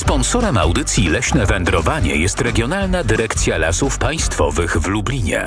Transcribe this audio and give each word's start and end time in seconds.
Sponsorem 0.00 0.58
audycji 0.58 1.08
Leśne 1.08 1.46
Wędrowanie 1.46 2.16
jest 2.16 2.40
Regionalna 2.40 3.04
Dyrekcja 3.04 3.58
Lasów 3.58 3.98
Państwowych 3.98 4.76
w 4.76 4.86
Lublinie. 4.86 5.46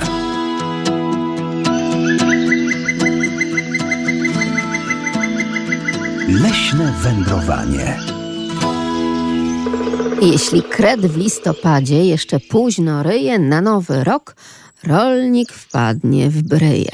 Leśne 6.30 6.94
wędrowanie. 7.02 8.00
Jeśli 10.22 10.64
kred 10.64 11.02
w 11.06 11.18
listopadzie 11.18 12.06
jeszcze 12.06 12.40
późno 12.40 13.04
ryje 13.04 13.40
na 13.40 13.62
nowy 13.62 14.04
rok, 14.04 14.36
rolnik 14.84 15.52
wpadnie 15.54 16.30
w 16.30 16.42
bryję. 16.42 16.92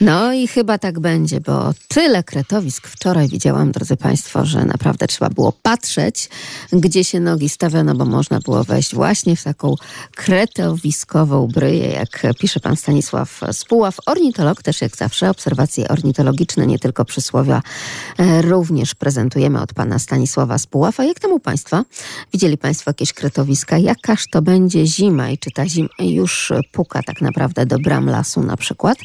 No 0.00 0.32
i 0.32 0.48
chyba 0.48 0.78
tak 0.78 1.00
będzie, 1.00 1.40
bo 1.40 1.74
tyle 1.88 2.22
kretowisk 2.24 2.88
wczoraj 2.88 3.28
widziałam, 3.28 3.72
drodzy 3.72 3.96
Państwo, 3.96 4.44
że 4.44 4.64
naprawdę 4.64 5.06
trzeba 5.06 5.30
było 5.30 5.52
patrzeć, 5.52 6.28
gdzie 6.72 7.04
się 7.04 7.20
nogi 7.20 7.48
stawiono, 7.48 7.94
bo 7.94 8.04
można 8.04 8.40
było 8.40 8.64
wejść 8.64 8.94
właśnie 8.94 9.36
w 9.36 9.44
taką 9.44 9.74
kretowiskową 10.16 11.46
bryję, 11.46 11.88
jak 11.88 12.34
pisze 12.38 12.60
pan 12.60 12.76
Stanisław 12.76 13.40
Spuław, 13.52 13.96
ornitolog, 14.06 14.62
też 14.62 14.80
jak 14.80 14.96
zawsze, 14.96 15.30
obserwacje 15.30 15.88
ornitologiczne, 15.88 16.66
nie 16.66 16.78
tylko 16.78 17.04
przysłowia, 17.04 17.62
e, 18.18 18.42
również 18.42 18.94
prezentujemy 18.94 19.60
od 19.60 19.74
pana 19.74 19.98
Stanisława 19.98 20.58
Spuława. 20.58 21.04
Jak 21.04 21.20
tam 21.20 21.32
u 21.32 21.40
Państwa? 21.40 21.84
Widzieli 22.32 22.58
Państwo 22.58 22.90
jakieś 22.90 23.12
kretowiska? 23.12 23.78
Jakaż 23.78 24.24
to 24.30 24.42
będzie 24.42 24.86
zima 24.86 25.30
i 25.30 25.38
czy 25.38 25.50
ta 25.50 25.68
zima 25.68 25.88
już 25.98 26.52
puka 26.72 27.02
tak 27.02 27.20
naprawdę 27.20 27.66
do 27.66 27.78
bram 27.78 28.10
lasu 28.10 28.42
na 28.42 28.56
przykład? 28.56 28.98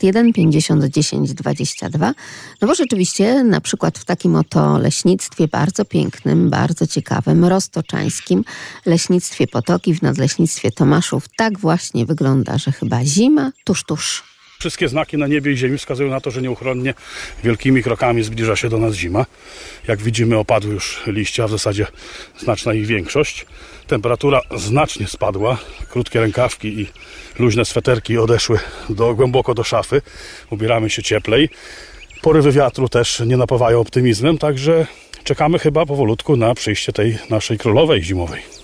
801 0.00 0.32
50 0.32 0.84
10 0.84 1.34
22. 1.34 2.14
No 2.60 2.68
bo 2.68 2.74
rzeczywiście 2.74 3.44
na 3.44 3.60
przykład 3.60 3.98
w 3.98 4.04
takim 4.04 4.36
oto 4.36 4.78
leśnictwie 4.78 5.48
bardzo 5.48 5.84
pięknym, 5.84 6.50
bardzo 6.50 6.86
ciekawym, 6.86 7.44
roztoczańskim, 7.44 8.44
leśnictwie 8.86 9.46
Potoki 9.46 9.94
w 9.94 10.02
Nadleśnictwie 10.02 10.70
Tomaszów 10.70 11.24
tak 11.36 11.58
właśnie 11.58 12.06
wygląda, 12.06 12.58
że 12.58 12.72
chyba 12.72 13.04
zima 13.04 13.52
tuż, 13.64 13.84
tuż. 13.84 14.22
Wszystkie 14.60 14.88
znaki 14.88 15.16
na 15.18 15.26
niebie 15.26 15.52
i 15.52 15.56
ziemi 15.56 15.78
wskazują 15.78 16.10
na 16.10 16.20
to, 16.20 16.30
że 16.30 16.42
nieuchronnie 16.42 16.94
wielkimi 17.44 17.82
krokami 17.82 18.22
zbliża 18.22 18.56
się 18.56 18.68
do 18.68 18.78
nas 18.78 18.94
zima. 18.94 19.26
Jak 19.88 20.02
widzimy, 20.02 20.36
opadły 20.36 20.74
już 20.74 21.02
liście, 21.06 21.44
a 21.44 21.46
w 21.46 21.50
zasadzie 21.50 21.86
znaczna 22.38 22.74
ich 22.74 22.86
większość. 22.86 23.46
Temperatura 23.86 24.40
znacznie 24.56 25.06
spadła. 25.06 25.58
Krótkie 25.88 26.20
rękawki 26.20 26.80
i 26.80 26.86
luźne 27.40 27.64
sweterki 27.64 28.18
odeszły 28.18 28.58
do, 28.88 29.14
głęboko 29.14 29.54
do 29.54 29.64
szafy. 29.64 30.02
Ubieramy 30.50 30.90
się 30.90 31.02
cieplej. 31.02 31.48
Porywy 32.22 32.52
wiatru 32.52 32.88
też 32.88 33.22
nie 33.26 33.36
napawają 33.36 33.80
optymizmem, 33.80 34.38
także 34.38 34.86
czekamy 35.24 35.58
chyba 35.58 35.86
powolutku 35.86 36.36
na 36.36 36.54
przyjście 36.54 36.92
tej 36.92 37.18
naszej 37.30 37.58
królowej 37.58 38.02
zimowej. 38.02 38.59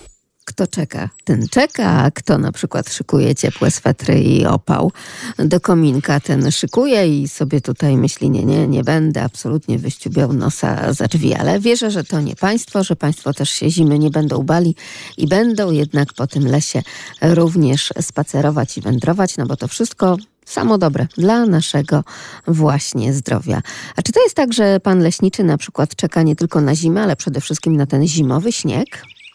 Kto 0.57 0.67
czeka, 0.67 1.09
ten 1.23 1.47
czeka, 1.47 2.03
a 2.03 2.11
kto 2.11 2.37
na 2.37 2.51
przykład 2.51 2.89
szykuje 2.93 3.35
ciepłe 3.35 3.71
swetry 3.71 4.19
i 4.19 4.45
opał 4.45 4.91
do 5.39 5.59
kominka, 5.59 6.19
ten 6.19 6.51
szykuje 6.51 7.21
i 7.21 7.27
sobie 7.27 7.61
tutaj 7.61 7.97
myśli, 7.97 8.29
nie, 8.29 8.45
nie, 8.45 8.67
nie 8.67 8.83
będę 8.83 9.23
absolutnie 9.23 9.79
wyściubiał 9.79 10.33
nosa 10.33 10.93
za 10.93 11.07
drzwi, 11.07 11.33
ale 11.33 11.59
wierzę, 11.59 11.91
że 11.91 12.03
to 12.03 12.21
nie 12.21 12.35
państwo, 12.35 12.83
że 12.83 12.95
państwo 12.95 13.33
też 13.33 13.49
się 13.49 13.69
zimy 13.69 13.99
nie 13.99 14.09
będą 14.09 14.43
bali 14.43 14.75
i 15.17 15.27
będą 15.27 15.71
jednak 15.71 16.13
po 16.13 16.27
tym 16.27 16.47
lesie 16.47 16.81
również 17.21 17.93
spacerować 18.01 18.77
i 18.77 18.81
wędrować, 18.81 19.37
no 19.37 19.45
bo 19.45 19.55
to 19.55 19.67
wszystko 19.67 20.17
samo 20.45 20.77
dobre 20.77 21.07
dla 21.17 21.45
naszego 21.45 22.03
właśnie 22.47 23.13
zdrowia. 23.13 23.61
A 23.95 24.01
czy 24.01 24.11
to 24.11 24.23
jest 24.23 24.35
tak, 24.35 24.53
że 24.53 24.79
pan 24.79 24.99
leśniczy 24.99 25.43
na 25.43 25.57
przykład 25.57 25.95
czeka 25.95 26.23
nie 26.23 26.35
tylko 26.35 26.61
na 26.61 26.75
zimę, 26.75 27.01
ale 27.01 27.15
przede 27.15 27.41
wszystkim 27.41 27.75
na 27.75 27.85
ten 27.85 28.07
zimowy 28.07 28.51
śnieg? 28.51 28.87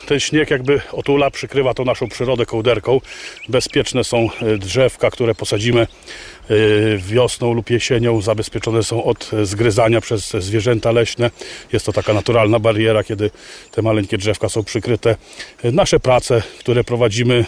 Ten 0.06 0.20
śnieg 0.20 0.50
jakby 0.50 0.81
otula, 0.92 1.31
przykrywa 1.31 1.75
tą 1.75 1.84
naszą 1.84 2.08
przyrodę 2.08 2.47
kołderką. 2.47 3.00
Bezpieczne 3.48 4.05
są 4.05 4.28
e, 4.42 4.58
drzewka, 4.58 5.11
które 5.11 5.34
posadzimy 5.34 5.81
e, 5.81 5.86
wiosną 6.98 7.52
lub 7.52 7.70
jesienią. 7.70 8.20
Zabezpieczone 8.20 8.83
są 8.83 9.05
od 9.05 9.30
zgryzania 9.42 10.01
przez 10.01 10.30
zwierzęta 10.30 10.92
leśne. 10.92 11.30
Jest 11.73 11.86
to 11.86 11.92
taka 11.92 12.14
naturalna 12.14 12.58
bariera, 12.58 13.05
kiedy 13.05 13.30
te 13.70 13.83
maleńkie 13.83 14.18
drzewka 14.18 14.48
są 14.48 14.64
przykryte. 14.64 15.17
E, 15.62 15.73
nasze 15.73 16.01
prace, 16.01 16.42
które 16.58 16.85
prowadzimy 16.85 17.45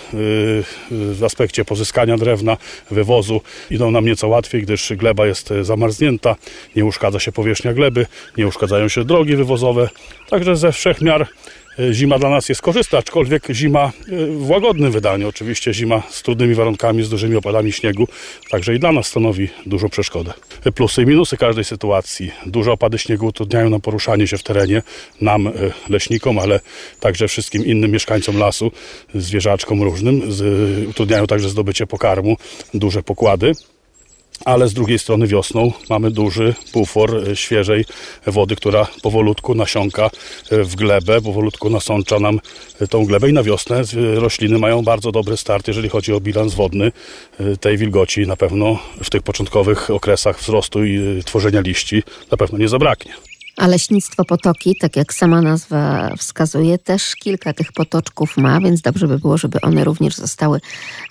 w 0.90 1.20
aspekcie 1.24 1.64
pozyskania 1.64 2.16
drewna, 2.16 2.56
wywozu, 2.90 3.40
idą 3.70 3.90
nam 3.90 4.04
nieco 4.04 4.28
łatwiej, 4.28 4.62
gdyż 4.62 4.92
gleba 4.96 5.26
jest 5.26 5.50
zamarznięta, 5.62 6.36
nie 6.76 6.84
uszkadza 6.84 7.20
się 7.20 7.32
powierzchnia 7.32 7.72
gleby, 7.72 8.06
nie 8.36 8.46
uszkadzają 8.46 8.88
się 8.88 9.04
drogi 9.04 9.36
wywozowe. 9.36 9.88
Także 10.28 10.56
ze 10.56 10.72
wszech 10.72 11.00
miar 11.00 11.26
zima 11.92 12.18
dla 12.18 12.30
nas 12.30 12.48
jest 12.48 12.62
korzystna, 12.62 12.98
aczkolwiek 12.98 13.46
zima 13.50 13.92
w 14.28 14.50
łagodnym 14.50 14.92
wydaniu. 14.92 15.28
Oczywiście 15.28 15.74
zima 15.74 16.02
z 16.10 16.22
trudnymi 16.22 16.54
warunkami, 16.54 17.02
z 17.02 17.08
dużymi 17.08 17.36
opadami 17.36 17.72
śniegu, 17.72 18.08
także 18.50 18.74
i 18.74 18.78
dla 18.78 18.92
nas 18.92 19.06
stanowi 19.06 19.48
dużą 19.66 19.88
przeszkodę. 19.88 20.32
Plusy 20.74 21.02
i 21.02 21.06
minusy 21.06 21.36
każdej 21.36 21.64
sytuacji. 21.64 22.30
Duże 22.46 22.72
opady 22.72 22.98
śniegu 22.98 23.26
utrudniają 23.26 23.70
nam 23.70 23.80
poruszanie 23.80 24.26
się 24.26 24.38
w 24.38 24.42
terenie, 24.42 24.82
nam, 25.20 25.50
leśnikom, 25.88 26.38
ale 26.38 26.60
także 27.00 27.28
wszystkim 27.28 27.64
innym 27.64 27.90
mieszkańcom 27.90 28.38
lasu, 28.38 28.70
zwierzaczkom 29.14 29.82
różnym. 29.82 30.22
Utrudniają 30.90 31.26
także 31.26 31.48
zdobycie 31.48 31.86
pokarmu, 31.86 32.36
duże 32.74 33.02
pokłady 33.02 33.52
ale 34.44 34.68
z 34.68 34.74
drugiej 34.74 34.98
strony 34.98 35.26
wiosną 35.26 35.72
mamy 35.90 36.10
duży 36.10 36.54
bufor 36.72 37.28
e, 37.28 37.36
świeżej 37.36 37.84
wody, 38.26 38.56
która 38.56 38.86
powolutku 39.02 39.54
nasiąka 39.54 40.10
e, 40.50 40.64
w 40.64 40.76
glebę, 40.76 41.20
powolutku 41.20 41.70
nasącza 41.70 42.18
nam 42.18 42.40
e, 42.80 42.86
tą 42.86 43.06
glebę 43.06 43.30
i 43.30 43.32
na 43.32 43.42
wiosnę 43.42 43.82
rośliny 44.14 44.58
mają 44.58 44.82
bardzo 44.82 45.12
dobry 45.12 45.36
start, 45.36 45.68
jeżeli 45.68 45.88
chodzi 45.88 46.12
o 46.12 46.20
bilans 46.20 46.54
wodny 46.54 46.92
tej 47.60 47.78
wilgoci. 47.78 48.26
Na 48.26 48.36
pewno 48.36 48.78
w 49.02 49.10
tych 49.10 49.22
początkowych 49.22 49.90
okresach 49.90 50.40
wzrostu 50.40 50.84
i 50.84 51.22
tworzenia 51.24 51.60
liści 51.60 52.02
na 52.30 52.36
pewno 52.36 52.58
nie 52.58 52.68
zabraknie. 52.68 53.33
A 53.56 53.66
leśnictwo 53.66 54.24
Potoki, 54.24 54.76
tak 54.80 54.96
jak 54.96 55.14
sama 55.14 55.42
nazwa 55.42 56.10
wskazuje, 56.16 56.78
też 56.78 57.16
kilka 57.16 57.52
tych 57.52 57.72
potoczków 57.72 58.36
ma, 58.36 58.60
więc 58.60 58.80
dobrze 58.80 59.08
by 59.08 59.18
było, 59.18 59.38
żeby 59.38 59.60
one 59.60 59.84
również 59.84 60.16
zostały 60.16 60.60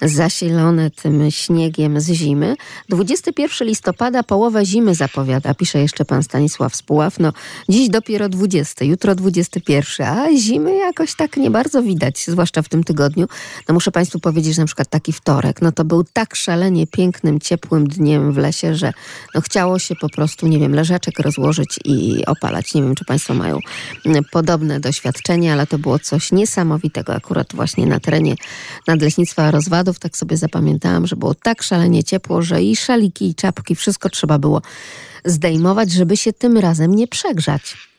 zasilone 0.01 0.91
tym 0.91 1.31
śniegiem 1.31 1.99
z 1.99 2.11
zimy. 2.11 2.55
21 2.89 3.67
listopada 3.67 4.23
połowę 4.23 4.65
zimy 4.65 4.95
zapowiada, 4.95 5.53
pisze 5.53 5.79
jeszcze 5.79 6.05
pan 6.05 6.23
Stanisław 6.23 6.75
Spuław. 6.75 7.19
No, 7.19 7.33
dziś 7.69 7.89
dopiero 7.89 8.29
20, 8.29 8.85
jutro 8.85 9.15
21, 9.15 10.07
a 10.07 10.37
zimy 10.37 10.75
jakoś 10.75 11.15
tak 11.15 11.37
nie 11.37 11.51
bardzo 11.51 11.83
widać, 11.83 12.25
zwłaszcza 12.27 12.61
w 12.61 12.69
tym 12.69 12.83
tygodniu. 12.83 13.27
No 13.69 13.73
muszę 13.73 13.91
państwu 13.91 14.19
powiedzieć, 14.19 14.55
że 14.55 14.61
na 14.61 14.65
przykład 14.65 14.89
taki 14.89 15.13
wtorek, 15.13 15.61
no 15.61 15.71
to 15.71 15.85
był 15.85 16.03
tak 16.13 16.35
szalenie 16.35 16.87
pięknym, 16.87 17.39
ciepłym 17.39 17.87
dniem 17.87 18.31
w 18.33 18.37
lesie, 18.37 18.75
że 18.75 18.93
no 19.35 19.41
chciało 19.41 19.79
się 19.79 19.95
po 19.95 20.09
prostu, 20.09 20.47
nie 20.47 20.59
wiem, 20.59 20.75
leżaczek 20.75 21.19
rozłożyć 21.19 21.79
i 21.85 22.25
opalać. 22.33 22.73
Nie 22.73 22.81
wiem, 22.81 22.95
czy 22.95 23.05
Państwo 23.05 23.33
mają 23.33 23.59
mm, 24.05 24.23
podobne 24.31 24.79
doświadczenie, 24.79 25.53
ale 25.53 25.67
to 25.67 25.77
było 25.77 25.99
coś 25.99 26.31
niesamowitego 26.31 27.15
akurat 27.15 27.47
właśnie 27.53 27.85
na 27.85 27.99
terenie 27.99 28.35
Nadleśnictwa 28.87 29.51
Rozwadów. 29.51 29.99
Tak 29.99 30.17
sobie 30.17 30.37
zapamiętałam, 30.37 31.07
że 31.07 31.15
było 31.15 31.35
tak 31.35 31.63
szalenie 31.63 32.03
ciepło, 32.03 32.41
że 32.41 32.63
i 32.63 32.75
szaliki, 32.75 33.29
i 33.29 33.35
czapki, 33.35 33.75
wszystko 33.75 34.09
trzeba 34.09 34.39
było 34.39 34.61
zdejmować, 35.25 35.91
żeby 35.91 36.17
się 36.17 36.33
tym 36.33 36.57
razem 36.57 36.95
nie 36.95 37.07
przegrzać. 37.07 37.92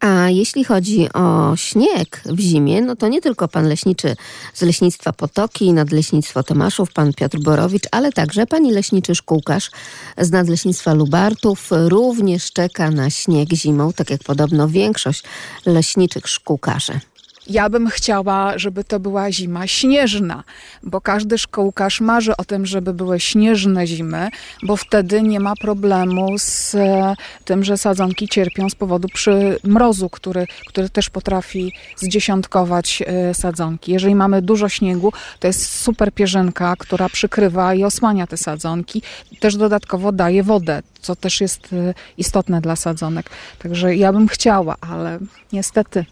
A 0.00 0.30
jeśli 0.30 0.64
chodzi 0.64 1.12
o 1.12 1.56
śnieg 1.56 2.22
w 2.24 2.40
zimie, 2.40 2.80
no 2.80 2.96
to 2.96 3.08
nie 3.08 3.20
tylko 3.20 3.48
pan 3.48 3.68
leśniczy 3.68 4.16
z 4.54 4.62
leśnictwa 4.62 5.12
Potoki, 5.12 5.72
nadleśnictwo 5.72 6.42
Tomaszów, 6.42 6.92
pan 6.92 7.12
Piotr 7.12 7.38
Borowicz, 7.38 7.84
ale 7.92 8.12
także 8.12 8.46
pani 8.46 8.72
leśniczy 8.72 9.14
szkółkarz 9.14 9.70
z 10.18 10.30
nadleśnictwa 10.30 10.94
Lubartów 10.94 11.68
również 11.70 12.52
czeka 12.52 12.90
na 12.90 13.10
śnieg 13.10 13.52
zimą, 13.52 13.92
tak 13.92 14.10
jak 14.10 14.24
podobno 14.24 14.68
większość 14.68 15.22
leśniczych 15.66 16.28
szkółkarzy. 16.28 17.00
Ja 17.48 17.68
bym 17.68 17.88
chciała, 17.88 18.58
żeby 18.58 18.84
to 18.84 19.00
była 19.00 19.32
zima 19.32 19.66
śnieżna, 19.66 20.44
bo 20.82 21.00
każdy 21.00 21.38
szkołkarz 21.38 22.00
marzy 22.00 22.36
o 22.36 22.44
tym, 22.44 22.66
żeby 22.66 22.94
były 22.94 23.20
śnieżne 23.20 23.86
zimy, 23.86 24.28
bo 24.62 24.76
wtedy 24.76 25.22
nie 25.22 25.40
ma 25.40 25.52
problemu 25.60 26.38
z 26.38 26.74
e, 26.74 27.14
tym, 27.44 27.64
że 27.64 27.78
sadzonki 27.78 28.28
cierpią 28.28 28.70
z 28.70 28.74
powodu 28.74 29.08
przymrozu, 29.08 30.10
który, 30.10 30.46
który 30.66 30.88
też 30.88 31.10
potrafi 31.10 31.72
zdziesiątkować 31.96 33.02
e, 33.06 33.34
sadzonki. 33.34 33.92
Jeżeli 33.92 34.14
mamy 34.14 34.42
dużo 34.42 34.68
śniegu, 34.68 35.12
to 35.40 35.46
jest 35.46 35.80
super 35.80 36.12
pierzynka, 36.12 36.74
która 36.78 37.08
przykrywa 37.08 37.74
i 37.74 37.84
osłania 37.84 38.26
te 38.26 38.36
sadzonki. 38.36 39.02
Też 39.40 39.56
dodatkowo 39.56 40.12
daje 40.12 40.42
wodę, 40.42 40.82
co 41.00 41.16
też 41.16 41.40
jest 41.40 41.72
e, 41.72 41.94
istotne 42.18 42.60
dla 42.60 42.76
sadzonek. 42.76 43.30
Także 43.58 43.96
ja 43.96 44.12
bym 44.12 44.28
chciała, 44.28 44.76
ale 44.80 45.18
niestety 45.52 46.04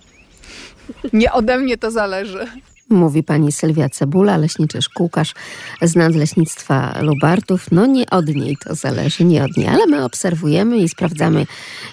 nie 1.12 1.32
ode 1.32 1.58
mnie 1.58 1.78
to 1.78 1.90
zależy. 1.90 2.46
Mówi 2.88 3.22
pani 3.22 3.52
Sylwia 3.52 3.88
Cebula, 3.88 4.36
leśniczy 4.36 4.82
szkółkarz 4.82 5.34
z 5.82 5.96
Nadleśnictwa 5.96 7.02
Lubartów. 7.02 7.66
No 7.72 7.86
nie 7.86 8.10
od 8.10 8.28
niej 8.28 8.56
to 8.56 8.74
zależy, 8.74 9.24
nie 9.24 9.44
od 9.44 9.56
niej, 9.56 9.66
ale 9.66 9.86
my 9.86 10.04
obserwujemy 10.04 10.78
i 10.78 10.88
sprawdzamy, 10.88 11.46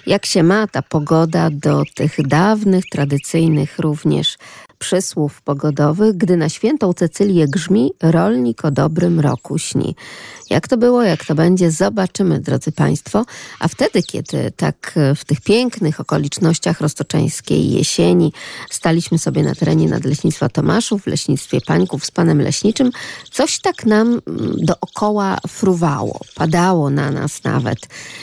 jak 0.06 0.26
się 0.26 0.42
ma 0.42 0.66
ta 0.66 0.82
pogoda 0.82 1.50
do 1.50 1.82
tych 1.94 2.26
dawnych, 2.26 2.84
tradycyjnych 2.90 3.78
również 3.78 4.36
przysłów 4.82 5.42
pogodowych, 5.42 6.16
gdy 6.16 6.36
na 6.36 6.48
świętą 6.48 6.92
Cecylię 6.92 7.48
grzmi, 7.48 7.92
rolnik 8.02 8.64
o 8.64 8.70
dobrym 8.70 9.20
roku 9.20 9.58
śni. 9.58 9.94
Jak 10.50 10.68
to 10.68 10.76
było, 10.76 11.02
jak 11.02 11.24
to 11.24 11.34
będzie, 11.34 11.70
zobaczymy, 11.70 12.40
drodzy 12.40 12.72
Państwo. 12.72 13.24
A 13.58 13.68
wtedy, 13.68 14.02
kiedy 14.02 14.52
tak 14.56 14.94
w 15.16 15.24
tych 15.24 15.40
pięknych 15.40 16.00
okolicznościach 16.00 16.80
roztoczeńskiej 16.80 17.70
jesieni 17.70 18.32
staliśmy 18.70 19.18
sobie 19.18 19.42
na 19.42 19.54
terenie 19.54 19.88
Nadleśnictwa 19.88 20.48
Tomaszów, 20.48 21.02
w 21.02 21.06
leśnictwie 21.06 21.60
Pańków 21.60 22.04
z 22.04 22.10
Panem 22.10 22.40
Leśniczym, 22.40 22.90
coś 23.30 23.60
tak 23.60 23.86
nam 23.86 24.08
mm, 24.08 24.20
dookoła 24.58 25.38
fruwało, 25.48 26.20
padało 26.34 26.90
na 26.90 27.10
nas 27.10 27.44
nawet. 27.44 27.78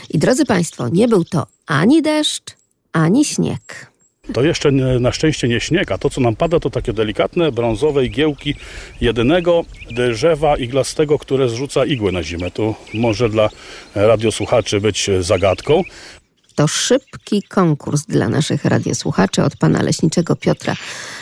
I 0.10 0.20
drodzy 0.20 0.46
Państwo, 0.46 0.90
nie 0.90 1.08
był 1.08 1.24
to 1.24 1.48
ani 1.68 2.02
deszcz, 2.02 2.56
ani 2.94 3.26
śnieg. 3.26 3.92
To 4.34 4.44
jeszcze 4.44 4.72
na 5.00 5.12
szczęście 5.12 5.48
nie 5.48 5.60
śnieg, 5.60 5.92
a 5.92 5.98
to 5.98 6.10
co 6.10 6.22
nam 6.22 6.36
pada 6.36 6.60
to 6.60 6.70
takie 6.70 6.94
delikatne 6.94 7.52
brązowe 7.52 8.06
igiełki 8.06 8.56
jedynego 9.02 9.66
drzewa 9.92 10.58
iglastego, 10.58 11.20
które 11.20 11.50
zrzuca 11.50 11.86
igłę 11.86 12.12
na 12.12 12.24
zimę. 12.24 12.52
Tu 12.52 12.76
może 12.94 13.30
dla 13.30 13.50
radiosłuchaczy 13.96 14.82
być 14.82 15.10
zagadką. 15.20 15.84
To 16.56 16.68
szybki 16.68 17.44
konkurs 17.44 18.06
dla 18.06 18.30
naszych 18.30 18.66
radiosłuchaczy 18.66 19.44
od 19.44 19.58
pana 19.58 19.82
leśniczego 19.82 20.36
Piotra 20.36 20.76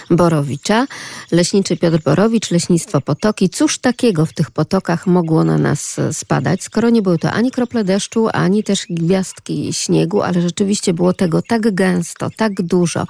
Borowicza. 0.10 0.88
Leśniczy 1.32 1.78
Piotr 1.78 2.04
Borowicz, 2.04 2.52
Leśnictwo 2.52 3.02
Potoki. 3.02 3.50
Cóż 3.50 3.78
takiego 3.78 4.26
w 4.26 4.34
tych 4.34 4.52
potokach 4.52 5.08
mogło 5.08 5.44
na 5.44 5.58
nas 5.58 5.96
spadać, 6.12 6.64
skoro 6.64 6.90
nie 6.90 7.02
były 7.02 7.18
to 7.18 7.32
ani 7.32 7.52
krople 7.52 7.84
deszczu, 7.84 8.28
ani 8.34 8.64
też 8.64 8.86
gwiazdki 8.90 9.74
śniegu, 9.74 10.22
ale 10.22 10.42
rzeczywiście 10.42 10.94
było 10.94 11.14
tego 11.14 11.42
tak 11.42 11.76
gęsto, 11.76 12.30
tak 12.38 12.62
dużo, 12.62 13.08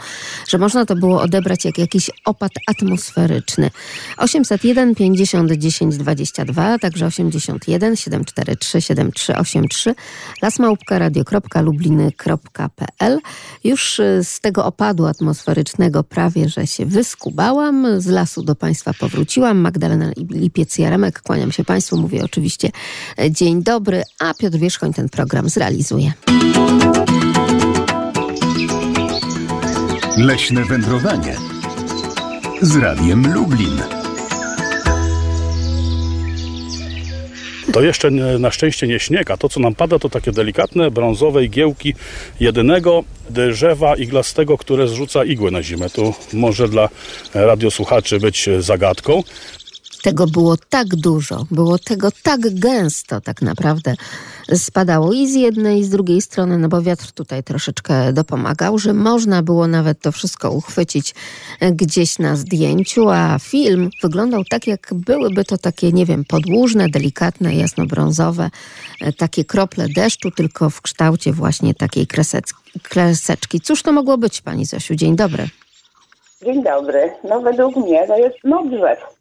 że 0.47 0.57
można 0.57 0.85
to 0.85 0.95
było 0.95 1.21
odebrać 1.21 1.65
jak 1.65 1.77
jakiś 1.77 2.11
opad 2.25 2.51
atmosferyczny. 2.67 3.71
801 4.17 4.95
50 4.95 5.51
10 5.51 5.97
22, 5.97 6.79
także 6.79 7.05
81 7.05 7.95
743 7.95 8.81
7383 8.81 9.95
lasmałpka.radio.lubliny.pl 10.41 13.19
Już 13.63 14.01
z 14.23 14.39
tego 14.39 14.65
opadu 14.65 15.05
atmosferycznego 15.05 16.03
prawie, 16.03 16.49
że 16.49 16.67
się 16.67 16.86
wyskubałam. 16.87 18.01
Z 18.01 18.07
lasu 18.07 18.43
do 18.43 18.55
Państwa 18.55 18.93
powróciłam. 18.93 19.57
Magdalena 19.57 20.11
Lipiec-Jaremek, 20.11 21.21
kłaniam 21.21 21.51
się 21.51 21.63
Państwu. 21.63 21.97
Mówię 21.97 22.23
oczywiście 22.23 22.71
e, 23.19 23.31
dzień 23.31 23.63
dobry, 23.63 24.03
a 24.19 24.33
Piotr 24.33 24.57
Wierzchoń 24.57 24.93
ten 24.93 25.09
program 25.09 25.49
zrealizuje. 25.49 26.13
Leśne 30.17 30.65
wędrowanie 30.65 31.37
z 32.61 32.75
Radiem 32.75 33.33
Lublin. 33.33 33.96
To 37.77 37.83
jeszcze 37.83 38.11
na 38.39 38.51
szczęście 38.51 38.87
nie 38.87 38.99
śnieg, 38.99 39.31
a 39.31 39.37
to 39.37 39.49
co 39.49 39.59
nam 39.59 39.75
pada 39.75 39.99
to 39.99 40.09
takie 40.09 40.31
delikatne 40.31 40.91
brązowe 40.91 41.43
igiełki 41.43 41.93
jedynego 42.39 43.03
drzewa 43.29 43.95
iglastego, 43.95 44.57
które 44.57 44.87
zrzuca 44.87 45.23
igłę 45.23 45.51
na 45.51 45.63
zimę. 45.63 45.89
Tu 45.89 46.13
może 46.33 46.67
dla 46.67 46.89
radiosłuchaczy 47.33 48.19
być 48.19 48.49
zagadką. 48.59 49.23
Tego 50.03 50.27
było 50.27 50.57
tak 50.57 50.87
dużo, 50.87 51.45
było 51.51 51.79
tego 51.79 52.09
tak 52.23 52.59
gęsto 52.59 53.21
tak 53.21 53.41
naprawdę 53.41 53.95
spadało 54.55 55.13
i 55.13 55.27
z 55.27 55.35
jednej 55.35 55.79
i 55.79 55.83
z 55.83 55.89
drugiej 55.89 56.21
strony, 56.21 56.57
no 56.57 56.67
bo 56.67 56.81
wiatr 56.81 57.11
tutaj 57.11 57.43
troszeczkę 57.43 58.13
dopomagał, 58.13 58.79
że 58.79 58.93
można 58.93 59.43
było 59.43 59.67
nawet 59.67 60.01
to 60.01 60.11
wszystko 60.11 60.51
uchwycić 60.51 61.15
gdzieś 61.71 62.19
na 62.19 62.35
zdjęciu, 62.35 63.09
a 63.09 63.39
film 63.39 63.89
wyglądał 64.03 64.43
tak, 64.49 64.67
jak 64.67 64.89
byłyby 64.93 65.45
to 65.45 65.57
takie, 65.57 65.91
nie 65.91 66.05
wiem, 66.05 66.25
podłużne, 66.25 66.89
delikatne, 66.89 67.55
jasnobrązowe, 67.55 68.49
takie 69.17 69.45
krople 69.45 69.87
deszczu, 69.89 70.31
tylko 70.31 70.69
w 70.69 70.81
kształcie 70.81 71.33
właśnie 71.33 71.73
takiej 71.73 72.07
kreseczki. 72.83 73.61
Cóż 73.61 73.83
to 73.83 73.91
mogło 73.91 74.17
być, 74.17 74.41
pani 74.41 74.65
Zosiu? 74.65 74.95
Dzień 74.95 75.15
dobry. 75.15 75.49
Dzień 76.45 76.63
dobry. 76.63 77.11
No 77.29 77.41
według 77.41 77.75
mnie 77.75 78.07
to 78.07 78.17
jest 78.17 78.43
modrzew. 78.43 79.16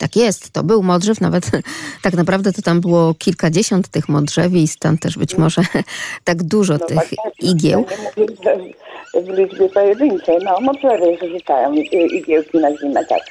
Tak 0.00 0.16
jest, 0.16 0.50
to 0.50 0.62
był 0.62 0.82
modrzew, 0.82 1.20
nawet 1.20 1.50
tak 2.02 2.14
naprawdę 2.14 2.52
to 2.52 2.62
tam 2.62 2.80
było 2.80 3.14
kilkadziesiąt 3.14 3.88
tych 3.88 4.08
modrzewi 4.08 4.62
i 4.62 4.68
stąd 4.68 5.00
też 5.00 5.18
być 5.18 5.38
może 5.38 5.62
tak 6.24 6.42
dużo 6.42 6.72
No 6.72 6.86
tych 6.86 6.96
tak, 6.96 7.08
tak. 7.24 7.32
igieł. 7.40 7.86
Ja 7.90 7.96
mówię, 8.16 8.74
w 9.14 9.28
liczbie 9.28 9.68
pojedynczej. 9.68 10.38
No 10.44 10.60
modrzewy 10.60 11.18
rzucają 11.32 11.72
igiełki 12.14 12.58
na 12.58 12.76
zimę, 12.76 13.04
tak. 13.04 13.22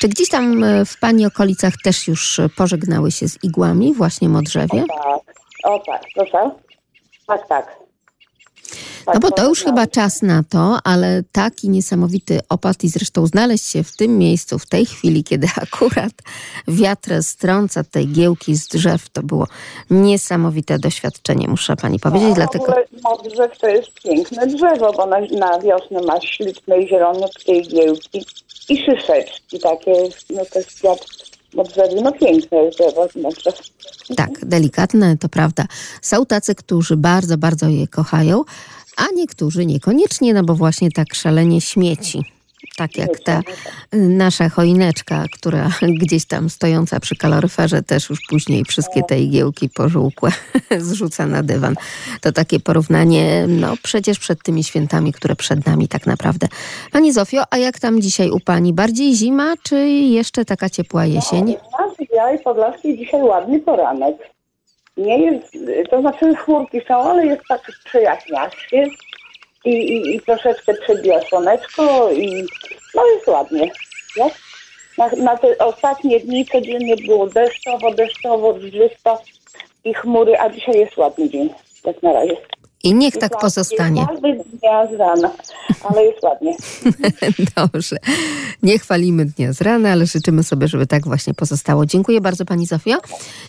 Czy 0.00 0.08
gdzieś 0.08 0.28
tam 0.28 0.64
e, 0.64 0.84
w 0.84 0.98
Pani 0.98 1.26
okolicach 1.26 1.74
też 1.84 2.08
już 2.08 2.40
pożegnały 2.56 3.10
się 3.10 3.28
z 3.28 3.44
igłami, 3.44 3.94
właśnie 3.94 4.28
modrzewie? 4.28 4.84
Tak. 4.88 5.34
O 5.64 5.78
tak, 5.86 6.02
proszę. 6.14 6.50
Tak, 7.26 7.48
tak. 7.48 7.76
No 9.14 9.20
bo 9.20 9.30
to 9.30 9.48
już 9.48 9.64
chyba 9.64 9.86
czas 9.86 10.22
na 10.22 10.42
to, 10.42 10.78
ale 10.84 11.22
taki 11.32 11.68
niesamowity 11.68 12.40
opad 12.48 12.84
i 12.84 12.88
zresztą 12.88 13.26
znaleźć 13.26 13.64
się 13.64 13.84
w 13.84 13.96
tym 13.96 14.18
miejscu, 14.18 14.58
w 14.58 14.66
tej 14.66 14.86
chwili, 14.86 15.24
kiedy 15.24 15.46
akurat 15.62 16.12
wiatr 16.68 17.22
strąca 17.22 17.84
tej 17.84 18.08
giełki 18.08 18.56
z 18.56 18.68
drzew, 18.68 19.08
to 19.08 19.22
było 19.22 19.46
niesamowite 19.90 20.78
doświadczenie, 20.78 21.48
muszę 21.48 21.76
Pani 21.76 21.98
powiedzieć, 21.98 22.28
No, 22.28 22.34
dlatego... 22.34 22.64
W 22.64 22.68
ogóle 22.68 22.84
modrzew 23.04 23.58
to 23.58 23.68
jest 23.68 23.90
piękne 24.04 24.46
drzewo, 24.46 24.92
bo 24.92 25.06
na, 25.06 25.20
na 25.20 25.58
wiosnę 25.58 26.00
ma 26.06 26.20
śliczne, 26.20 26.86
zielonutkie 26.88 27.52
igiełki 27.52 28.26
i 28.68 28.76
szyszeczki 28.84 29.58
takie, 29.60 29.92
no 30.30 30.42
to 30.52 30.58
jest 30.58 30.74
kwiat 30.74 31.06
modrzewy, 31.54 32.00
no 32.02 32.12
piękne 32.12 32.58
jest 32.58 32.78
drzewo 32.78 33.08
modrzew. 33.22 33.54
Tak, 34.16 34.30
delikatne, 34.46 35.16
to 35.16 35.28
prawda. 35.28 35.66
Są 36.02 36.26
tacy, 36.26 36.54
którzy 36.54 36.96
bardzo, 36.96 37.38
bardzo 37.38 37.68
je 37.68 37.88
kochają, 37.88 38.44
a 38.96 39.04
niektórzy 39.14 39.66
niekoniecznie, 39.66 40.34
no 40.34 40.42
bo 40.42 40.54
właśnie 40.54 40.90
tak 40.90 41.14
szalenie 41.14 41.60
śmieci. 41.60 42.24
Tak 42.76 42.96
jak 42.96 43.20
ta 43.20 43.40
y, 43.94 43.96
nasza 43.96 44.48
choineczka, 44.48 45.24
która 45.32 45.68
gdzieś 46.02 46.24
tam 46.24 46.50
stojąca 46.50 47.00
przy 47.00 47.16
kaloryferze 47.16 47.82
też 47.82 48.10
już 48.10 48.18
później 48.28 48.64
wszystkie 48.64 49.02
te 49.02 49.20
igiełki 49.20 49.68
pożółkłe 49.68 50.30
zrzuca 50.78 51.26
na 51.26 51.42
dywan. 51.42 51.74
To 52.20 52.32
takie 52.32 52.60
porównanie, 52.60 53.46
no 53.48 53.74
przecież 53.82 54.18
przed 54.18 54.42
tymi 54.42 54.64
świętami, 54.64 55.12
które 55.12 55.36
przed 55.36 55.66
nami 55.66 55.88
tak 55.88 56.06
naprawdę. 56.06 56.46
Pani 56.92 57.12
Zofio, 57.12 57.42
a 57.50 57.56
jak 57.56 57.78
tam 57.78 58.00
dzisiaj 58.00 58.30
u 58.30 58.40
Pani? 58.40 58.72
Bardziej 58.72 59.14
zima, 59.14 59.54
czy 59.62 59.88
jeszcze 59.88 60.44
taka 60.44 60.70
ciepła 60.70 61.06
jesień? 61.06 61.42
U 61.42 61.82
nas 61.82 61.96
w 61.96 62.14
Białej 62.14 62.38
Podlaskiej 62.38 62.98
dzisiaj 62.98 63.22
ładny 63.22 63.60
poranek. 63.60 64.16
Nie 65.00 65.18
jest, 65.18 65.52
to 65.90 66.00
znaczy 66.00 66.34
chmurki 66.34 66.80
są, 66.88 66.94
ale 66.94 67.26
jest 67.26 67.42
tak 67.48 67.60
przejaśnia 67.84 68.50
się 68.50 68.86
i, 69.64 69.70
i, 69.70 70.16
i 70.16 70.20
troszeczkę 70.20 70.74
przebija 70.74 71.20
słoneczko 71.20 72.10
i 72.10 72.46
no 72.94 73.06
jest 73.06 73.28
ładnie. 73.28 73.70
No? 74.16 74.30
Na, 74.98 75.08
na 75.16 75.36
te 75.36 75.58
ostatnie 75.58 76.20
dni 76.20 76.46
codziennie 76.46 76.96
było 76.96 77.26
deszczowo, 77.26 77.94
deszczowo, 77.94 78.54
dżdżysto 78.54 79.22
i 79.84 79.94
chmury, 79.94 80.38
a 80.38 80.50
dzisiaj 80.50 80.78
jest 80.78 80.96
ładny 80.96 81.30
dzień. 81.30 81.50
Tak 81.82 82.02
na 82.02 82.12
razie. 82.12 82.36
I 82.84 82.94
niech 82.94 83.14
tak 83.14 83.30
Jest 83.30 83.40
pozostanie. 83.40 84.06
Dnia 84.60 84.86
z 84.86 84.92
rana, 84.92 85.30
ale 85.90 86.04
jest 86.04 86.22
ładnie. 86.22 86.56
Dobrze. 87.56 87.96
Nie 88.62 88.78
chwalimy 88.78 89.24
dnia 89.24 89.52
z 89.52 89.60
rana, 89.60 89.92
ale 89.92 90.06
życzymy 90.06 90.42
sobie, 90.42 90.68
żeby 90.68 90.86
tak 90.86 91.04
właśnie 91.04 91.34
pozostało. 91.34 91.86
Dziękuję 91.86 92.20
bardzo 92.20 92.44
Pani 92.44 92.66
Zofio. 92.66 92.96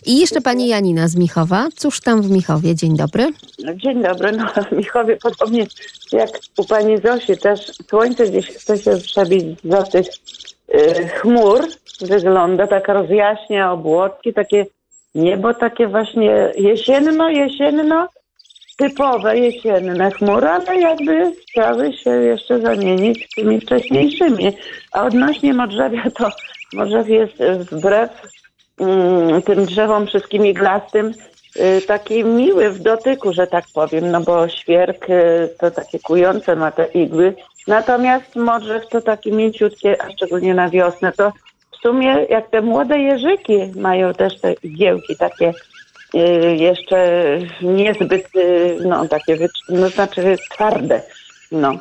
I 0.06 0.20
jeszcze 0.20 0.40
Pani 0.40 0.68
Janina 0.68 1.08
z 1.08 1.16
Michowa. 1.16 1.68
Cóż 1.76 2.00
tam 2.00 2.22
w 2.22 2.30
Michowie? 2.30 2.74
Dzień 2.74 2.96
dobry. 2.96 3.32
No, 3.64 3.74
Dzień 3.74 4.02
dobry. 4.02 4.32
No, 4.32 4.46
w 4.70 4.72
Michowie 4.72 5.16
podobnie 5.16 5.66
jak 6.12 6.30
u 6.58 6.64
pani 6.64 6.98
Zosi 6.98 7.36
też 7.36 7.72
słońce 7.90 8.26
gdzieś 8.26 8.46
chce 8.46 8.78
się 8.78 8.96
przebić 8.96 9.60
za 9.64 9.82
tych 9.82 10.06
y, 10.74 11.08
chmur. 11.08 11.60
Wygląda 12.00 12.66
tak 12.66 12.88
rozjaśnia 12.88 13.72
obłoczki, 13.72 14.32
takie 14.32 14.66
niebo 15.14 15.54
takie 15.54 15.88
właśnie 15.88 16.52
jesienno, 16.56 17.28
jesienno, 17.28 18.08
typowe 18.76 19.38
jesienne 19.38 20.10
chmury, 20.10 20.48
ale 20.48 20.80
jakby 20.80 21.32
chciały 21.42 21.92
się 21.92 22.10
jeszcze 22.10 22.60
zamienić 22.60 23.26
z 23.26 23.34
tymi 23.34 23.60
wcześniejszymi. 23.60 24.52
A 24.92 25.04
odnośnie 25.04 25.54
modrzewia, 25.54 26.02
to 26.18 26.30
modrzew 26.72 27.08
jest 27.08 27.34
wbrew 27.70 28.10
mm, 28.80 29.42
tym 29.42 29.66
drzewom 29.66 30.06
wszystkim 30.06 30.46
iglastym 30.46 31.14
y, 31.56 31.82
taki 31.86 32.24
miły 32.24 32.70
w 32.70 32.82
dotyku, 32.82 33.32
że 33.32 33.46
tak 33.46 33.64
powiem, 33.74 34.10
no 34.10 34.20
bo 34.20 34.48
świerk 34.48 35.10
y, 35.10 35.48
to 35.60 35.70
takie 35.70 35.98
kujące 35.98 36.56
ma 36.56 36.70
te 36.70 36.84
igły 36.84 37.34
Natomiast 37.66 38.36
modrzew 38.36 38.88
to 38.88 39.00
takie 39.00 39.32
mięciutkie, 39.32 40.02
a 40.02 40.10
szczególnie 40.10 40.54
na 40.54 40.68
wiosnę, 40.68 41.12
to 41.12 41.32
w 41.72 41.76
sumie 41.76 42.26
jak 42.30 42.50
te 42.50 42.60
młode 42.60 42.98
jeżyki 42.98 43.72
mają 43.76 44.14
też 44.14 44.40
te 44.40 44.52
igiełki 44.52 45.16
takie 45.16 45.54
jeszcze 46.56 47.38
niezbyt, 47.62 48.36
y, 48.36 48.76
no 48.84 49.08
takie, 49.08 49.38
no 49.68 49.88
znaczy 49.88 50.36
twarde, 50.50 51.02
no. 51.52 51.72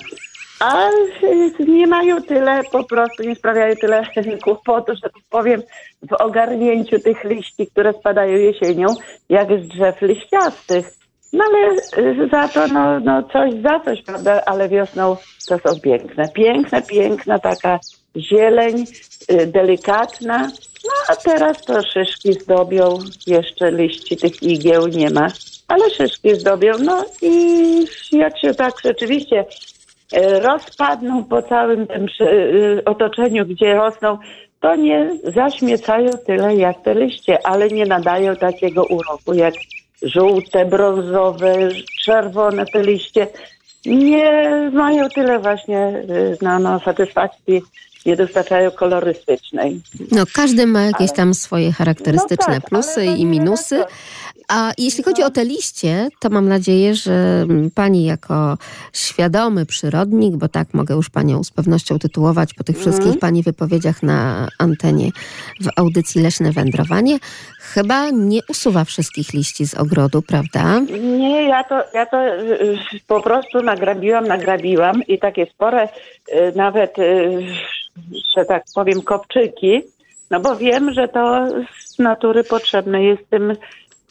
A 0.60 0.90
y, 0.90 1.66
nie 1.68 1.88
mają 1.88 2.22
tyle, 2.22 2.62
po 2.72 2.84
prostu 2.84 3.24
nie 3.24 3.36
sprawiają 3.36 3.76
tyle 3.76 4.04
kłopotu, 4.44 4.96
że 4.96 5.02
tak 5.02 5.24
powiem, 5.30 5.62
w 6.10 6.14
ogarnięciu 6.14 7.00
tych 7.00 7.24
liści, 7.24 7.68
które 7.68 7.94
spadają 7.94 8.38
jesienią, 8.38 8.88
jak 9.30 9.48
z 9.64 9.68
drzew 9.68 10.02
liściastych. 10.02 11.02
No 11.34 11.44
ale 11.44 11.74
y, 12.24 12.30
za 12.30 12.48
to, 12.48 12.68
no, 12.68 13.00
no 13.00 13.24
coś 13.24 13.54
za 13.62 13.80
coś, 13.80 14.02
prawda? 14.02 14.42
Ale 14.46 14.70
wiosną 14.70 15.18
to 15.48 15.60
są 15.60 15.80
piękne. 15.80 16.30
Piękna, 16.30 16.82
piękna 16.82 17.40
taka 17.40 17.80
zieleń, 18.18 18.86
y, 19.32 19.48
delikatna. 19.48 20.52
No 20.86 20.92
a 21.08 21.16
teraz 21.16 21.62
to 21.62 21.82
szyszki 21.82 22.34
zdobią, 22.34 23.00
jeszcze 23.28 23.72
liści 23.72 24.18
tych 24.18 24.44
igieł 24.44 24.88
nie 24.88 25.10
ma, 25.10 25.28
ale 25.68 25.90
szyszki 25.90 26.36
zdobią. 26.36 26.72
No 26.84 27.06
i 27.22 27.86
jak 28.12 28.40
się 28.40 28.54
tak 28.54 28.74
rzeczywiście 28.84 29.46
e, 30.14 30.40
rozpadną 30.40 31.24
po 31.24 31.42
całym 31.42 31.88
tym 31.88 32.06
y, 32.22 32.82
otoczeniu, 32.86 33.46
gdzie 33.46 33.76
rosną, 33.76 34.18
to 34.60 34.76
nie 34.76 35.10
zaśmiecają 35.24 36.10
tyle 36.26 36.56
jak 36.56 36.82
te 36.82 36.96
liście, 36.96 37.48
ale 37.48 37.68
nie 37.68 37.86
nadają 37.86 38.36
takiego 38.36 38.84
uroku 38.84 39.34
jak 39.34 39.54
żółte, 40.02 40.66
brązowe, 40.66 41.54
czerwone 42.06 42.66
te 42.66 42.84
liście. 42.84 43.28
Nie 43.86 44.52
mają 44.74 45.10
tyle 45.10 45.40
właśnie 45.40 45.88
y, 46.10 46.38
no, 46.42 46.60
no, 46.60 46.80
satysfakcji, 46.80 47.62
nie 48.06 48.16
dostarczają 48.16 48.72
kolorystycznej. 48.72 49.82
No, 50.12 50.24
każdy 50.34 50.68
ma 50.68 50.82
jakieś 50.82 51.12
tam 51.14 51.34
swoje 51.34 51.72
charakterystyczne 51.72 52.54
No 52.54 52.62
tak, 52.62 52.70
plusy 52.70 53.06
i 53.06 53.26
minusy. 53.26 53.84
A 54.48 54.72
jeśli 54.78 55.04
chodzi 55.04 55.24
o 55.24 55.30
te 55.30 55.46
liście, 55.46 56.10
to 56.20 56.30
mam 56.30 56.48
nadzieję, 56.48 56.96
że 56.96 57.46
pani 57.76 58.06
jako 58.06 58.58
świadomy 58.94 59.66
przyrodnik, 59.66 60.36
bo 60.36 60.48
tak 60.48 60.74
mogę 60.74 60.96
już 60.96 61.10
panią 61.10 61.44
z 61.44 61.52
pewnością 61.52 62.00
tytułować 62.00 62.54
po 62.54 62.64
tych 62.64 62.76
Mhm. 62.78 62.94
wszystkich 62.94 63.20
pani 63.20 63.44
wypowiedziach 63.44 64.04
na 64.04 64.48
antenie 64.60 65.10
w 65.62 65.68
audycji 65.76 66.22
Leśne 66.22 66.52
Wędrowanie, 66.52 67.18
chyba 67.60 68.10
nie 68.10 68.40
usuwa 68.50 68.84
wszystkich 68.84 69.34
liści 69.34 69.68
z 69.68 69.74
ogrodu, 69.74 70.22
prawda? 70.22 70.80
Nie, 71.02 71.44
ja 71.44 71.64
to, 71.64 71.84
ja 71.94 72.06
to 72.06 72.26
y, 72.26 72.62
y, 72.62 72.78
po 73.08 73.22
prostu 73.22 73.62
nagrabiłam, 73.64 74.28
nagrabiłam 74.28 75.04
i 75.08 75.20
takie 75.20 75.46
spore 75.46 75.84
y, 75.86 76.54
nawet, 76.56 76.96
że 78.38 78.46
tak 78.46 78.64
powiem, 78.76 79.02
kopczyki, 79.02 79.82
no 80.32 80.40
bo 80.40 80.56
wiem, 80.56 80.94
że 80.94 81.08
to 81.08 81.48
z 81.80 82.00
natury 82.00 82.44
potrzebne 82.44 83.04
jest 83.04 83.30
tym 83.30 83.54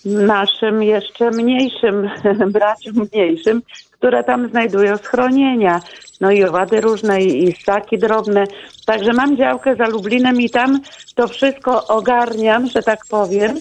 naszym 0.05 0.83
jeszcze 0.83 1.31
mniejszym 1.31 2.11
braciom 2.53 3.09
mniejszym, 3.13 3.63
które 3.91 4.25
tam 4.25 4.51
znajdują 4.51 4.97
schronienia. 4.97 5.81
No 6.21 6.31
i 6.31 6.45
owady 6.45 6.81
różne 6.81 7.23
i 7.23 7.53
ssaki 7.53 7.99
drobne. 7.99 8.45
Także 8.87 9.13
mam 9.13 9.37
działkę 9.37 9.77
za 9.77 9.89
Lublinem 9.89 10.41
i 10.41 10.51
tam 10.51 10.81
to 11.15 11.29
wszystko 11.29 11.87
ogarniam, 11.87 12.67
że 12.67 12.83
tak 12.83 12.99
powiem 13.11 13.57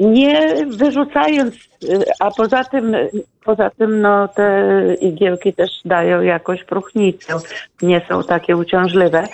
nie 0.00 0.66
wyrzucając, 0.66 1.54
y, 1.54 2.04
a 2.20 2.30
poza 2.30 2.64
tym, 2.64 2.96
poza 3.44 3.70
tym 3.70 4.00
no, 4.00 4.28
te 4.28 4.68
igiełki 5.00 5.52
też 5.52 5.70
dają 5.84 6.22
jakąś 6.22 6.64
próchnicę, 6.64 7.34
nie 7.82 8.06
są 8.08 8.22
takie 8.22 8.56
uciążliwe, 8.56 9.24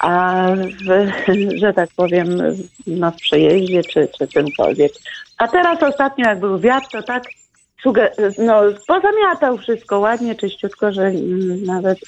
a 0.00 0.46
w, 0.86 1.10
że 1.60 1.72
tak 1.72 1.90
powiem, 1.96 2.28
no, 2.86 3.10
w 3.10 3.16
przejeździe 3.16 3.82
czy, 3.82 4.08
czy 4.18 4.28
czymkolwiek. 4.28 4.92
A 5.38 5.48
teraz 5.48 5.82
ostatnio 5.82 6.28
jak 6.28 6.40
był 6.40 6.58
wiatr, 6.58 6.88
to 6.92 7.02
tak 7.02 7.22
no, 8.38 8.62
pozamiatał 8.86 9.58
wszystko 9.58 9.98
ładnie, 9.98 10.34
czyściutko, 10.34 10.92
że 10.92 11.02
mm, 11.02 11.64
nawet 11.64 11.98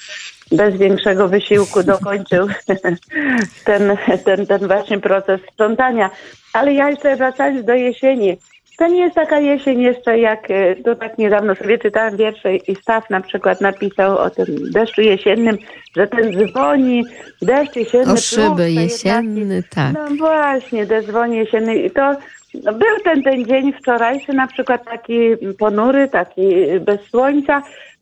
bez 0.51 0.77
większego 0.77 1.27
wysiłku 1.27 1.83
dokończył 1.83 2.47
ten, 3.65 3.97
ten, 4.25 4.45
ten 4.47 4.67
właśnie 4.67 4.99
proces 4.99 5.41
sprzątania. 5.53 6.09
Ale 6.53 6.73
ja 6.73 6.89
jeszcze 6.89 7.15
wracając 7.15 7.65
do 7.65 7.73
jesieni, 7.73 8.37
to 8.77 8.87
nie 8.87 8.99
jest 8.99 9.15
taka 9.15 9.39
jesień 9.39 9.81
jeszcze 9.81 10.19
jak, 10.19 10.51
e, 10.51 10.75
to 10.75 10.95
tak 10.95 11.17
niedawno 11.17 11.55
sobie 11.55 11.77
czytałam 11.77 12.17
wiersze 12.17 12.55
i 12.55 12.75
Staw 12.75 13.09
na 13.09 13.21
przykład 13.21 13.61
napisał 13.61 14.17
o 14.17 14.29
tym 14.29 14.45
deszczu 14.71 15.01
jesiennym, 15.01 15.57
że 15.95 16.07
ten 16.07 16.31
dzwoni, 16.31 17.03
deszcz 17.41 17.75
jesienny. 17.75 18.13
O 18.13 18.17
szyby 18.17 18.71
jesienny, 18.71 19.63
tak. 19.69 19.93
no 19.93 20.15
właśnie, 20.15 20.87
te 20.87 21.03
dzwoni 21.03 21.37
jesienny. 21.37 21.75
I 21.75 21.91
to 21.91 22.15
no, 22.53 22.73
był 22.73 22.99
ten, 23.03 23.23
ten 23.23 23.45
dzień 23.45 23.73
wczorajszy 23.73 24.33
na 24.33 24.47
przykład 24.47 24.85
taki 24.85 25.17
ponury, 25.59 26.07
taki 26.07 26.41
bez 26.79 27.01
słońca, 27.09 27.61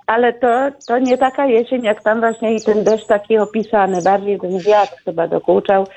ale 0.10 0.34
to, 0.34 0.48
to 0.88 1.00
nie 1.00 1.18
taka 1.18 1.46
jesień 1.46 1.84
jak 1.84 2.04
tam 2.04 2.20
właśnie 2.20 2.56
i 2.56 2.62
ten 2.62 2.84
deszcz 2.84 3.08
taki 3.08 3.38
opisany. 3.38 4.02
Bardziej 4.02 4.40
ten 4.40 4.60
wiatr 4.60 4.96
chyba 5.06 5.28
dokuczał. 5.28 5.88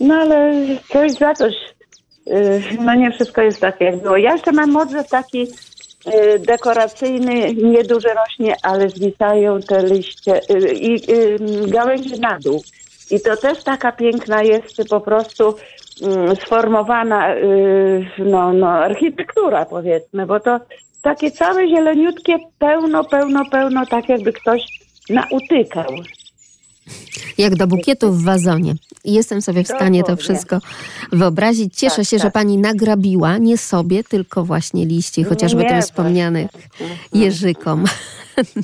No 0.00 0.14
ale 0.14 0.52
coś 0.92 1.12
za 1.12 1.34
coś. 1.34 1.54
Yy, 2.26 2.62
No 2.80 2.94
nie 2.94 3.10
wszystko 3.10 3.42
jest 3.42 3.60
takie 3.60 3.84
jak 3.84 3.96
było. 3.96 4.16
Ja 4.16 4.32
jeszcze 4.32 4.52
mam 4.52 4.70
modrzew 4.70 5.08
taki 5.08 5.38
yy, 5.38 6.38
dekoracyjny, 6.38 7.54
nieduży 7.54 8.08
rośnie, 8.08 8.54
ale 8.62 8.88
zwisają 8.88 9.60
te 9.60 9.82
liście 9.86 10.40
yy, 10.48 10.72
i 10.72 11.00
gałęzie 11.70 12.16
na 12.20 12.38
dół. 12.38 12.62
I 13.10 13.20
to 13.20 13.36
też 13.36 13.64
taka 13.64 13.92
piękna 13.92 14.42
jest 14.42 14.88
po 14.90 15.00
prostu 15.00 15.54
mm, 16.02 16.36
sformowana 16.36 17.34
y, 17.34 18.06
no, 18.18 18.52
no, 18.52 18.68
architektura 18.68 19.64
powiedzmy, 19.64 20.26
bo 20.26 20.40
to 20.40 20.60
takie 21.02 21.30
całe 21.30 21.68
zieleniutkie, 21.68 22.36
pełno, 22.58 23.04
pełno, 23.04 23.44
pełno, 23.50 23.86
tak 23.86 24.08
jakby 24.08 24.32
ktoś 24.32 24.62
nautykał. 25.10 25.94
Jak 27.38 27.56
do 27.56 27.66
bukietu 27.66 28.12
w 28.12 28.24
wazonie. 28.24 28.74
Jestem 29.04 29.42
sobie 29.42 29.64
w 29.64 29.68
stanie 29.68 30.04
to 30.04 30.16
wszystko 30.16 30.58
wyobrazić. 31.12 31.76
Cieszę 31.76 31.96
Tak, 31.96 32.06
się, 32.06 32.18
że 32.18 32.24
tak. 32.24 32.32
pani 32.32 32.58
nagrabiła 32.58 33.38
nie 33.38 33.58
sobie, 33.58 34.04
tylko 34.04 34.44
właśnie 34.44 34.86
liści, 34.86 35.24
chociażby 35.24 35.62
Nie, 35.62 35.68
tym 35.68 35.76
właśnie. 35.76 35.90
wspomnianych 35.92 36.50
jeżykom. 37.12 37.84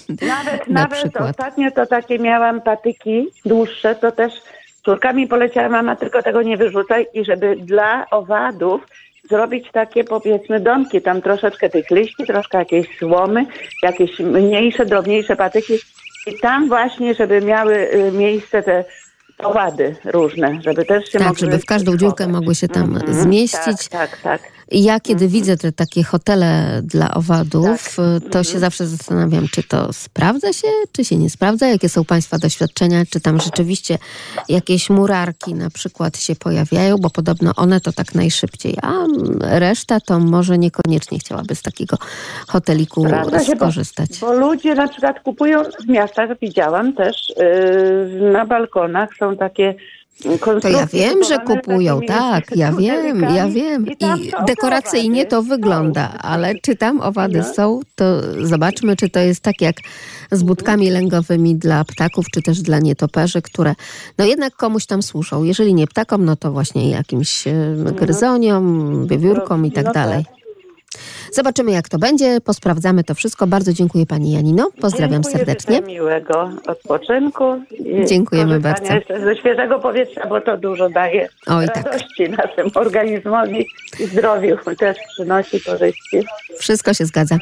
Nawet, 0.08 0.68
Na 0.68 0.80
nawet 0.80 0.98
przykład. 0.98 1.30
ostatnio 1.30 1.70
to 1.70 1.86
takie 1.86 2.18
miałam 2.18 2.60
patyki 2.60 3.26
dłuższe, 3.44 3.94
to 3.94 4.12
też 4.12 4.32
córkami 4.84 5.26
poleciała 5.26 5.68
mama, 5.68 5.96
tylko 5.96 6.22
tego 6.22 6.42
nie 6.42 6.56
wyrzucaj 6.56 7.06
i 7.14 7.24
żeby 7.24 7.56
dla 7.56 8.06
owadów 8.10 8.80
zrobić 9.30 9.70
takie 9.72 10.04
powiedzmy 10.04 10.60
domki, 10.60 11.02
tam 11.02 11.22
troszeczkę 11.22 11.70
tych 11.70 11.90
liści, 11.90 12.26
troszkę 12.26 12.58
jakiejś 12.58 12.98
słomy, 12.98 13.46
jakieś 13.82 14.18
mniejsze, 14.18 14.86
drobniejsze 14.86 15.36
patyki 15.36 15.74
i 16.26 16.38
tam 16.38 16.68
właśnie, 16.68 17.14
żeby 17.14 17.40
miały 17.40 17.74
y, 17.94 18.12
miejsce 18.12 18.62
te 18.62 18.84
owady 19.38 19.96
różne, 20.04 20.58
żeby 20.64 20.84
też 20.84 21.04
się 21.04 21.18
Tak, 21.18 21.28
mogły 21.28 21.40
żeby 21.40 21.58
w 21.58 21.64
każdą 21.64 21.96
dziurkę 21.96 22.26
mogły 22.28 22.54
się 22.54 22.68
tam 22.68 22.94
Mhm, 22.96 23.14
zmieścić. 23.14 23.88
Tak, 23.88 24.10
tak, 24.10 24.20
tak. 24.22 24.55
Ja 24.70 25.00
kiedy 25.00 25.28
widzę 25.28 25.56
te 25.56 25.72
takie 25.72 26.02
hotele 26.04 26.80
dla 26.84 27.14
owadów, 27.14 27.96
Tak. 28.22 28.32
to 28.32 28.44
się 28.44 28.58
zawsze 28.58 28.86
zastanawiam, 28.86 29.48
czy 29.48 29.62
to 29.62 29.92
sprawdza 29.92 30.52
się, 30.52 30.68
czy 30.92 31.04
się 31.04 31.16
nie 31.16 31.30
sprawdza, 31.30 31.66
jakie 31.68 31.88
są 31.88 32.04
Państwa 32.04 32.38
doświadczenia, 32.38 33.02
czy 33.10 33.20
tam 33.20 33.40
rzeczywiście 33.40 33.98
jakieś 34.48 34.90
murarki 34.90 35.54
na 35.54 35.70
przykład 35.70 36.18
się 36.18 36.36
pojawiają, 36.36 36.96
bo 36.98 37.10
podobno 37.10 37.52
one 37.56 37.80
to 37.80 37.92
tak 37.92 38.14
najszybciej, 38.14 38.74
a 38.82 38.92
reszta 39.40 40.00
to 40.00 40.18
może 40.18 40.58
niekoniecznie 40.58 41.18
chciałaby 41.18 41.54
z 41.54 41.62
takiego 41.62 41.96
hoteliku 42.48 43.04
Prawda 43.04 43.44
się, 43.44 43.52
bo- 43.52 43.56
skorzystać. 43.58 44.10
Bo 44.20 44.32
ludzie 44.32 44.74
na 44.74 44.88
przykład 44.88 45.20
kupują 45.20 45.62
w 45.84 45.88
miastach, 45.88 46.30
widziałam 46.42 46.92
też, 46.92 47.32
yy, 48.20 48.30
na 48.32 48.46
balkonach 48.46 49.08
są 49.18 49.36
takie 49.36 49.74
To 50.62 50.68
ja 50.68 50.86
wiem, 50.86 51.24
że 51.24 51.38
kupują, 51.38 52.00
tak, 52.08 52.56
ja 52.56 52.72
wiem, 52.72 53.20
ja 53.20 53.48
wiem. 53.48 53.86
I 53.86 54.30
dekoracyjnie 54.46 55.26
to 55.26 55.42
wygląda, 55.42 56.12
ale 56.18 56.54
czy 56.62 56.76
tam 56.76 57.00
owady 57.00 57.38
No. 57.38 57.54
są, 57.54 57.80
to 57.94 58.04
zobaczmy, 58.46 58.96
czy 58.96 59.10
to 59.10 59.20
jest 59.20 59.40
tak 59.40 59.60
jak 59.60 59.76
z 60.32 60.42
budkami 60.42 60.90
lęgowymi 60.90 61.56
dla 61.56 61.84
ptaków, 61.84 62.26
czy 62.30 62.42
też 62.42 62.62
dla 62.62 62.78
nietoperzy, 62.78 63.42
które 63.42 63.74
no 64.18 64.24
jednak 64.24 64.56
komuś 64.56 64.86
tam 64.86 65.02
służą. 65.02 65.44
Jeżeli 65.44 65.74
nie 65.74 65.86
ptakom, 65.86 66.24
no 66.24 66.36
to 66.36 66.52
właśnie 66.52 66.90
jakimś 66.90 67.46
e, 67.46 67.52
gryzoniom, 67.96 69.06
wiewiórkom 69.06 69.66
i 69.66 69.72
tak 69.72 69.84
No 69.84 69.92
dalej. 69.92 70.24
Tak. 71.26 71.34
Zobaczymy, 71.34 71.72
jak 71.72 71.88
to 71.88 71.98
będzie, 71.98 72.40
posprawdzamy 72.40 73.04
to 73.04 73.14
wszystko. 73.14 73.46
Bardzo 73.46 73.72
dziękuję 73.72 74.06
Pani 74.06 74.32
Janino, 74.32 74.70
pozdrawiam 74.80 75.22
Dziękuję, 75.22 75.36
serdecznie. 75.44 75.80
miłego 75.80 76.50
odpoczynku. 76.66 77.44
i 77.70 78.06
Dziękujemy 78.06 78.60
bardzo. 78.60 78.92
Ze 79.24 79.36
świeżego 79.36 79.78
powietrza, 79.78 80.26
bo 80.28 80.40
to 80.40 80.56
dużo 80.56 80.90
daje 80.90 81.28
Oj, 81.46 81.66
tak. 81.66 81.84
radości 81.84 82.30
naszym 82.30 82.70
organizmowi. 82.74 83.66
i 84.00 84.06
zdrowiu 84.06 84.56
też 84.78 84.96
przynosi 85.08 85.60
korzyści. 85.60 86.22
Wszystko 86.58 86.94
się 86.94 87.06
zgadza. 87.06 87.38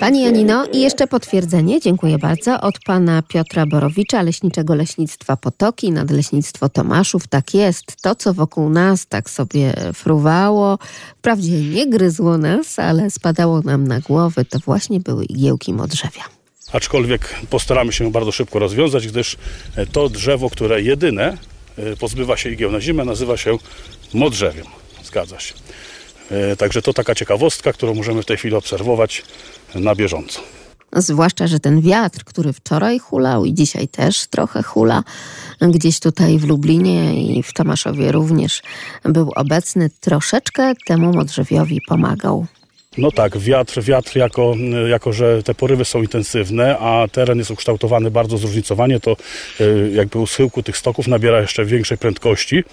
Pani 0.00 0.22
Janino 0.24 0.64
i 0.72 0.80
jeszcze 0.80 1.06
potwierdzenie, 1.06 1.80
dziękuję 1.80 2.18
bardzo, 2.18 2.60
od 2.60 2.74
pana 2.86 3.22
Piotra 3.28 3.66
Borowicza, 3.66 4.22
Leśniczego 4.22 4.74
Leśnictwa 4.74 5.36
Potoki, 5.36 5.92
Nadleśnictwo 5.92 6.68
Tomaszów. 6.68 7.26
Tak 7.28 7.54
jest, 7.54 8.02
to 8.02 8.14
co 8.14 8.34
wokół 8.34 8.68
nas 8.68 9.06
tak 9.06 9.30
sobie 9.30 9.72
fruwało, 9.94 10.78
wprawdzie 11.18 11.60
nie 11.60 11.86
gryzło 11.90 12.38
nas, 12.38 12.78
ale 12.78 13.10
spadało 13.26 13.60
nam 13.60 13.88
na 13.88 14.00
głowy, 14.00 14.44
to 14.44 14.58
właśnie 14.58 15.00
były 15.00 15.24
igiełki 15.24 15.72
modrzewia. 15.72 16.24
Aczkolwiek 16.72 17.34
postaramy 17.50 17.92
się 17.92 18.12
bardzo 18.12 18.32
szybko 18.32 18.58
rozwiązać, 18.58 19.06
gdyż 19.06 19.36
to 19.92 20.08
drzewo, 20.08 20.50
które 20.50 20.82
jedyne 20.82 21.38
e, 21.76 21.96
pozbywa 21.96 22.36
się 22.36 22.50
igieł 22.50 22.72
na 22.72 22.80
zimę, 22.80 23.04
nazywa 23.04 23.36
się 23.36 23.58
modrzewiem. 24.14 24.66
Zgadza 25.04 25.40
się. 25.40 25.54
E, 26.30 26.56
Także 26.56 26.82
to 26.82 26.92
taka 26.92 27.14
ciekawostka, 27.14 27.72
którą 27.72 27.94
możemy 27.94 28.22
w 28.22 28.26
tej 28.26 28.36
chwili 28.36 28.54
obserwować 28.54 29.22
na 29.74 29.94
bieżąco. 29.94 30.40
Zwłaszcza, 30.92 31.46
że 31.46 31.60
ten 31.60 31.80
wiatr, 31.80 32.24
który 32.24 32.52
wczoraj 32.52 32.98
hulał 32.98 33.44
i 33.44 33.54
dzisiaj 33.54 33.88
też 33.88 34.26
trochę 34.26 34.62
hula, 34.62 35.02
gdzieś 35.60 36.00
tutaj 36.00 36.38
w 36.38 36.44
Lublinie 36.44 37.24
i 37.38 37.42
w 37.42 37.52
Tomaszowie 37.52 38.12
również 38.12 38.62
był 39.04 39.32
obecny, 39.36 39.90
troszeczkę 40.00 40.72
temu 40.86 41.12
modrzewiowi 41.12 41.80
pomagał. 41.88 42.46
No 42.98 43.10
tak, 43.10 43.38
wiatr, 43.38 43.82
wiatr 43.82 44.16
jako, 44.16 44.54
jako, 44.88 45.12
że 45.12 45.42
te 45.42 45.54
porywy 45.54 45.84
są 45.84 46.02
intensywne, 46.02 46.78
a 46.78 47.08
teren 47.12 47.38
jest 47.38 47.50
ukształtowany 47.50 48.10
bardzo 48.10 48.38
zróżnicowanie, 48.38 49.00
to 49.00 49.16
e, 49.60 49.64
jakby 49.92 50.18
u 50.18 50.26
schyłku 50.26 50.62
tych 50.62 50.76
stoków 50.76 51.08
nabiera 51.08 51.40
jeszcze 51.40 51.64
większej 51.64 51.98
prędkości. 51.98 52.64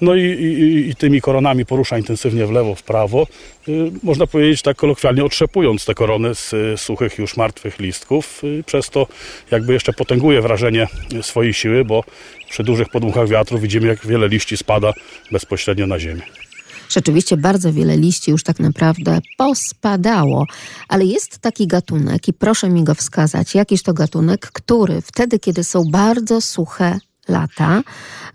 No 0.00 0.14
i, 0.14 0.22
i, 0.22 0.88
i 0.88 0.94
tymi 0.94 1.20
koronami 1.20 1.66
porusza 1.66 1.98
intensywnie 1.98 2.46
w 2.46 2.50
lewo, 2.50 2.74
w 2.74 2.82
prawo. 2.82 3.26
E, 3.68 3.72
Można 4.02 4.26
powiedzieć 4.26 4.62
tak 4.62 4.76
kolokwialnie 4.76 5.24
otrzepując 5.24 5.84
te 5.84 5.94
korony 5.94 6.34
z 6.34 6.54
e, 6.54 6.78
suchych 6.78 7.18
już 7.18 7.36
martwych 7.36 7.78
listków. 7.78 8.42
Przez 8.66 8.90
to 8.90 9.06
jakby 9.50 9.72
jeszcze 9.72 9.92
potęguje 9.92 10.42
wrażenie 10.42 10.86
swojej 11.22 11.54
siły, 11.54 11.84
bo 11.84 12.04
przy 12.50 12.64
dużych 12.64 12.88
podmuchach 12.88 13.28
wiatru 13.28 13.58
widzimy 13.58 13.86
jak 13.86 14.06
wiele 14.06 14.28
liści 14.28 14.56
spada 14.56 14.92
bezpośrednio 15.32 15.86
na 15.86 15.98
ziemię. 15.98 16.22
Rzeczywiście 16.88 17.36
bardzo 17.36 17.72
wiele 17.72 17.96
liści 17.96 18.30
już 18.30 18.42
tak 18.42 18.60
naprawdę 18.60 19.20
pospadało, 19.36 20.44
ale 20.88 21.04
jest 21.04 21.38
taki 21.38 21.66
gatunek 21.66 22.28
i 22.28 22.32
proszę 22.32 22.70
mi 22.70 22.84
go 22.84 22.94
wskazać, 22.94 23.54
jakiś 23.54 23.82
to 23.82 23.94
gatunek, 23.94 24.50
który 24.52 25.00
wtedy, 25.00 25.38
kiedy 25.38 25.64
są 25.64 25.84
bardzo 25.90 26.40
suche 26.40 26.98
lata, 27.28 27.82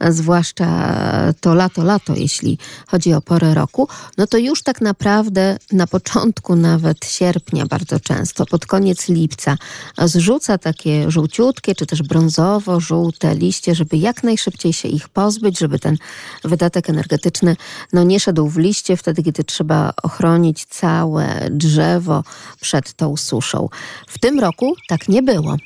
zwłaszcza 0.10 0.96
to 1.42 1.54
lato, 1.54 1.84
lato, 1.84 2.16
jeśli 2.16 2.58
chodzi 2.88 3.14
o 3.14 3.22
porę 3.22 3.54
roku, 3.54 3.88
no 4.18 4.28
to 4.28 4.38
już 4.38 4.64
tak 4.64 4.82
naprawdę 4.82 5.58
na 5.72 5.88
początku 5.88 6.56
nawet 6.56 7.06
sierpnia 7.06 7.66
bardzo 7.66 8.00
często, 8.00 8.46
pod 8.46 8.66
koniec 8.66 9.10
lipca, 9.10 9.58
zrzuca 9.98 10.58
takie 10.58 11.12
żółciutkie 11.12 11.76
czy 11.76 11.86
też 11.86 12.04
brązowo-żółte 12.04 13.36
liście, 13.36 13.76
żeby 13.76 13.98
jak 13.98 14.24
najszybciej 14.24 14.74
się 14.74 14.88
ich 14.88 15.10
pozbyć, 15.10 15.60
żeby 15.60 15.80
ten 15.80 15.98
wydatek 16.44 16.90
energetyczny 16.90 17.56
no 17.94 18.04
nie 18.04 18.20
szedł 18.20 18.48
w 18.50 18.58
liście 18.58 18.98
wtedy, 18.98 19.24
kiedy 19.24 19.44
trzeba 19.44 19.94
ochronić 20.04 20.66
całe 20.66 21.48
drzewo 21.52 22.24
przed 22.62 22.94
tą 22.94 23.18
suszą. 23.18 23.70
W 24.08 24.20
tym 24.20 24.40
roku 24.40 24.76
tak 24.88 25.10
nie 25.10 25.24
było. 25.24 25.58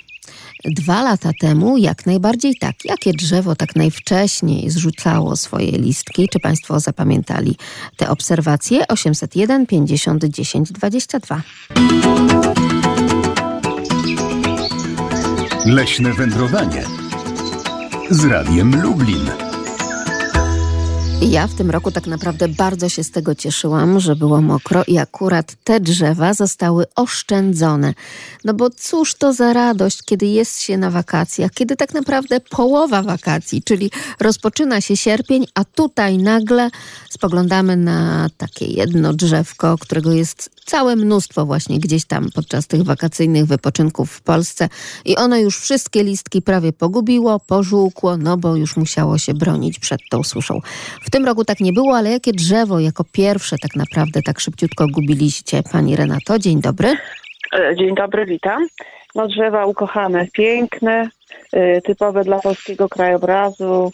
Dwa 0.68 1.04
lata 1.04 1.32
temu 1.40 1.78
jak 1.78 2.06
najbardziej 2.06 2.56
tak. 2.56 2.76
Jakie 2.86 3.14
drzewo 3.14 3.56
tak 3.56 3.76
najwcześniej 3.76 4.70
zrzucało 4.70 5.36
swoje 5.36 5.72
listki? 5.72 6.30
Czy 6.30 6.40
Państwo 6.40 6.80
zapamiętali 6.80 7.56
te 7.98 8.10
obserwacje? 8.10 8.88
801 8.88 9.66
50 9.68 10.26
10 10.26 10.72
22. 10.72 11.42
Leśne 15.66 16.14
wędrowanie 16.14 16.84
z 18.10 18.26
Radiem 18.26 18.82
Lublin. 18.82 19.47
Ja 21.22 21.48
w 21.48 21.54
tym 21.54 21.72
roku 21.72 21.92
tak 21.92 22.08
naprawdę 22.08 22.48
bardzo 22.48 22.90
się 22.90 23.04
z 23.04 23.12
tego 23.12 23.36
cieszyłam, 23.36 24.00
że 24.00 24.16
było 24.16 24.42
mokro 24.42 24.84
i 24.88 24.98
akurat 24.98 25.56
te 25.64 25.80
drzewa 25.80 26.34
zostały 26.34 26.86
oszczędzone. 26.96 27.94
No 28.44 28.54
bo 28.54 28.70
cóż 28.70 29.16
to 29.16 29.34
za 29.34 29.54
radość, 29.54 30.04
kiedy 30.04 30.26
jest 30.26 30.62
się 30.62 30.78
na 30.78 30.92
wakacjach, 30.92 31.52
kiedy 31.52 31.76
tak 31.76 31.94
naprawdę 31.94 32.40
połowa 32.40 33.04
wakacji, 33.04 33.64
czyli 33.64 33.92
rozpoczyna 34.20 34.82
się 34.82 34.98
sierpień, 34.98 35.46
a 35.54 35.66
tutaj 35.66 36.18
nagle 36.18 36.70
spoglądamy 37.10 37.78
na 37.78 38.30
takie 38.38 38.66
jedno 38.66 39.14
drzewko, 39.14 39.78
którego 39.78 40.12
jest 40.12 40.57
całe 40.68 40.96
mnóstwo 40.96 41.46
właśnie 41.46 41.80
gdzieś 41.80 42.06
tam 42.06 42.26
podczas 42.36 42.68
tych 42.68 42.84
wakacyjnych 42.84 43.46
wypoczynków 43.46 44.12
w 44.12 44.22
Polsce 44.22 44.70
i 45.06 45.16
ono 45.16 45.38
już 45.38 45.60
wszystkie 45.60 46.04
listki 46.04 46.42
prawie 46.42 46.74
pogubiło, 46.74 47.40
pożółkło, 47.40 48.18
no 48.18 48.38
bo 48.38 48.56
już 48.56 48.78
musiało 48.78 49.18
się 49.18 49.34
bronić 49.34 49.80
przed 49.80 50.00
tą 50.10 50.24
suszą. 50.24 50.60
W 51.02 51.10
tym 51.10 51.26
roku 51.26 51.46
tak 51.46 51.60
nie 51.60 51.74
było, 51.74 51.98
ale 51.98 52.12
jakie 52.12 52.32
drzewo 52.32 52.80
jako 52.80 53.04
pierwsze 53.12 53.58
tak 53.62 53.76
naprawdę 53.76 54.22
tak 54.22 54.40
szybciutko 54.40 54.88
gubiliście, 54.88 55.64
pani 55.72 55.96
Renato? 55.96 56.40
Dzień 56.40 56.62
dobry. 56.62 56.98
E, 57.54 57.76
Dzień 57.76 57.96
dobry, 57.96 58.26
witam. 58.26 58.68
No 59.16 59.28
drzewa 59.28 59.66
ukochane, 59.66 60.28
piękne, 60.34 61.10
y, 61.56 61.82
typowe 61.86 62.24
dla 62.24 62.40
polskiego 62.40 62.90
krajobrazu, 62.90 63.92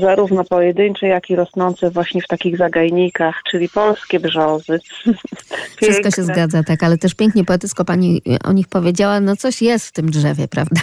zarówno 0.00 0.44
pojedyncze, 0.44 1.06
jak 1.06 1.30
i 1.30 1.36
rosnące 1.36 1.90
właśnie 1.90 2.22
w 2.22 2.26
takich 2.26 2.56
zagajnikach, 2.56 3.42
czyli 3.50 3.68
polskie 3.68 4.20
brzozy. 4.20 4.78
Wszystko 5.82 6.10
się 6.10 6.22
zgadza, 6.22 6.62
tak, 6.62 6.82
ale 6.82 6.98
też 6.98 7.14
pięknie 7.14 7.44
poetycko 7.44 7.84
pani 7.84 8.22
o 8.44 8.52
nich 8.52 8.68
powiedziała, 8.68 9.20
no 9.20 9.36
coś 9.36 9.62
jest 9.62 9.88
w 9.88 9.92
tym 9.92 10.10
drzewie, 10.10 10.48
prawda? 10.56 10.80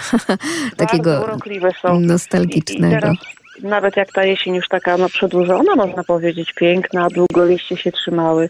Takiego 0.78 1.22
urokliwe 1.24 1.72
są. 1.82 2.00
I 2.00 2.06
nostalgicznego. 2.06 2.96
teraz, 2.96 3.18
nawet 3.64 3.98
jak 3.98 4.12
ta 4.12 4.24
jesień 4.24 4.56
już 4.56 4.68
taka 4.68 4.98
no, 4.98 5.10
przedłużona, 5.10 5.76
można 5.76 6.04
powiedzieć, 6.04 6.54
piękna, 6.54 7.08
długo 7.08 7.46
liście 7.46 7.78
się 7.78 7.92
trzymały. 7.92 8.50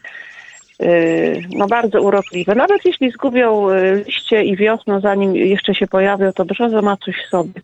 Yy, 0.80 1.42
No 1.50 1.68
bardzo 1.68 2.02
urokliwe. 2.02 2.56
Nawet 2.56 2.86
jeśli 2.86 3.12
zgubią 3.12 3.70
y, 3.70 4.04
liście 4.08 4.44
i 4.44 4.58
wiosną, 4.58 5.00
zanim 5.00 5.36
jeszcze 5.36 5.76
się 5.76 5.88
pojawią, 5.88 6.34
to 6.34 6.46
brzoza 6.46 6.82
ma 6.82 6.98
coś 6.98 7.16
w 7.16 7.30
sobie. 7.30 7.62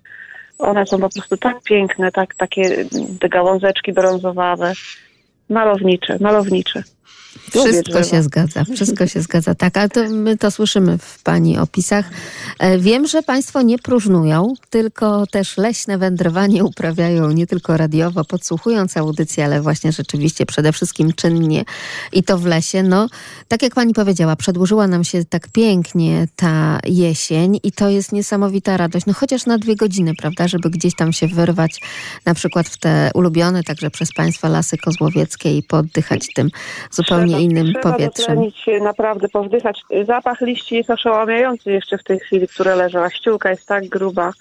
One 0.60 0.86
są 0.86 1.00
po 1.00 1.10
prostu 1.10 1.38
tak 1.38 1.62
piękne, 1.64 2.12
tak, 2.12 2.36
takie 2.36 2.86
te 3.20 3.30
gałązeczki 3.30 3.94
brązowawe. 3.94 4.74
Malownicze, 5.50 6.18
malownicze. 6.20 6.84
Wszystko 7.50 7.92
drzewa. 7.92 8.04
się 8.04 8.24
zgadza, 8.24 8.66
wszystko 8.76 9.08
się 9.08 9.22
zgadza, 9.22 9.56
tak, 9.56 9.78
ale 9.78 9.90
to 9.90 10.10
my 10.10 10.38
to 10.38 10.52
słyszymy 10.52 10.98
w 10.98 11.24
Pani 11.24 11.58
opisach. 11.58 12.06
E, 12.60 12.78
Wiem, 12.80 13.08
że 13.08 13.24
Państwo 13.24 13.62
nie 13.62 13.80
próżnują, 13.80 14.54
tylko 14.70 15.28
też 15.28 15.58
leśne 15.58 15.98
wędrowanie 15.98 16.64
uprawiają 16.64 17.32
nie 17.32 17.48
tylko 17.48 17.78
radiowo, 17.78 18.26
podsłuchując 18.26 18.98
audycję, 18.98 19.46
ale 19.46 19.62
właśnie 19.62 19.92
rzeczywiście 19.92 20.46
przede 20.46 20.74
wszystkim 20.74 21.14
czynnie 21.14 21.66
i 22.14 22.24
to 22.24 22.38
w 22.38 22.46
lesie. 22.46 22.84
No, 22.84 23.08
tak 23.48 23.62
jak 23.62 23.76
Pani 23.76 23.94
powiedziała, 23.94 24.36
przedłużyła 24.36 24.88
nam 24.88 25.04
się 25.04 25.26
tak 25.26 25.48
pięknie 25.48 26.28
ta 26.36 26.80
jesień 26.86 27.60
i 27.64 27.72
to 27.72 27.90
jest 27.90 28.12
niesamowita 28.12 28.78
radość, 28.78 29.06
no 29.06 29.14
chociaż 29.14 29.46
na 29.46 29.58
dwie 29.58 29.76
godziny, 29.76 30.14
prawda, 30.16 30.48
żeby 30.48 30.70
gdzieś 30.70 30.96
tam 30.96 31.14
się 31.14 31.28
wyrwać, 31.28 31.82
na 32.26 32.34
przykład 32.34 32.70
w 32.70 32.78
te 32.78 33.12
ulubione 33.14 33.64
także 33.64 33.90
przez 33.90 34.14
Państwa 34.14 34.50
lasy 34.50 34.78
kozłowieckie 34.78 35.58
i 35.58 35.64
poddychać 35.64 36.28
tym 36.36 36.50
zupełnie 36.92 37.19
Trzeba- 37.28 37.40
innym 37.40 37.66
trzeba 37.66 37.92
powietrzem. 37.92 38.26
dotlenić 38.26 38.66
naprawdę 38.82 39.30
powdychać. 39.30 39.82
Zapach 40.08 40.42
liści 40.42 40.76
jest 40.76 40.90
oszałamiający 40.90 41.72
jeszcze 41.72 41.98
w 41.98 42.04
tej 42.04 42.20
chwili, 42.20 42.48
które 42.48 42.76
leżą, 42.76 43.00
a 43.00 43.10
ściółka 43.10 43.50
jest 43.50 43.68
tak 43.68 43.88
gruba. 43.88 44.34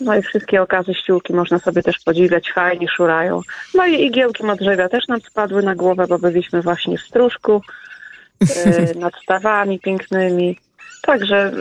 No 0.00 0.16
i 0.16 0.22
wszystkie 0.22 0.62
okazy 0.62 0.94
ściółki 0.94 1.32
można 1.32 1.58
sobie 1.58 1.82
też 1.82 1.98
podziwiać, 1.98 2.52
fajnie 2.52 2.88
szurają. 2.88 3.40
No 3.74 3.86
i 3.86 4.06
igiełki 4.06 4.44
modrzewia 4.44 4.88
też 4.88 5.08
nam 5.08 5.20
spadły 5.20 5.62
na 5.62 5.74
głowę, 5.74 6.06
bo 6.08 6.18
byliśmy 6.18 6.62
właśnie 6.62 6.98
w 6.98 7.02
stróżku, 7.02 7.62
e, 8.40 8.94
nad 9.04 9.14
stawami 9.22 9.80
pięknymi. 9.80 10.58
Także 11.02 11.52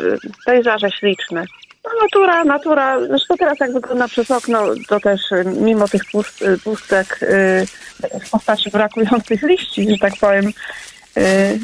pejzaże 0.45 0.91
śliczne. 0.91 1.45
No 1.85 1.91
natura, 2.03 2.43
natura, 2.43 3.07
zresztą 3.07 3.35
teraz 3.37 3.59
jak 3.59 3.73
wygląda 3.73 4.07
przez 4.07 4.31
okno, 4.31 4.63
to 4.87 4.99
też 4.99 5.31
e, 5.31 5.43
mimo 5.45 5.87
tych 5.87 6.05
pust, 6.11 6.41
e, 6.41 6.57
pustek 6.57 7.19
w 8.25 8.29
postaci 8.29 8.69
brakujących 8.69 9.41
liści, 9.41 9.91
że 9.91 9.97
tak 9.97 10.13
powiem, 10.21 10.47
y, 10.47 10.53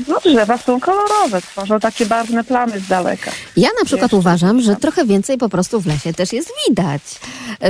no 0.08 0.20
drzewa 0.20 0.58
są 0.58 0.80
kolorowe, 0.80 1.42
tworzą 1.42 1.80
takie 1.80 2.06
barwne 2.06 2.44
plamy 2.44 2.80
z 2.80 2.88
daleka. 2.88 3.32
Ja 3.58 3.70
na 3.80 3.86
przykład 3.86 4.14
uważam, 4.14 4.62
że 4.62 4.76
trochę 4.76 5.06
więcej 5.06 5.38
po 5.38 5.50
prostu 5.50 5.82
w 5.82 5.86
lesie 5.86 6.14
też 6.14 6.34
jest 6.34 6.50
widać. 6.70 7.02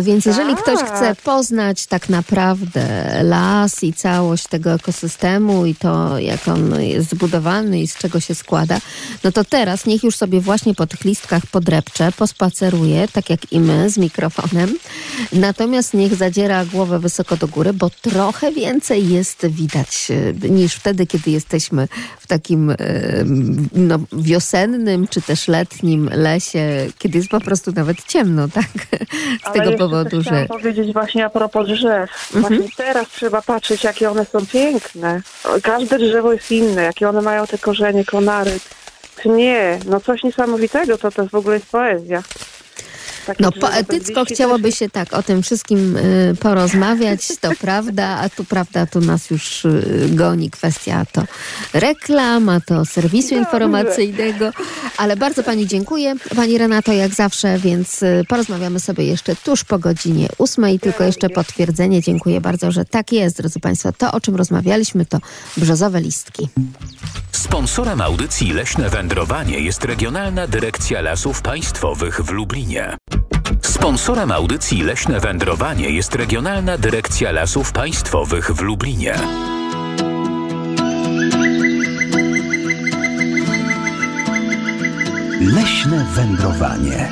Więc 0.01 0.25
jeżeli 0.25 0.55
ktoś 0.55 0.79
Tak. 0.79 0.95
chce 0.95 1.15
poznać 1.23 1.85
tak 1.85 2.09
naprawdę 2.09 2.83
las 3.23 3.83
i 3.83 3.93
całość 3.93 4.47
tego 4.47 4.73
ekosystemu 4.73 5.65
i 5.65 5.75
to, 5.75 6.19
jak 6.19 6.47
on 6.47 6.81
jest 6.81 7.09
zbudowany 7.09 7.79
i 7.81 7.87
z 7.87 7.97
czego 7.97 8.19
się 8.19 8.35
składa, 8.35 8.79
no 9.23 9.31
to 9.31 9.43
teraz 9.43 9.85
niech 9.85 10.03
już 10.03 10.15
sobie 10.15 10.41
właśnie 10.41 10.75
po 10.75 10.87
tych 10.87 11.05
listkach 11.05 11.45
podrepcze, 11.45 12.11
pospaceruje, 12.11 13.07
tak 13.07 13.29
jak 13.29 13.51
i 13.51 13.59
my 13.59 13.89
z 13.89 13.97
mikrofonem. 13.97 14.77
Natomiast 15.33 15.93
niech 15.93 16.15
zadziera 16.15 16.65
głowę 16.65 16.99
wysoko 16.99 17.37
do 17.37 17.47
góry, 17.47 17.73
bo 17.73 17.89
trochę 17.89 18.51
więcej 18.51 19.09
jest 19.09 19.47
widać 19.47 20.07
e, 20.43 20.49
niż 20.49 20.73
wtedy, 20.73 21.07
kiedy 21.07 21.31
jesteśmy 21.31 21.70
w 22.19 22.27
takim 22.27 22.69
e, 22.69 22.75
no, 23.73 23.99
wiosennym 24.13 25.07
czy 25.07 25.21
też 25.21 25.47
letnim 25.47 26.09
lesie, 26.13 26.87
kiedy 26.99 27.17
jest 27.17 27.29
po 27.29 27.41
prostu 27.41 27.71
nawet 27.71 28.03
ciemno, 28.03 28.47
tak? 28.47 28.65
Z 29.43 29.47
Ale 29.47 29.53
tego 29.53 29.77
powodu, 29.77 30.21
że 30.21 30.29
chciałam 30.29 30.47
powiedzieć 30.47 30.93
właśnie 30.93 31.25
a 31.25 31.29
propos 31.29 31.67
drzew. 31.67 32.31
Mhm. 32.35 32.55
Właśnie 32.55 32.75
teraz 32.77 33.09
trzeba 33.09 33.41
patrzeć, 33.41 33.83
jakie 33.83 34.11
one 34.11 34.25
są 34.25 34.45
piękne. 34.45 35.21
Każde 35.63 35.97
drzewo 35.97 36.33
jest 36.33 36.51
inne, 36.51 36.83
jakie 36.83 37.09
one 37.09 37.21
mają 37.21 37.47
te 37.47 37.57
korzenie, 37.57 38.05
konary, 38.05 38.59
pnie. 39.15 39.79
No 39.85 39.99
coś 39.99 40.23
niesamowitego, 40.23 40.97
to 40.97 41.11
to 41.11 41.27
w 41.27 41.35
ogóle 41.35 41.55
jest 41.55 41.71
poezja. 41.71 42.23
Takie 43.25 43.43
no 43.43 43.51
poetycko 43.51 44.19
liści 44.19 44.35
chciałoby 44.35 44.69
też- 44.69 44.79
się 44.79 44.89
tak 44.89 45.13
o 45.13 45.23
tym 45.23 45.43
wszystkim 45.43 45.97
y, 45.97 46.35
porozmawiać, 46.39 47.27
to 47.41 47.49
prawda, 47.61 48.07
a 48.07 48.29
tu 48.29 48.43
prawda, 48.43 48.85
tu 48.85 49.01
nas 49.01 49.29
już 49.29 49.65
y, 49.65 50.09
goni 50.09 50.49
kwestia 50.49 51.05
to 51.11 51.23
reklama, 51.73 52.61
to 52.61 52.85
serwisu 52.85 53.29
Dobrze. 53.29 53.43
informacyjnego, 53.43 54.51
ale 54.97 55.17
bardzo 55.17 55.43
Pani 55.43 55.67
dziękuję, 55.67 56.15
Pani 56.35 56.57
Renato, 56.57 56.93
jak 56.93 57.13
zawsze, 57.13 57.59
więc 57.59 58.03
y, 58.03 58.23
porozmawiamy 58.27 58.79
sobie 58.79 59.05
jeszcze 59.05 59.35
tuż 59.35 59.63
po 59.63 59.79
godzinie 59.79 60.27
ósmej, 60.37 60.79
tylko 60.79 61.03
jeszcze 61.03 61.29
potwierdzenie, 61.29 62.01
dziękuję 62.01 62.41
bardzo, 62.41 62.71
że 62.71 62.85
tak 62.85 63.11
jest, 63.11 63.37
drodzy 63.37 63.59
Państwo, 63.59 63.91
to 63.97 64.11
o 64.11 64.21
czym 64.21 64.35
rozmawialiśmy 64.35 65.05
to 65.05 65.17
brzozowe 65.57 66.01
listki. 66.01 66.49
Sponsorem 67.31 68.01
audycji 68.01 68.53
Leśne 68.53 68.89
Wędrowanie 68.89 69.59
jest 69.59 69.85
Regionalna 69.85 70.47
Dyrekcja 70.47 71.01
Lasów 71.01 71.41
Państwowych 71.41 72.21
w 72.21 72.29
Lublinie. 72.31 72.97
Sponsorem 73.61 74.31
audycji 74.31 74.83
Leśne 74.83 75.19
Wędrowanie 75.19 75.89
jest 75.89 76.15
Regionalna 76.15 76.77
Dyrekcja 76.77 77.31
Lasów 77.31 77.71
Państwowych 77.71 78.51
w 78.51 78.61
Lublinie. 78.61 79.15
Leśne 85.41 86.05
wędrowanie. 86.13 87.11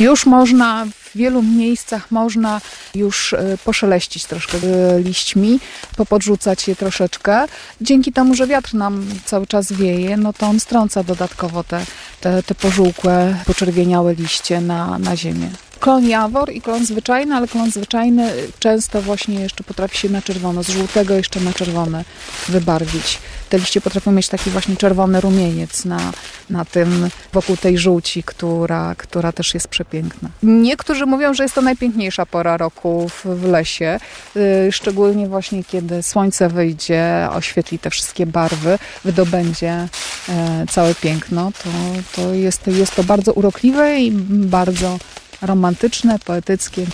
Już 0.00 0.26
można, 0.26 0.86
w 1.14 1.18
wielu 1.18 1.42
miejscach 1.42 2.10
można 2.10 2.60
już 2.94 3.32
e, 3.32 3.58
poszeleścić 3.64 4.24
troszkę 4.24 4.58
e, 4.58 5.00
liśćmi, 5.00 5.60
popodrzucać 5.96 6.68
je 6.68 6.76
troszeczkę. 6.76 7.46
Dzięki 7.80 8.12
temu, 8.12 8.34
że 8.34 8.46
wiatr 8.46 8.74
nam 8.74 9.06
cały 9.24 9.46
czas 9.46 9.72
wieje, 9.72 10.16
no 10.16 10.32
to 10.32 10.46
on 10.46 10.60
strąca 10.60 11.02
dodatkowo 11.02 11.64
te, 11.64 11.84
te, 12.20 12.42
te 12.42 12.54
pożółkłe, 12.54 13.36
poczerwieniałe 13.46 14.14
liście 14.14 14.60
na, 14.60 14.98
na 14.98 15.16
ziemię. 15.16 15.50
Klon 15.80 16.08
jawor 16.08 16.52
i 16.52 16.60
klon 16.60 16.86
zwyczajny, 16.86 17.34
ale 17.34 17.48
klon 17.48 17.70
zwyczajny 17.70 18.32
często 18.58 19.02
właśnie 19.02 19.40
jeszcze 19.40 19.64
potrafi 19.64 19.98
się 19.98 20.08
na 20.08 20.22
czerwono, 20.22 20.62
z 20.62 20.68
żółtego 20.68 21.14
jeszcze 21.14 21.40
na 21.40 21.52
czerwone 21.52 22.04
wybarwić. 22.48 23.18
Te 23.50 23.58
liście 23.58 23.80
potrafią 23.80 24.12
mieć 24.12 24.28
taki 24.28 24.50
właśnie 24.50 24.76
czerwony 24.76 25.20
rumieniec 25.20 25.84
na, 25.84 26.12
na 26.50 26.64
tym, 26.64 27.08
wokół 27.32 27.56
tej 27.56 27.78
żółci, 27.78 28.22
która, 28.22 28.94
która 28.94 29.32
też 29.32 29.54
jest 29.54 29.68
przepiękna. 29.68 30.28
Niektórzy 30.42 31.06
mówią, 31.06 31.34
że 31.34 31.42
jest 31.42 31.54
to 31.54 31.62
najpiękniejsza 31.62 32.26
pora 32.26 32.56
roku 32.56 33.08
w, 33.08 33.26
w 33.26 33.44
lesie, 33.44 34.00
yy, 34.34 34.72
szczególnie 34.72 35.28
właśnie 35.28 35.64
kiedy 35.64 36.02
słońce 36.02 36.48
wyjdzie, 36.48 37.28
oświetli 37.32 37.78
te 37.78 37.90
wszystkie 37.90 38.26
barwy, 38.26 38.78
wydobędzie 39.04 39.88
e, 40.28 40.66
całe 40.70 40.94
piękno, 40.94 41.52
to, 41.64 41.70
to 42.16 42.34
jest, 42.34 42.66
jest 42.66 42.94
to 42.94 43.04
bardzo 43.04 43.32
urokliwe 43.32 44.00
i 44.00 44.10
bardzo 44.30 44.98
romantyczne, 45.42 46.18
poetyckie. 46.18 46.86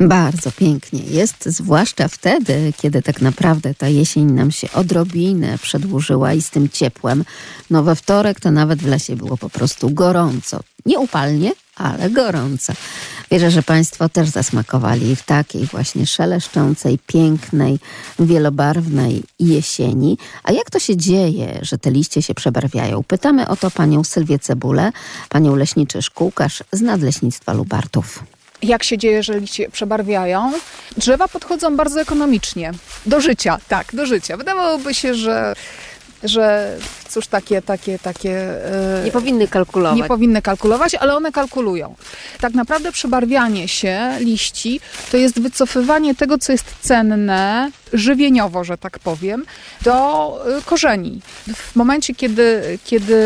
Bardzo 0.00 0.52
pięknie 0.52 1.00
jest, 1.00 1.44
zwłaszcza 1.46 2.08
wtedy, 2.08 2.72
kiedy 2.76 3.02
tak 3.02 3.20
naprawdę 3.20 3.74
ta 3.74 3.88
jesień 3.88 4.32
nam 4.32 4.50
się 4.50 4.72
odrobinę 4.72 5.58
przedłużyła 5.58 6.32
i 6.32 6.42
z 6.42 6.50
tym 6.50 6.68
ciepłem. 6.68 7.24
No 7.70 7.82
we 7.82 7.96
wtorek 7.96 8.40
to 8.40 8.50
nawet 8.50 8.82
w 8.82 8.86
lesie 8.86 9.16
było 9.16 9.36
po 9.36 9.50
prostu 9.50 9.90
gorąco. 9.90 10.60
Nie 10.86 10.98
upalnie, 10.98 11.52
ale 11.76 12.10
gorąco. 12.10 12.72
Wierzę, 13.30 13.50
że 13.50 13.62
Państwo 13.62 14.08
też 14.08 14.28
zasmakowali 14.28 15.16
w 15.16 15.22
takiej 15.22 15.66
właśnie 15.66 16.06
szeleszczącej, 16.06 16.98
pięknej, 17.06 17.78
wielobarwnej 18.18 19.22
jesieni. 19.40 20.18
A 20.42 20.52
jak 20.52 20.70
to 20.70 20.78
się 20.78 20.96
dzieje, 20.96 21.58
że 21.62 21.78
te 21.78 21.90
liście 21.90 22.22
się 22.22 22.34
przebarwiają? 22.34 23.04
Pytamy 23.04 23.48
o 23.48 23.56
to 23.56 23.70
panią 23.70 24.04
Sylwię 24.04 24.38
Cebulę, 24.38 24.92
panią 25.28 25.56
leśniczy 25.56 26.02
szkółkarz 26.02 26.62
z 26.72 26.80
Nadleśnictwa 26.80 27.52
Lubartów. 27.52 28.37
Jak 28.62 28.84
się 28.84 28.98
dzieje, 28.98 29.22
że 29.22 29.40
liście 29.40 29.70
przebarwiają? 29.70 30.52
Drzewa 30.96 31.28
podchodzą 31.28 31.76
bardzo 31.76 32.00
ekonomicznie. 32.00 32.72
Do 33.06 33.20
życia, 33.20 33.58
tak, 33.68 33.94
do 33.94 34.06
życia. 34.06 34.36
Wydawałoby 34.36 34.94
się, 34.94 35.14
że, 35.14 35.54
że 36.22 36.76
cóż, 37.08 37.26
takie, 37.26 37.62
takie, 37.62 37.98
takie... 37.98 38.32
e, 39.00 39.04
Nie 39.04 39.10
powinny 39.12 39.48
kalkulować. 39.48 39.98
nie 39.98 40.04
powinny 40.04 40.42
kalkulować, 40.42 40.94
ale 40.94 41.16
one 41.16 41.32
kalkulują. 41.32 41.94
Tak 42.40 42.54
naprawdę 42.54 42.92
przebarwianie 42.92 43.68
się 43.68 44.10
liści 44.20 44.80
to 45.10 45.16
jest 45.16 45.40
wycofywanie 45.40 46.14
tego, 46.14 46.38
co 46.38 46.52
jest 46.52 46.64
cenne, 46.80 47.70
żywieniowo, 47.92 48.64
że 48.64 48.78
tak 48.78 48.98
powiem, 48.98 49.44
do 49.82 50.38
y, 50.58 50.62
korzeni. 50.62 51.20
W 51.54 51.76
momencie, 51.76 52.14
kiedy, 52.14 52.78
kiedy 52.84 53.16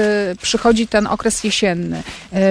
przychodzi 0.43 0.87
ten 0.87 1.07
okres 1.07 1.45
jesienny, 1.45 2.03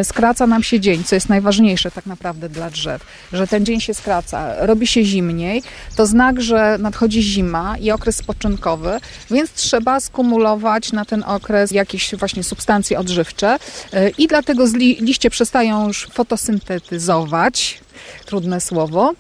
y, 0.02 0.04
skraca 0.04 0.48
nam 0.48 0.64
się 0.64 0.80
dzień, 0.80 1.04
co 1.04 1.16
jest 1.16 1.30
najważniejsze 1.30 1.92
tak 1.92 2.06
naprawdę 2.06 2.50
dla 2.50 2.70
drzew, 2.70 3.06
że 3.34 3.48
ten 3.48 3.66
dzień 3.66 3.80
się 3.82 3.94
skraca, 3.94 4.66
robi 4.66 4.88
się 4.88 5.04
zimniej, 5.04 5.64
to 5.96 6.06
znak, 6.06 6.42
że 6.42 6.78
nadchodzi 6.80 7.22
zima 7.24 7.78
i 7.78 7.92
okres 7.92 8.16
spoczynkowy, 8.16 9.00
więc 9.32 9.52
trzeba 9.54 10.00
skumulować 10.00 10.92
na 10.92 11.06
ten 11.06 11.21
okres 11.24 11.72
jakieś 11.72 12.16
właśnie 12.16 12.44
substancje 12.44 13.00
odżywcze. 13.00 13.58
Y, 13.94 14.12
i 14.18 14.28
dlatego 14.28 14.64
li- 14.66 14.98
liście 15.02 15.30
przestają 15.30 15.88
już 15.88 16.08
fotosyntetyzować, 16.14 17.80
trudne 18.26 18.62
słowo, 18.62 19.14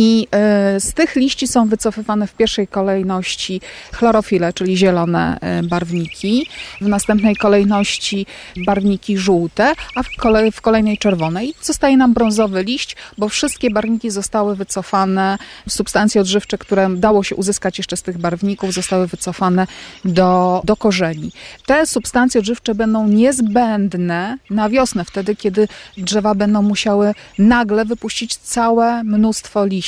i 0.00 0.28
e, 0.30 0.80
z 0.80 0.92
tych 0.92 1.16
liści 1.16 1.48
są 1.48 1.68
wycofywane 1.68 2.26
w 2.26 2.34
pierwszej 2.34 2.68
kolejności 2.68 3.60
chlorofile, 3.92 4.52
czyli 4.52 4.76
zielone 4.76 5.38
e, 5.40 5.62
barwniki, 5.62 6.46
w 6.80 6.88
następnej 6.88 7.36
kolejności 7.36 8.26
barwniki 8.66 9.18
żółte, 9.18 9.72
a 9.94 10.02
w, 10.02 10.08
kolej, 10.16 10.52
w 10.52 10.60
kolejnej 10.60 10.98
czerwone. 10.98 11.40
Zostaje 11.62 11.96
nam 11.96 12.14
brązowy 12.14 12.62
liść, 12.62 12.96
bo 13.18 13.28
wszystkie 13.28 13.70
barwniki 13.70 14.10
zostały 14.10 14.56
wycofane, 14.56 15.38
substancje 15.68 16.20
odżywcze, 16.20 16.58
które 16.58 16.90
dało 16.90 17.22
się 17.22 17.36
uzyskać 17.36 17.78
jeszcze 17.78 17.96
z 17.96 18.02
tych 18.02 18.18
barwników, 18.18 18.72
zostały 18.72 19.06
wycofane 19.06 19.66
do, 20.04 20.62
do 20.64 20.76
korzeni. 20.76 21.32
Te 21.66 21.86
substancje 21.86 22.40
odżywcze 22.40 22.74
będą 22.74 23.08
niezbędne 23.08 24.38
na 24.50 24.68
wiosnę, 24.68 25.04
wtedy 25.04 25.36
kiedy 25.36 25.68
drzewa 25.96 26.34
będą 26.34 26.62
musiały 26.62 27.14
nagle 27.38 27.84
wypuścić 27.84 28.36
całe 28.36 29.04
mnóstwo 29.04 29.64
liści. 29.66 29.87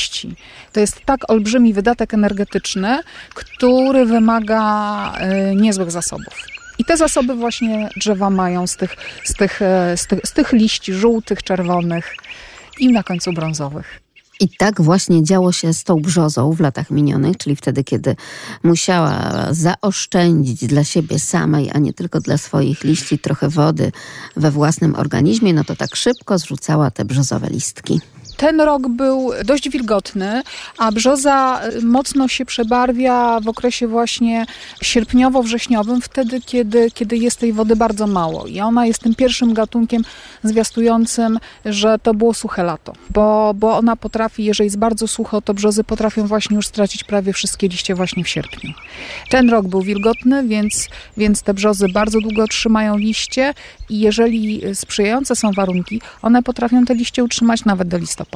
To 0.72 0.80
jest 0.80 1.00
tak 1.04 1.30
olbrzymi 1.30 1.72
wydatek 1.72 2.14
energetyczny, 2.14 2.98
który 3.34 4.06
wymaga 4.06 5.12
e, 5.14 5.54
niezłych 5.54 5.90
zasobów. 5.90 6.34
I 6.78 6.84
te 6.84 6.96
zasoby 6.96 7.34
właśnie 7.34 7.88
drzewa 7.96 8.30
mają 8.30 8.66
z 8.66 8.76
tych, 8.76 8.96
z 9.24 9.34
tych, 9.34 9.62
e, 9.62 9.96
z 9.96 10.06
tych, 10.06 10.20
z 10.24 10.32
tych 10.32 10.52
liści 10.52 10.92
żółtych, 10.92 11.42
czerwonych 11.42 12.14
i 12.78 12.92
na 12.92 13.02
końcu 13.02 13.32
brązowych. 13.32 14.00
I 14.40 14.48
tak 14.48 14.80
właśnie 14.80 15.24
działo 15.24 15.52
się 15.52 15.74
z 15.74 15.84
tą 15.84 15.96
brzozą 15.96 16.52
w 16.52 16.60
latach 16.60 16.90
minionych, 16.90 17.36
czyli 17.36 17.56
wtedy, 17.56 17.84
kiedy 17.84 18.16
musiała 18.62 19.32
zaoszczędzić 19.50 20.66
dla 20.66 20.84
siebie 20.84 21.18
samej, 21.18 21.70
a 21.72 21.78
nie 21.78 21.92
tylko 21.92 22.20
dla 22.20 22.38
swoich 22.38 22.84
liści, 22.84 23.18
trochę 23.18 23.48
wody 23.48 23.92
we 24.36 24.50
własnym 24.50 24.94
organizmie, 24.94 25.54
no 25.54 25.64
to 25.64 25.76
tak 25.76 25.96
szybko 25.96 26.38
zrzucała 26.38 26.90
te 26.90 27.04
brzozowe 27.04 27.48
listki. 27.50 28.00
Ten 28.40 28.60
rok 28.60 28.88
był 28.88 29.30
dość 29.44 29.70
wilgotny, 29.70 30.42
a 30.78 30.92
brzoza 30.92 31.60
mocno 31.82 32.28
się 32.28 32.44
przebarwia 32.44 33.40
w 33.40 33.48
okresie 33.48 33.88
właśnie 33.88 34.46
sierpniowo-wrześniowym, 34.82 36.00
wtedy, 36.00 36.40
kiedy, 36.40 36.90
kiedy 36.90 37.16
jest 37.16 37.38
tej 37.38 37.52
wody 37.52 37.76
bardzo 37.76 38.06
mało. 38.06 38.46
I 38.46 38.60
ona 38.60 38.86
jest 38.86 39.02
tym 39.02 39.14
pierwszym 39.14 39.54
gatunkiem 39.54 40.02
zwiastującym, 40.44 41.38
że 41.64 41.98
to 41.98 42.14
było 42.14 42.34
suche 42.34 42.62
lato. 42.62 42.92
Bo, 43.10 43.54
bo 43.54 43.76
ona 43.76 43.96
potrafi, 43.96 44.44
jeżeli 44.44 44.66
jest 44.66 44.78
bardzo 44.78 45.08
sucho, 45.08 45.42
to 45.42 45.54
brzozy 45.54 45.84
potrafią 45.84 46.26
właśnie 46.26 46.56
już 46.56 46.66
stracić 46.66 47.04
prawie 47.04 47.32
wszystkie 47.32 47.68
liście 47.68 47.94
właśnie 47.94 48.24
w 48.24 48.28
sierpniu. 48.28 48.70
Ten 49.30 49.50
rok 49.50 49.66
był 49.66 49.82
wilgotny, 49.82 50.48
więc, 50.48 50.88
więc 51.16 51.42
te 51.42 51.54
brzozy 51.54 51.86
bardzo 51.94 52.20
długo 52.20 52.46
trzymają 52.46 52.96
liście 52.96 53.54
i 53.88 54.00
jeżeli 54.00 54.62
sprzyjające 54.74 55.36
są 55.36 55.52
warunki, 55.52 56.00
one 56.22 56.42
potrafią 56.42 56.84
te 56.84 56.94
liście 56.94 57.24
utrzymać 57.24 57.64
nawet 57.64 57.88
do 57.88 57.98
listopada. 57.98 58.29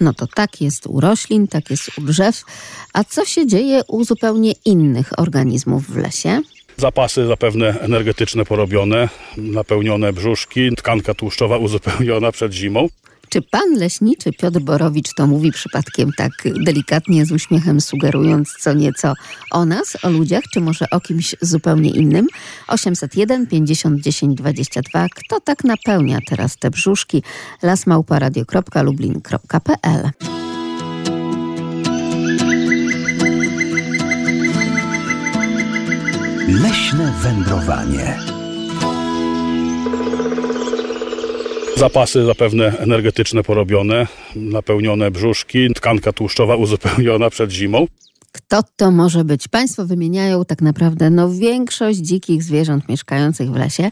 No 0.00 0.14
to 0.14 0.26
tak 0.26 0.60
jest 0.60 0.86
u 0.86 1.00
roślin, 1.00 1.48
tak 1.48 1.70
jest 1.70 1.98
u 1.98 2.00
drzew. 2.00 2.44
A 2.92 3.04
co 3.04 3.24
się 3.24 3.46
dzieje 3.46 3.82
u 3.88 4.04
zupełnie 4.04 4.52
innych 4.64 5.18
organizmów 5.18 5.86
w 5.86 5.96
lesie? 5.96 6.42
Zapasy 6.76 7.26
zapewne 7.26 7.80
energetyczne 7.80 8.44
porobione, 8.44 9.08
napełnione 9.36 10.12
brzuszki, 10.12 10.70
tkanka 10.76 11.14
tłuszczowa 11.14 11.56
uzupełniona 11.58 12.32
przed 12.32 12.52
zimą. 12.52 12.88
Czy 13.28 13.42
pan 13.42 13.74
leśniczy 13.74 14.32
Piotr 14.32 14.60
Borowicz 14.60 15.14
to 15.14 15.26
mówi 15.26 15.52
przypadkiem 15.52 16.10
tak 16.16 16.32
delikatnie 16.64 17.26
z 17.26 17.32
uśmiechem, 17.32 17.80
sugerując 17.80 18.56
co 18.60 18.72
nieco 18.72 19.14
o 19.50 19.64
nas, 19.64 19.96
o 20.02 20.10
ludziach, 20.10 20.44
czy 20.52 20.60
może 20.60 20.90
o 20.90 21.00
kimś 21.00 21.34
zupełnie 21.40 21.90
innym? 21.90 22.26
801 22.68 23.46
50 23.46 24.00
10 24.00 24.34
22. 24.34 25.06
Kto 25.08 25.40
tak 25.40 25.64
napełnia 25.64 26.18
teraz 26.28 26.56
te 26.56 26.70
brzuszki? 26.70 27.22
lasmałparadio.lublin.pl 27.62 30.10
Leśne 36.48 37.12
wędrowanie. 37.22 38.37
Zapasy 41.78 42.24
zapewne 42.24 42.78
energetyczne 42.78 43.42
porobione, 43.42 44.06
napełnione 44.36 45.10
brzuszki, 45.10 45.74
tkanka 45.74 46.12
tłuszczowa 46.12 46.56
uzupełniona 46.56 47.30
przed 47.30 47.50
zimą. 47.50 47.86
Kto 48.32 48.62
to 48.76 48.90
może 48.90 49.24
być? 49.24 49.48
Państwo 49.48 49.86
wymieniają 49.86 50.44
tak 50.44 50.62
naprawdę 50.62 51.10
no, 51.10 51.30
większość 51.30 51.98
dzikich 51.98 52.42
zwierząt 52.42 52.88
mieszkających 52.88 53.50
w 53.50 53.56
lesie, 53.56 53.90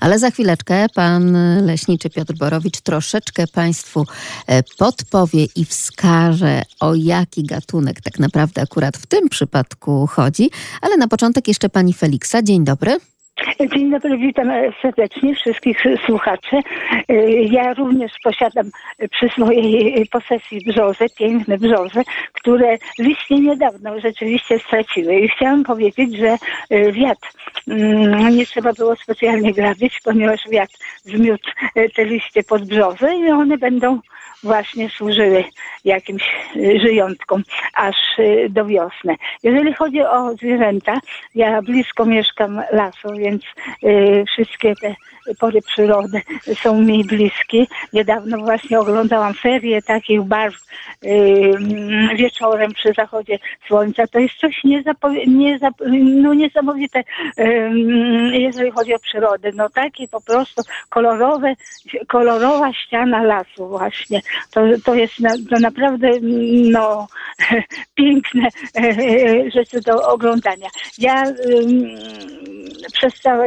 ale 0.00 0.18
za 0.18 0.30
chwileczkę 0.30 0.86
pan 0.94 1.36
leśniczy 1.66 2.10
Piotr 2.10 2.34
Borowicz 2.34 2.80
troszeczkę 2.80 3.46
Państwu 3.46 4.06
e, 4.46 4.62
podpowie 4.78 5.46
i 5.56 5.64
wskaże, 5.64 6.62
o 6.80 6.94
jaki 6.94 7.44
gatunek 7.44 8.00
tak 8.00 8.18
naprawdę 8.18 8.62
akurat 8.62 8.96
w 8.96 9.06
tym 9.06 9.28
przypadku 9.28 10.06
chodzi. 10.06 10.50
Ale 10.80 10.96
na 10.96 11.08
początek 11.08 11.48
jeszcze 11.48 11.68
pani 11.68 11.92
Feliksa. 11.92 12.42
Dzień 12.42 12.64
dobry. 12.64 12.98
Dzień 13.74 13.90
dobry, 13.90 14.18
witam 14.18 14.50
serdecznie 14.82 15.34
wszystkich 15.34 15.82
słuchaczy. 16.06 16.56
Ja 17.50 17.74
również 17.74 18.12
posiadam 18.24 18.70
przy 19.10 19.28
swojej 19.28 20.06
posesji 20.06 20.60
brzozy, 20.66 21.06
piękne 21.18 21.58
brzozy, 21.58 22.02
które 22.32 22.78
liście 22.98 23.34
niedawno 23.34 24.00
rzeczywiście 24.00 24.58
straciły. 24.58 25.14
I 25.14 25.28
chciałam 25.28 25.64
powiedzieć, 25.64 26.16
że 26.16 26.36
wiatr 26.92 27.28
mm, 27.68 28.36
nie 28.36 28.46
trzeba 28.46 28.72
było 28.72 28.96
specjalnie 28.96 29.52
grabić, 29.52 30.00
ponieważ 30.04 30.40
wiatr 30.50 30.74
zmiótł 31.02 31.50
te 31.96 32.04
liście 32.04 32.42
pod 32.42 32.68
brzozę 32.68 33.16
i 33.16 33.30
one 33.30 33.58
będą 33.58 34.00
właśnie 34.42 34.90
służyły 34.90 35.44
jakimś 35.84 36.22
żyjątkom 36.56 37.42
aż 37.74 37.96
do 38.50 38.64
wiosny. 38.64 39.16
Jeżeli 39.42 39.74
chodzi 39.74 40.02
o 40.02 40.34
zwierzęta, 40.34 41.00
ja 41.34 41.62
blisko 41.62 42.04
mieszkam 42.04 42.62
lasu, 42.72 43.08
więc 43.18 43.42
y, 43.84 44.24
wszystkie 44.32 44.74
te 44.74 44.94
pory 45.34 45.62
przyrody 45.62 46.22
są 46.54 46.82
mi 46.82 47.04
bliskie. 47.04 47.66
Niedawno 47.92 48.38
właśnie 48.38 48.80
oglądałam 48.80 49.34
serię 49.34 49.82
takich 49.82 50.22
barw 50.22 50.54
y, 51.04 51.52
wieczorem 52.16 52.72
przy 52.72 52.92
zachodzie 52.92 53.38
słońca. 53.68 54.06
To 54.06 54.18
jest 54.18 54.34
coś 54.34 54.60
no 56.22 56.34
niesamowite, 56.34 57.00
y, 57.38 57.70
jeżeli 58.32 58.70
chodzi 58.70 58.94
o 58.94 58.98
przyrodę. 58.98 59.50
No 59.54 59.68
takie 59.68 60.08
po 60.08 60.20
prostu 60.20 60.62
kolorowe, 60.88 61.54
kolorowa 62.08 62.72
ściana 62.72 63.22
lasu 63.22 63.68
właśnie. 63.68 64.20
To, 64.50 64.60
to 64.84 64.94
jest 64.94 65.20
na, 65.20 65.30
to 65.30 65.58
naprawdę 65.60 66.10
no, 66.70 67.06
piękne 67.94 68.48
rzeczy 69.54 69.80
do 69.80 70.08
oglądania. 70.08 70.68
Ja 70.98 71.24
przez 72.92 73.14
całe 73.14 73.46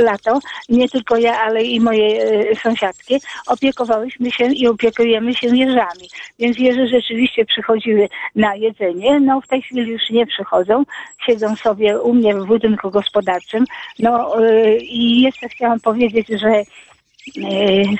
lato, 0.00 0.38
nie 0.68 0.88
tylko 0.88 1.16
ja, 1.16 1.40
ale 1.40 1.62
i 1.62 1.80
moje 1.80 2.20
sąsiadki, 2.54 3.20
opiekowałyśmy 3.46 4.30
się 4.30 4.44
i 4.44 4.68
opiekujemy 4.68 5.34
się 5.34 5.56
jeżami. 5.56 6.08
Więc 6.38 6.58
jeże 6.58 6.86
rzeczywiście 6.86 7.44
przychodziły 7.44 8.08
na 8.36 8.54
jedzenie. 8.54 9.20
No 9.20 9.40
w 9.40 9.46
tej 9.46 9.62
chwili 9.62 9.90
już 9.90 10.10
nie 10.10 10.26
przychodzą. 10.26 10.84
Siedzą 11.26 11.56
sobie 11.56 12.00
u 12.00 12.14
mnie 12.14 12.34
w 12.34 12.46
budynku 12.46 12.90
gospodarczym. 12.90 13.64
No 13.98 14.36
i 14.80 15.22
jeszcze 15.22 15.48
chciałam 15.48 15.80
powiedzieć, 15.80 16.28
że 16.28 16.62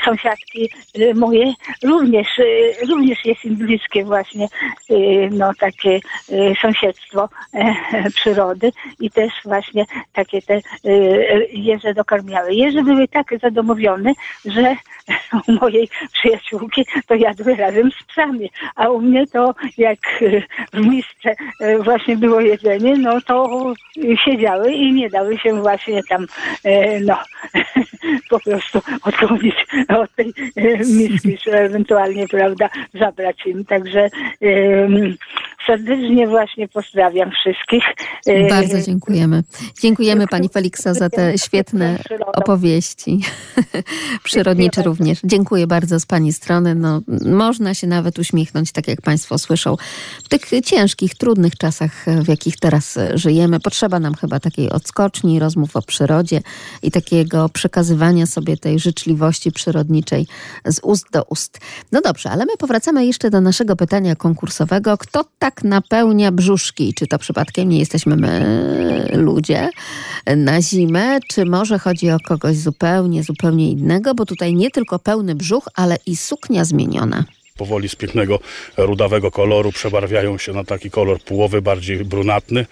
sąsiadki 0.04 0.70
moje 1.14 1.52
również, 1.82 2.26
również 2.88 3.24
jest 3.24 3.44
im 3.44 3.56
bliskie 3.56 4.04
właśnie 4.04 4.48
no, 5.30 5.50
takie 5.58 6.00
sąsiedztwo 6.62 7.28
przyrody 8.14 8.72
i 9.00 9.10
też 9.10 9.32
właśnie 9.44 9.84
takie 10.12 10.42
te 10.42 10.60
jeże 11.52 11.94
dokarmiały. 11.94 12.54
Jeże 12.54 12.82
były 12.82 13.08
tak 13.08 13.26
zadomowione, 13.42 14.12
że 14.44 14.76
u 15.48 15.52
mojej 15.52 15.88
przyjaciółki 16.12 16.86
to 17.06 17.14
jadły 17.14 17.56
razem 17.56 17.90
z 17.90 18.04
psami, 18.04 18.50
a 18.76 18.88
u 18.88 19.00
mnie 19.00 19.26
to 19.26 19.54
jak 19.78 19.98
w 20.72 20.86
misce 20.86 21.34
właśnie 21.84 22.16
było 22.16 22.40
jedzenie, 22.40 22.96
no 22.96 23.20
to 23.20 23.64
siedziały 24.24 24.72
i 24.72 24.92
nie 24.92 25.10
dały 25.10 25.38
się 25.38 25.62
właśnie 25.62 26.00
tam 26.08 26.26
no 27.00 27.18
po 28.30 28.40
prostu 28.40 28.80
odklonić 29.22 29.54
od 29.88 30.14
tej 30.16 30.34
miski, 30.86 31.38
czy 31.38 31.52
ewentualnie, 31.52 32.28
prawda, 32.28 32.68
zabrać 32.94 33.36
im. 33.46 33.64
Także 33.64 34.10
serdecznie 35.66 36.28
właśnie 36.28 36.68
pozdrawiam 36.68 37.30
wszystkich. 37.30 37.84
Bardzo 38.50 38.82
dziękujemy. 38.82 39.42
Dziękujemy 39.82 40.26
Pani 40.26 40.48
Feliksa 40.48 40.94
za 40.94 41.10
te 41.10 41.38
świetne 41.38 41.98
opowieści. 42.26 43.20
Przyrodnicze 44.24 44.82
również. 44.82 45.18
Dziękuję 45.24 45.66
bardzo 45.66 46.00
z 46.00 46.06
Pani 46.06 46.32
strony. 46.32 46.74
No, 46.74 47.00
można 47.26 47.74
się 47.74 47.86
nawet 47.86 48.18
uśmiechnąć, 48.18 48.72
tak 48.72 48.88
jak 48.88 49.02
Państwo 49.02 49.38
słyszą. 49.38 49.76
W 50.24 50.28
tych 50.28 50.42
ciężkich, 50.64 51.14
trudnych 51.14 51.56
czasach, 51.56 52.04
w 52.24 52.28
jakich 52.28 52.56
teraz 52.56 52.98
żyjemy, 53.14 53.60
potrzeba 53.60 54.00
nam 54.00 54.14
chyba 54.14 54.40
takiej 54.40 54.70
odskoczni, 54.70 55.38
rozmów 55.38 55.76
o 55.76 55.82
przyrodzie 55.82 56.40
i 56.82 56.90
takiego 56.90 57.48
przekazywania 57.48 58.26
sobie 58.26 58.56
tej 58.56 58.78
życzliwości 59.00 59.52
przyrodniczej 59.52 60.26
z 60.64 60.80
ust 60.82 61.06
do 61.12 61.24
ust. 61.24 61.58
No 61.92 62.00
dobrze, 62.00 62.30
ale 62.30 62.44
my 62.44 62.56
powracamy 62.58 63.06
jeszcze 63.06 63.30
do 63.30 63.40
naszego 63.40 63.76
pytania 63.76 64.16
konkursowego. 64.16 64.98
Kto 64.98 65.24
tak 65.38 65.64
napełnia 65.64 66.32
brzuszki? 66.32 66.94
Czy 66.94 67.06
to 67.06 67.18
przypadkiem 67.18 67.68
nie 67.68 67.78
jesteśmy 67.78 68.16
my, 68.16 69.08
ludzie, 69.12 69.68
na 70.36 70.62
zimę? 70.62 71.18
Czy 71.28 71.44
może 71.44 71.78
chodzi 71.78 72.10
o 72.10 72.16
kogoś 72.28 72.56
zupełnie, 72.56 73.22
zupełnie 73.22 73.70
innego? 73.70 74.14
Bo 74.14 74.26
tutaj 74.26 74.54
nie 74.54 74.70
tylko 74.70 74.98
pełny 74.98 75.34
brzuch, 75.34 75.68
ale 75.74 75.96
i 76.06 76.16
suknia 76.16 76.64
zmieniona 76.64 77.24
powoli 77.56 77.88
z 77.88 77.96
pięknego 77.96 78.38
rudawego 78.76 79.30
koloru 79.30 79.72
przebarwiają 79.72 80.38
się 80.38 80.52
na 80.52 80.64
taki 80.64 80.90
kolor 80.90 81.20
połowy, 81.20 81.62
bardziej 81.62 82.04
brunatny. 82.04 82.66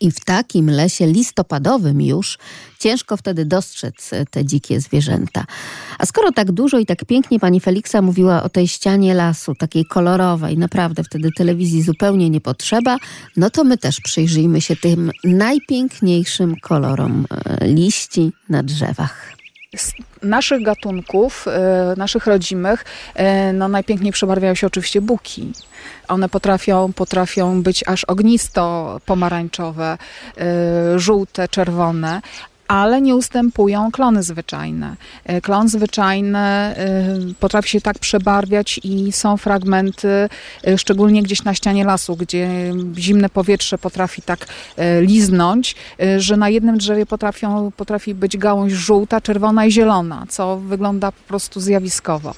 I 0.00 0.10
w 0.10 0.20
takim 0.20 0.70
lesie 0.70 1.06
listopadowym 1.06 2.02
już 2.02 2.38
ciężko 2.78 3.16
wtedy 3.16 3.44
dostrzec 3.44 4.10
te 4.30 4.44
dzikie 4.44 4.80
zwierzęta. 4.80 5.44
A 5.98 6.06
skoro 6.06 6.32
tak 6.32 6.52
dużo 6.52 6.78
i 6.78 6.86
tak 6.86 7.04
pięknie 7.04 7.40
pani 7.40 7.60
Feliksa 7.60 8.02
mówiła 8.02 8.42
o 8.42 8.48
tej 8.48 8.68
ścianie 8.68 9.14
lasu, 9.14 9.54
takiej 9.54 9.84
kolorowej, 9.84 10.58
naprawdę 10.58 11.04
wtedy 11.04 11.28
telewizji 11.36 11.82
zupełnie 11.82 12.30
nie 12.30 12.40
potrzeba, 12.40 12.98
no 13.36 13.50
to 13.50 13.64
my 13.64 13.78
też 13.78 14.00
przyjrzyjmy 14.00 14.60
się 14.60 14.76
tym 14.76 15.10
najpiękniejszym 15.24 16.56
kolorom 16.56 17.26
liści 17.60 18.32
na 18.48 18.62
drzewach 18.62 19.37
z 19.76 19.92
naszych 20.22 20.62
gatunków, 20.62 21.46
naszych 21.96 22.26
rodzimych, 22.26 22.84
no 23.54 23.68
najpiękniej 23.68 24.12
przebarwiają 24.12 24.54
się 24.54 24.66
oczywiście 24.66 25.00
buki. 25.00 25.52
One 26.08 26.28
potrafią, 26.28 26.92
potrafią 26.92 27.62
być 27.62 27.84
aż 27.88 28.04
ognisto 28.04 29.00
pomarańczowe, 29.06 29.98
żółte, 30.96 31.48
czerwone, 31.48 32.20
ale 32.68 33.00
nie 33.00 33.16
ustępują 33.16 33.90
klony 33.90 34.22
zwyczajne. 34.22 34.96
E, 35.24 35.40
klon 35.40 35.68
zwyczajny 35.68 36.38
e, 36.38 36.74
potrafi 37.40 37.70
się 37.70 37.80
tak 37.80 37.98
przebarwiać 37.98 38.80
i 38.84 39.12
są 39.12 39.36
fragmenty, 39.36 40.28
e, 40.66 40.78
szczególnie 40.78 41.22
gdzieś 41.22 41.44
na 41.44 41.54
ścianie 41.54 41.84
lasu, 41.84 42.16
gdzie 42.16 42.48
zimne 42.96 43.28
powietrze 43.28 43.78
potrafi 43.78 44.22
tak 44.22 44.46
liznąć, 45.00 45.74
że 46.18 46.36
na 46.36 46.48
jednym 46.48 46.78
drzewie 46.78 47.06
potrafią, 47.06 47.72
potrafi 47.76 48.14
być 48.14 48.36
gałąź 48.36 48.72
żółta, 48.72 49.20
czerwona 49.20 49.66
i 49.66 49.72
zielona, 49.72 50.26
co 50.28 50.56
wygląda 50.56 51.12
po 51.12 51.22
prostu 51.28 51.60
zjawiskowo 51.60 52.34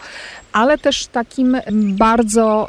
ale 0.53 0.79
też 0.79 1.07
takim 1.07 1.57
bardzo 1.73 2.69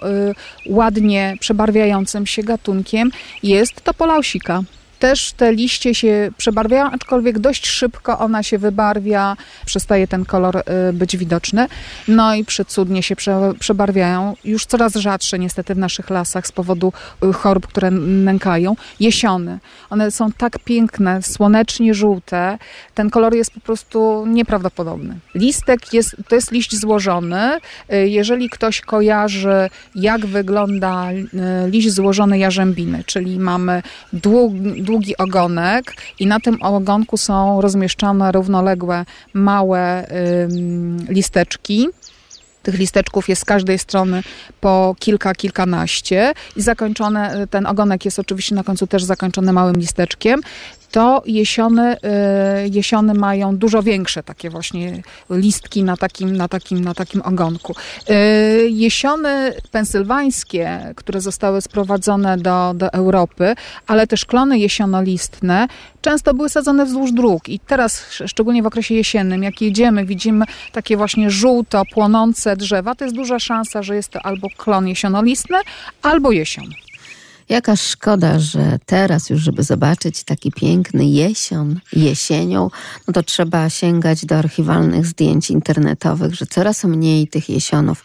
ładnie 0.65 1.35
przebarwiającym 1.39 2.27
się 2.27 2.43
gatunkiem 2.43 3.11
jest 3.43 3.81
topolausika 3.81 4.63
też 5.01 5.31
te 5.31 5.53
liście 5.53 5.95
się 5.95 6.31
przebarwiają, 6.37 6.91
aczkolwiek 6.91 7.39
dość 7.39 7.67
szybko 7.67 8.19
ona 8.19 8.43
się 8.43 8.57
wybarwia, 8.57 9.37
przestaje 9.65 10.07
ten 10.07 10.25
kolor 10.25 10.57
y, 10.57 10.93
być 10.93 11.17
widoczny. 11.17 11.67
No 12.07 12.35
i 12.35 12.45
przecudnie 12.45 13.03
się 13.03 13.15
przebarwiają, 13.59 14.35
już 14.43 14.65
coraz 14.65 14.95
rzadsze 14.95 15.39
niestety 15.39 15.75
w 15.75 15.77
naszych 15.77 16.09
lasach 16.09 16.47
z 16.47 16.51
powodu 16.51 16.93
y, 17.23 17.33
chorób, 17.33 17.67
które 17.67 17.91
nękają. 17.91 18.75
Jesiony. 18.99 19.59
One 19.89 20.11
są 20.11 20.31
tak 20.31 20.59
piękne, 20.59 21.21
słonecznie 21.21 21.93
żółte. 21.93 22.57
Ten 22.95 23.09
kolor 23.09 23.35
jest 23.35 23.51
po 23.51 23.59
prostu 23.59 24.25
nieprawdopodobny. 24.27 25.15
Listek 25.35 25.93
jest, 25.93 26.15
to 26.27 26.35
jest 26.35 26.51
liść 26.51 26.75
złożony. 26.75 27.57
Y, 27.93 28.07
jeżeli 28.07 28.49
ktoś 28.49 28.81
kojarzy, 28.81 29.69
jak 29.95 30.25
wygląda 30.25 31.07
liść 31.67 31.91
złożony 31.91 32.37
jarzębiny, 32.37 33.03
czyli 33.05 33.39
mamy 33.39 33.83
długi 34.13 34.90
długi 34.91 35.17
ogonek 35.17 35.93
i 36.19 36.27
na 36.27 36.39
tym 36.39 36.61
ogonku 36.61 37.17
są 37.17 37.61
rozmieszczone 37.61 38.31
równoległe 38.31 39.05
małe 39.33 40.07
listeczki. 41.09 41.87
Tych 42.63 42.79
listeczków 42.79 43.29
jest 43.29 43.41
z 43.41 43.45
każdej 43.45 43.79
strony 43.79 44.23
po 44.61 44.95
kilka, 44.99 45.35
kilkanaście 45.35 46.33
i 46.55 46.61
zakończone, 46.61 47.47
ten 47.49 47.65
ogonek 47.65 48.05
jest 48.05 48.19
oczywiście 48.19 48.55
na 48.55 48.63
końcu 48.63 48.87
też 48.87 49.03
zakończony 49.03 49.53
małym 49.53 49.75
listeczkiem 49.75 50.41
to 50.91 51.23
jesiony, 51.25 51.95
y, 51.95 51.99
jesiony 52.71 53.13
mają 53.13 53.57
dużo 53.57 53.83
większe 53.83 54.23
takie 54.23 54.49
właśnie 54.49 55.01
listki 55.29 55.83
na 55.83 55.97
takim, 55.97 56.37
na 56.37 56.47
takim, 56.47 56.83
na 56.83 56.93
takim 56.93 57.21
ogonku. 57.21 57.75
Y, 58.09 58.69
jesiony 58.69 59.53
pensylwańskie, 59.71 60.93
które 60.95 61.21
zostały 61.21 61.61
sprowadzone 61.61 62.37
do, 62.37 62.73
do 62.75 62.93
Europy, 62.93 63.55
ale 63.87 64.07
też 64.07 64.25
klony 64.25 64.59
jesionolistne, 64.59 65.67
często 66.01 66.33
były 66.33 66.49
sadzone 66.49 66.85
wzdłuż 66.85 67.11
dróg 67.11 67.49
i 67.49 67.59
teraz, 67.59 68.05
szczególnie 68.25 68.63
w 68.63 68.65
okresie 68.65 68.95
jesiennym, 68.95 69.43
jak 69.43 69.61
jedziemy, 69.61 70.05
widzimy 70.05 70.45
takie 70.71 70.97
właśnie 70.97 71.29
żółto 71.29 71.83
płonące 71.93 72.57
drzewa, 72.57 72.95
to 72.95 73.05
jest 73.05 73.15
duża 73.15 73.39
szansa, 73.39 73.83
że 73.83 73.95
jest 73.95 74.09
to 74.09 74.25
albo 74.25 74.47
klon 74.57 74.87
jesionolistny, 74.87 75.57
albo 76.01 76.31
jesion. 76.31 76.65
Jaka 77.51 77.75
szkoda, 77.75 78.39
że 78.39 78.79
teraz 78.85 79.29
już, 79.29 79.41
żeby 79.41 79.63
zobaczyć 79.63 80.23
taki 80.23 80.51
piękny 80.51 81.05
jesion, 81.05 81.79
jesienią, 81.93 82.69
no 83.07 83.13
to 83.13 83.23
trzeba 83.23 83.69
sięgać 83.69 84.25
do 84.25 84.35
archiwalnych 84.35 85.05
zdjęć 85.05 85.49
internetowych, 85.49 86.35
że 86.35 86.45
coraz 86.45 86.83
mniej 86.83 87.27
tych 87.27 87.49
jesionów 87.49 88.03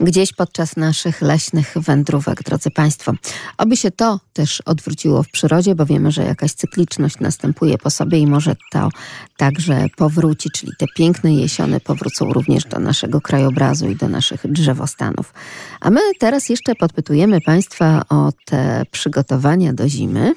gdzieś 0.00 0.32
podczas 0.32 0.76
naszych 0.76 1.22
leśnych 1.22 1.74
wędrówek, 1.76 2.42
drodzy 2.42 2.70
Państwo. 2.70 3.12
Oby 3.58 3.76
się 3.76 3.90
to 3.90 4.20
też 4.32 4.60
odwróciło 4.60 5.22
w 5.22 5.28
przyrodzie, 5.28 5.74
bo 5.74 5.86
wiemy, 5.86 6.10
że 6.10 6.24
jakaś 6.24 6.52
cykliczność 6.52 7.20
następuje 7.20 7.78
po 7.78 7.90
sobie 7.90 8.18
i 8.18 8.26
może 8.26 8.56
to 8.72 8.88
także 9.36 9.86
powróci, 9.96 10.50
czyli 10.50 10.72
te 10.78 10.86
piękne 10.96 11.34
jesiony 11.34 11.80
powrócą 11.80 12.32
również 12.32 12.64
do 12.64 12.78
naszego 12.78 13.20
krajobrazu 13.20 13.88
i 13.88 13.96
do 13.96 14.08
naszych 14.08 14.52
drzewostanów. 14.52 15.34
A 15.80 15.90
my 15.90 16.00
teraz 16.18 16.48
jeszcze 16.48 16.74
podpytujemy 16.74 17.40
Państwa 17.40 18.02
o 18.08 18.32
te 18.44 18.75
przygotowania 18.90 19.72
do 19.72 19.88
zimy. 19.88 20.34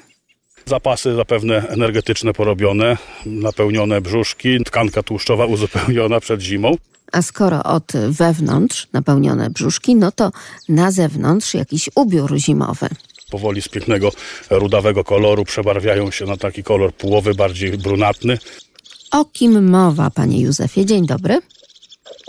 Zapasy 0.66 1.14
zapewne 1.14 1.68
energetyczne 1.68 2.32
porobione, 2.32 2.96
napełnione 3.26 4.00
brzuszki, 4.00 4.64
tkanka 4.64 5.02
tłuszczowa 5.02 5.46
uzupełniona 5.46 6.20
przed 6.20 6.40
zimą. 6.40 6.74
A 7.12 7.22
skoro 7.22 7.62
od 7.62 7.92
wewnątrz 8.08 8.88
napełnione 8.92 9.50
brzuszki, 9.50 9.96
no 9.96 10.12
to 10.12 10.32
na 10.68 10.90
zewnątrz 10.90 11.54
jakiś 11.54 11.90
ubiór 11.94 12.36
zimowy. 12.36 12.88
Powoli 13.30 13.62
z 13.62 13.68
pięknego 13.68 14.12
rudawego 14.50 15.04
koloru 15.04 15.44
przebarwiają 15.44 16.10
się 16.10 16.24
na 16.26 16.36
taki 16.36 16.62
kolor 16.62 16.94
połowy, 16.94 17.34
bardziej 17.34 17.78
brunatny. 17.78 18.38
O 19.10 19.24
kim 19.24 19.70
mowa, 19.70 20.10
panie 20.10 20.40
Józefie? 20.40 20.86
Dzień 20.86 21.06
dobry. 21.06 21.40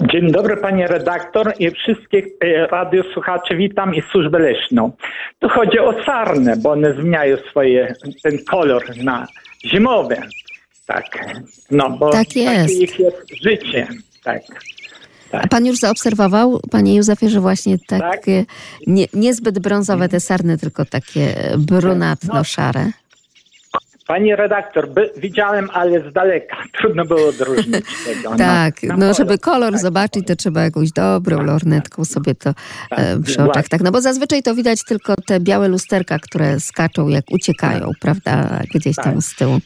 Dzień 0.02 0.32
dobry 0.32 0.58
panie 0.58 0.88
redaktor 0.88 1.54
i 1.60 1.72
wszystkich 1.72 2.26
e, 2.26 2.68
radiosłuchaczy 2.68 3.56
witam 3.56 3.96
i 3.96 4.02
służbę 4.02 4.40
leśną. 4.40 4.92
Tu 5.40 5.50
chodzi 5.50 5.80
o 5.80 6.04
sarnę, 6.04 6.58
bo 6.58 6.72
one 6.72 6.94
zmieniają 6.94 7.38
swoje, 7.50 7.94
ten 8.24 8.38
kolor 8.50 8.84
na 9.04 9.28
zimowy. 9.66 10.18
Tak, 10.88 11.06
no 11.72 11.90
bo 11.90 12.12
tak 12.12 12.36
jest. 12.36 12.62
takie 12.62 12.84
ich 12.84 13.00
jest 13.00 13.44
życie. 13.44 13.88
Tak. 14.24 14.42
Tak. 15.32 15.46
A 15.46 15.48
pan 15.48 15.66
już 15.66 15.78
zaobserwował, 15.78 16.60
panie 16.72 16.96
Józefie, 16.96 17.30
że 17.30 17.40
właśnie 17.40 17.78
takie 17.88 18.46
tak. 18.46 18.56
nie, 18.88 19.06
niezbyt 19.14 19.60
brązowe 19.60 20.10
te 20.10 20.20
sarny, 20.20 20.58
tylko 20.58 20.86
takie 20.86 21.36
brunatno-szare? 21.58 22.92
Pani 24.12 24.36
redaktor, 24.36 24.90
by, 24.90 25.12
widziałem, 25.18 25.70
ale 25.74 26.10
z 26.10 26.14
daleka. 26.14 26.58
Trudno 26.78 27.06
było 27.06 27.30
odróżnić 27.30 27.86
tego. 28.06 28.30
No. 28.30 28.38
tak, 28.38 28.84
no, 28.84 28.98
no 28.98 29.14
żeby 29.14 29.38
kolor 29.38 29.72
tak, 29.72 29.82
zobaczyć, 29.82 30.28
to 30.28 30.36
trzeba 30.36 30.64
jakąś 30.64 30.92
dobrą 30.92 31.38
tak, 31.38 31.48
lornetką 31.48 32.02
tak. 32.04 32.12
sobie 32.12 32.36
to 32.36 32.54
tak, 32.90 33.00
e, 33.00 33.20
przy 33.20 33.44
oczach. 33.44 33.70
Tak, 33.70 33.82
no 33.82 33.92
bo 33.92 34.02
zazwyczaj 34.02 34.44
to 34.44 34.56
widać 34.56 34.84
tylko 34.84 35.16
te 35.16 35.40
białe 35.40 35.68
lusterka, 35.68 36.20
które 36.20 36.60
skaczą 36.60 37.08
jak 37.08 37.26
uciekają, 37.32 37.88
tak. 37.88 38.00
prawda, 38.00 38.60
gdzieś 38.74 38.96
tam 38.96 39.14
tak. 39.14 39.24
z 39.24 39.36
tyłu. 39.36 39.60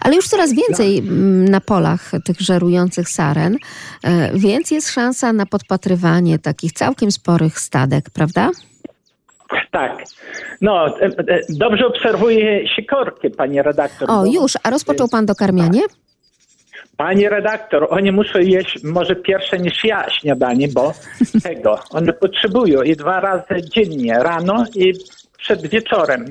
Ale 0.00 0.16
już 0.16 0.28
coraz 0.28 0.52
więcej 0.52 0.98
mm, 0.98 1.48
na 1.48 1.60
polach 1.60 2.10
tych 2.24 2.40
żerujących 2.40 3.08
saren, 3.08 3.56
e, 4.02 4.30
więc 4.38 4.70
jest 4.70 4.90
szansa 4.90 5.32
na 5.32 5.46
podpatrywanie 5.46 6.38
takich 6.38 6.72
całkiem 6.72 7.12
sporych 7.12 7.60
stadek, 7.60 8.10
prawda? 8.10 8.50
Tak. 9.70 10.04
No, 10.60 10.86
e, 11.00 11.04
e, 11.04 11.40
dobrze 11.48 11.86
obserwuję 11.86 12.68
sikorki, 12.68 13.30
panie 13.30 13.62
redaktor. 13.62 14.10
O, 14.10 14.26
już. 14.26 14.52
A 14.62 14.70
rozpoczął 14.70 15.08
pan 15.08 15.26
dokarmianie? 15.26 15.80
Tak. 15.80 15.90
Panie 16.96 17.28
redaktor, 17.28 17.86
oni 17.90 18.12
muszą 18.12 18.38
jeść 18.38 18.84
może 18.84 19.16
pierwsze 19.16 19.58
niż 19.58 19.84
ja 19.84 20.10
śniadanie, 20.10 20.68
bo 20.68 20.92
tego. 21.48 21.78
One 21.90 22.12
potrzebują 22.12 22.82
i 22.82 22.96
dwa 22.96 23.20
razy 23.20 23.62
dziennie, 23.74 24.14
rano 24.14 24.64
i 24.74 24.92
przed 25.38 25.66
wieczorem 25.66 26.24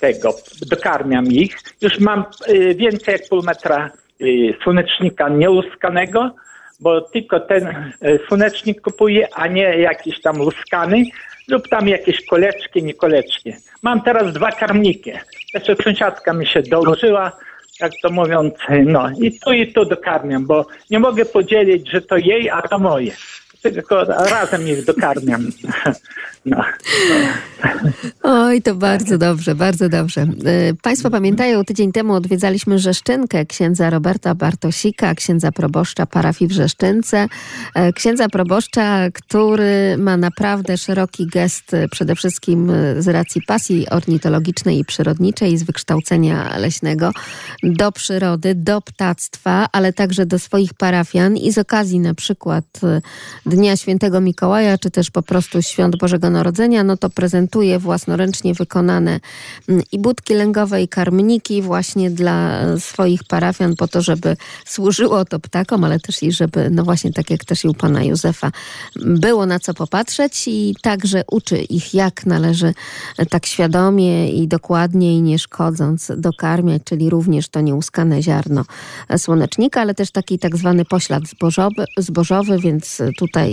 tego, 0.00 0.34
dokarmiam 0.70 1.26
ich. 1.26 1.58
Już 1.80 2.00
mam 2.00 2.24
y, 2.48 2.74
więcej 2.74 3.12
jak 3.12 3.28
pół 3.28 3.42
metra 3.42 3.90
y, 4.20 4.54
słonecznika 4.62 5.28
nieuskanego, 5.28 6.30
bo 6.80 7.00
tylko 7.00 7.40
ten 7.40 7.66
y, 7.66 8.20
słonecznik 8.28 8.80
kupuję, 8.80 9.28
a 9.34 9.46
nie 9.46 9.78
jakiś 9.78 10.20
tam 10.20 10.36
luskany 10.36 11.04
lub 11.48 11.68
tam 11.68 11.88
jakieś 11.88 12.26
koleczki, 12.26 12.82
nie 12.82 12.94
koleczki. 12.94 13.52
Mam 13.82 14.00
teraz 14.00 14.32
dwa 14.32 14.52
karmniki. 14.52 15.12
Jeszcze 15.54 15.76
sąsiadka 15.76 16.32
mi 16.32 16.46
się 16.46 16.62
dołożyła, 16.62 17.32
jak 17.80 17.92
to 18.02 18.10
mówiąc, 18.10 18.54
no 18.86 19.10
i 19.20 19.38
tu 19.38 19.52
i 19.52 19.72
tu 19.72 19.84
dokarmiam, 19.84 20.46
bo 20.46 20.66
nie 20.90 20.98
mogę 20.98 21.24
podzielić, 21.24 21.90
że 21.90 22.00
to 22.00 22.16
jej, 22.16 22.50
a 22.50 22.62
to 22.62 22.78
moje 22.78 23.12
tylko 23.70 24.04
razem 24.04 24.68
ich 24.68 24.84
dokarmiam. 24.84 25.46
No. 26.46 26.64
Oj, 28.22 28.62
to 28.62 28.74
bardzo 28.74 29.18
dobrze, 29.18 29.54
bardzo 29.54 29.88
dobrze. 29.88 30.20
E, 30.20 30.26
państwo 30.82 31.10
pamiętają, 31.10 31.64
tydzień 31.64 31.92
temu 31.92 32.14
odwiedzaliśmy 32.14 32.78
Rzeszczynkę 32.78 33.46
księdza 33.46 33.90
Roberta 33.90 34.34
Bartosika, 34.34 35.14
księdza 35.14 35.52
proboszcza 35.52 36.06
parafii 36.06 36.48
w 36.48 36.52
Rzeszczynce. 36.52 37.26
E, 37.74 37.92
księdza 37.92 38.28
proboszcza, 38.28 39.10
który 39.10 39.96
ma 39.98 40.16
naprawdę 40.16 40.78
szeroki 40.78 41.26
gest, 41.26 41.74
e, 41.74 41.88
przede 41.88 42.14
wszystkim 42.14 42.72
z 42.98 43.08
racji 43.08 43.42
pasji 43.46 43.88
ornitologicznej 43.88 44.78
i 44.78 44.84
przyrodniczej, 44.84 45.58
z 45.58 45.62
wykształcenia 45.62 46.58
leśnego, 46.58 47.12
do 47.62 47.92
przyrody, 47.92 48.54
do 48.54 48.80
ptactwa, 48.80 49.66
ale 49.72 49.92
także 49.92 50.26
do 50.26 50.38
swoich 50.38 50.74
parafian 50.74 51.36
i 51.36 51.52
z 51.52 51.58
okazji 51.58 52.00
na 52.00 52.14
przykład 52.14 52.64
Dnia 53.54 53.76
Świętego 53.76 54.20
Mikołaja, 54.20 54.78
czy 54.78 54.90
też 54.90 55.10
po 55.10 55.22
prostu 55.22 55.62
Świąt 55.62 55.96
Bożego 55.96 56.30
Narodzenia, 56.30 56.84
no 56.84 56.96
to 56.96 57.10
prezentuje 57.10 57.78
własnoręcznie 57.78 58.54
wykonane 58.54 59.20
mm, 59.68 59.82
i 59.92 59.98
budki 59.98 60.34
lęgowe, 60.34 60.82
i 60.82 60.88
karmniki 60.88 61.62
właśnie 61.62 62.10
dla 62.10 62.60
swoich 62.78 63.24
parafian 63.24 63.76
po 63.76 63.88
to, 63.88 64.02
żeby 64.02 64.36
służyło 64.64 65.24
to 65.24 65.40
ptakom, 65.40 65.84
ale 65.84 66.00
też 66.00 66.22
i 66.22 66.32
żeby, 66.32 66.70
no 66.70 66.84
właśnie 66.84 67.12
tak 67.12 67.30
jak 67.30 67.44
też 67.44 67.64
i 67.64 67.68
u 67.68 67.74
pana 67.74 68.04
Józefa, 68.04 68.52
było 68.96 69.46
na 69.46 69.58
co 69.58 69.74
popatrzeć 69.74 70.48
i 70.48 70.74
także 70.82 71.22
uczy 71.30 71.58
ich, 71.58 71.94
jak 71.94 72.26
należy 72.26 72.74
tak 73.30 73.46
świadomie 73.46 74.32
i 74.32 74.48
dokładnie 74.48 75.16
i 75.16 75.22
nie 75.22 75.38
szkodząc 75.38 76.12
dokarmiać, 76.16 76.82
czyli 76.84 77.10
również 77.10 77.48
to 77.48 77.60
nieuskane 77.60 78.22
ziarno 78.22 78.64
słonecznika, 79.16 79.80
ale 79.80 79.94
też 79.94 80.10
taki 80.10 80.38
tak 80.38 80.56
zwany 80.56 80.84
poślad 80.84 81.28
zbożowy, 81.28 81.84
zbożowy 81.98 82.58
więc 82.58 83.02
tutaj 83.18 83.43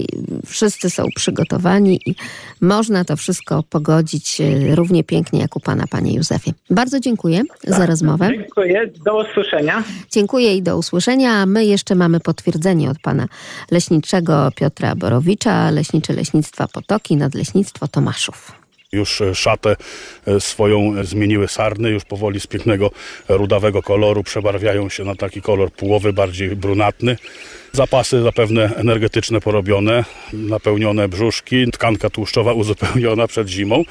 wszyscy 0.46 0.90
są 0.90 1.06
przygotowani 1.16 2.00
i 2.06 2.16
można 2.62 3.06
to 3.06 3.16
wszystko 3.16 3.64
pogodzić 3.70 4.42
e, 4.42 4.76
równie 4.76 5.04
pięknie 5.04 5.40
jak 5.40 5.56
u 5.56 5.60
pana, 5.60 5.86
panie 5.88 6.14
Józefie. 6.14 6.54
Bardzo 6.70 7.00
dziękuję 7.00 7.42
tak, 7.48 7.74
za 7.78 7.86
rozmowę. 7.86 8.30
Dziękuję, 8.32 8.92
do 9.06 9.22
usłyszenia. 9.22 9.84
Dziękuję 10.12 10.56
i 10.56 10.62
do 10.62 10.78
usłyszenia. 10.78 11.32
A 11.34 11.46
my 11.46 11.66
jeszcze 11.66 11.96
mamy 11.96 12.20
potwierdzenie 12.20 12.90
od 12.90 13.00
pana 13.00 13.28
leśniczego 13.72 14.50
Piotra 14.56 14.96
Borowicza, 14.96 15.72
leśnicze 15.72 16.14
Leśnictwa 16.14 16.68
Potoki, 16.68 17.16
Nadleśnictwo 17.16 17.88
Tomaszów 17.88 18.62
już 18.92 19.22
e, 19.22 19.36
szatę 19.36 19.76
e, 20.28 20.40
swoją 20.40 21.04
zmieniły 21.04 21.48
sarny, 21.48 21.90
już 21.90 22.06
powoli 22.06 22.40
z 22.40 22.48
pięknego 22.48 22.92
rudawego 23.30 23.82
koloru 23.82 24.24
przebarwiają 24.24 24.90
się 24.90 25.04
na 25.04 25.16
taki 25.16 25.42
kolor 25.42 25.72
połowy, 25.72 26.14
bardziej 26.14 26.56
brunatny. 26.56 27.18
Zapasy 27.74 28.22
zapewne 28.22 28.76
energetyczne 28.76 29.42
porobione, 29.42 30.06
napełnione 30.34 31.08
brzuszki, 31.08 31.72
tkanka 31.72 32.10
tłuszczowa 32.10 32.54
uzupełniona 32.54 33.28
przed 33.28 33.48
zimą. 33.48 33.84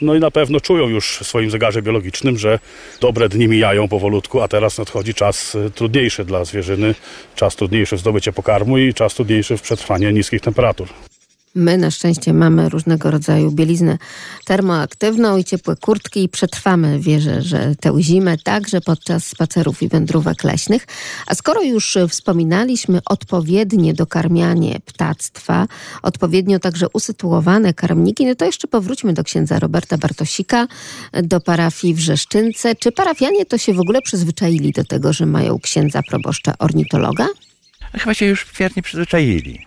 No 0.00 0.14
i 0.14 0.20
na 0.20 0.30
pewno 0.30 0.60
czują 0.60 0.88
już 0.88 1.18
w 1.18 1.26
swoim 1.26 1.50
zegarze 1.50 1.82
biologicznym, 1.82 2.38
że 2.38 2.58
dobre 3.00 3.28
dni 3.28 3.48
mijają 3.48 3.88
powolutku, 3.88 4.40
a 4.40 4.48
teraz 4.48 4.78
nadchodzi 4.78 5.14
czas 5.14 5.54
e, 5.54 5.70
trudniejszy 5.70 6.24
dla 6.24 6.44
zwierzyny, 6.44 6.94
czas 7.34 7.56
trudniejszy 7.56 7.96
w 7.96 8.00
zdobycie 8.00 8.32
pokarmu 8.32 8.78
i 8.78 8.94
czas 8.94 9.14
trudniejszy 9.14 9.56
w 9.56 9.62
przetrwanie 9.62 10.12
niskich 10.12 10.40
temperatur. 10.40 10.88
My 11.56 11.78
na 11.78 11.90
szczęście 11.90 12.32
mamy 12.32 12.68
różnego 12.68 13.10
rodzaju 13.10 13.50
bieliznę 13.50 13.98
termoaktywną 14.44 15.36
i 15.36 15.44
ciepłe 15.44 15.76
kurtki 15.76 16.22
i 16.22 16.28
przetrwamy, 16.28 17.00
wierzę, 17.00 17.42
że 17.42 17.74
tę 17.80 17.96
zimę 18.00 18.38
także 18.38 18.80
podczas 18.80 19.26
spacerów 19.26 19.82
i 19.82 19.88
wędrówek 19.88 20.44
leśnych. 20.44 20.86
A 21.26 21.34
skoro 21.34 21.62
już 21.62 21.98
wspominaliśmy 22.08 23.00
odpowiednie 23.06 23.94
dokarmianie 23.94 24.80
ptactwa, 24.84 25.66
odpowiednio 26.02 26.58
także 26.58 26.86
usytuowane 26.92 27.74
karmniki, 27.74 28.26
no 28.26 28.34
to 28.34 28.44
jeszcze 28.44 28.68
powróćmy 28.68 29.12
do 29.12 29.24
księdza 29.24 29.58
Roberta 29.58 29.98
Bartosika, 29.98 30.66
do 31.22 31.40
parafii 31.40 31.94
w 31.94 31.98
Rzeszczynce. 31.98 32.74
Czy 32.74 32.92
parafianie 32.92 33.46
to 33.46 33.58
się 33.58 33.74
w 33.74 33.80
ogóle 33.80 34.02
przyzwyczaili 34.02 34.72
do 34.72 34.84
tego, 34.84 35.12
że 35.12 35.26
mają 35.26 35.58
księdza 35.58 36.00
proboszcza 36.08 36.58
ornitologa? 36.58 37.26
Chyba 37.92 38.14
się 38.14 38.26
już 38.26 38.46
wiernie 38.58 38.82
przyzwyczaili 38.82 39.66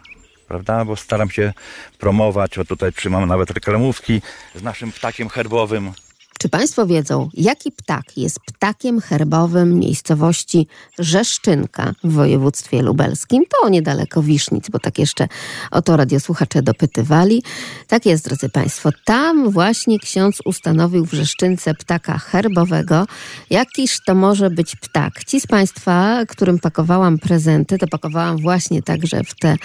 prawda? 0.49 0.85
Bo 0.85 0.95
staram 0.95 1.29
się 1.29 1.53
promować, 1.99 2.57
o 2.57 2.65
tutaj 2.65 2.93
trzymam 2.93 3.27
nawet 3.27 3.51
reklamówki 3.51 4.21
z 4.55 4.63
naszym 4.63 4.91
ptakiem 4.91 5.29
herbowym, 5.29 5.93
czy 6.39 6.49
Państwo 6.49 6.85
wiedzą, 6.85 7.29
jaki 7.33 7.71
ptak 7.71 8.17
jest 8.17 8.39
ptakiem 8.39 9.01
herbowym 9.01 9.79
miejscowości 9.79 10.67
Rzeszczynka 10.99 11.93
w 12.03 12.13
województwie 12.13 12.81
lubelskim? 12.81 13.43
To 13.45 13.69
niedaleko 13.69 14.23
Wisznic, 14.23 14.69
bo 14.69 14.79
tak 14.79 14.99
jeszcze 14.99 15.27
o 15.71 15.81
to 15.81 15.97
radiosłuchacze 15.97 16.61
dopytywali. 16.61 17.43
Tak 17.87 18.05
jest, 18.05 18.25
drodzy 18.25 18.49
Państwo. 18.49 18.89
Tam 19.05 19.49
właśnie 19.49 19.99
ksiądz 19.99 20.37
ustanowił 20.45 21.05
w 21.05 21.13
Rzeszczynce 21.13 21.73
ptaka 21.73 22.17
herbowego. 22.17 23.07
Jakiż 23.49 24.03
to 24.05 24.15
może 24.15 24.49
być 24.49 24.75
ptak? 24.75 25.23
Ci 25.23 25.41
z 25.41 25.47
Państwa, 25.47 26.25
którym 26.27 26.59
pakowałam 26.59 27.17
prezenty, 27.19 27.77
to 27.77 27.87
pakowałam 27.87 28.37
właśnie 28.37 28.83
także 28.83 29.23
w 29.23 29.35
te 29.35 29.55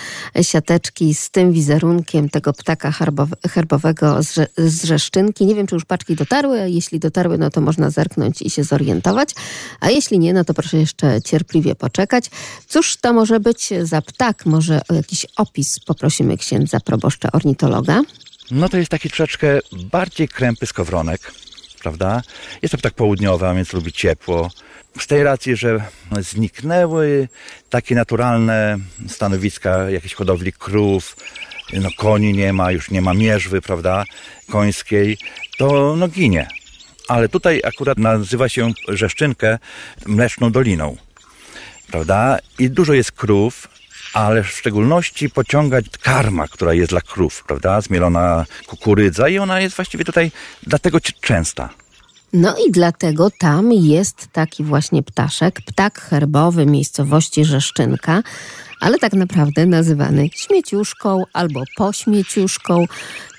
siateczki 0.43 1.15
z 1.15 1.31
tym 1.31 1.53
wizerunkiem 1.53 2.29
tego 2.29 2.53
ptaka 2.53 2.93
herbowego 3.51 4.23
z 4.57 4.85
Rzeszczynki. 4.85 5.47
Nie 5.47 5.55
wiem, 5.55 5.67
czy 5.67 5.75
już 5.75 5.85
paczki 5.85 6.17
dotarły, 6.17 6.64
jeśli 6.67 6.99
dotarły, 6.99 7.39
no 7.39 7.51
to 7.51 7.61
można 7.61 7.91
zerknąć 7.91 8.43
i 8.43 8.51
się 8.51 8.65
zorientować, 8.65 9.29
a 9.81 9.91
jeśli 9.91 10.19
nie, 10.19 10.33
no 10.33 10.45
to 10.45 10.55
proszę 10.55 10.77
jeszcze 10.77 11.23
cierpliwie 11.23 11.75
poczekać. 11.75 12.25
Cóż 12.69 12.97
to 12.97 13.13
może 13.13 13.41
być 13.41 13.69
za 13.83 14.03
ptak? 14.03 14.47
Może 14.47 14.81
o 14.89 14.95
jakiś 14.95 15.27
opis 15.37 15.81
poprosimy 15.81 16.37
księdza 16.37 16.81
proboszcza 16.81 17.33
ornitologa? 17.33 18.03
No 18.51 18.69
to 18.69 18.77
jest 18.77 18.91
taki 18.91 19.09
troszeczkę 19.09 19.59
bardziej 19.73 20.29
krępy 20.29 20.67
skowronek, 20.67 21.33
prawda? 21.83 22.23
Jest 22.63 22.73
to 22.73 22.79
ptak 22.79 22.95
południowy, 22.95 23.47
a 23.47 23.55
więc 23.55 23.73
lubi 23.73 23.93
ciepło. 23.93 24.51
Z 25.01 25.07
tej 25.07 25.25
racji, 25.25 25.57
że 25.57 25.85
zniknęły 26.21 27.29
takie 27.71 27.95
naturalne 27.95 28.79
stanowiska 29.09 29.91
jakiejś 29.91 30.15
hodowli 30.15 30.53
krów, 30.53 31.17
no 31.73 31.89
koni 31.97 32.33
nie 32.33 32.53
ma, 32.53 32.73
już 32.73 32.91
nie 32.91 33.03
ma 33.03 33.15
mierzwy, 33.15 33.63
prawda, 33.63 34.05
końskiej, 34.51 35.19
to 35.59 35.97
no 35.97 36.09
ginie. 36.09 36.49
Ale 37.09 37.29
tutaj 37.29 37.61
akurat 37.65 37.99
nazywa 37.99 38.49
się 38.49 38.71
Rzeszczynkę 38.89 39.59
Mleczną 40.07 40.51
Doliną, 40.51 40.97
prawda, 41.91 42.39
i 42.59 42.71
dużo 42.71 42.93
jest 42.93 43.13
krów, 43.13 43.69
ale 44.13 44.43
w 44.43 44.49
szczególności 44.49 45.31
pociągać 45.31 45.85
karma, 46.03 46.49
która 46.49 46.75
jest 46.75 46.91
dla 46.91 47.01
krów, 47.01 47.45
prawda, 47.47 47.81
zmielona 47.81 48.47
kukurydza 48.67 49.29
i 49.29 49.39
ona 49.39 49.61
jest 49.61 49.77
właściwie 49.77 50.05
tutaj 50.05 50.31
dlatego 50.63 50.99
częsta. 51.21 51.84
No 52.35 52.55
i 52.69 52.71
dlatego 52.71 53.31
tam 53.39 53.73
jest 53.73 54.29
taki 54.33 54.65
właśnie 54.65 55.03
ptaszek, 55.03 55.61
ptak 55.67 56.01
herbowy 56.01 56.67
miejscowości 56.67 57.45
Rzeszczynka, 57.45 58.23
ale 58.81 58.99
tak 58.99 59.13
naprawdę 59.13 59.67
nazywany 59.67 60.29
śmieciuszką 60.35 61.23
albo 61.33 61.63
pośmieciuszką. 61.77 62.85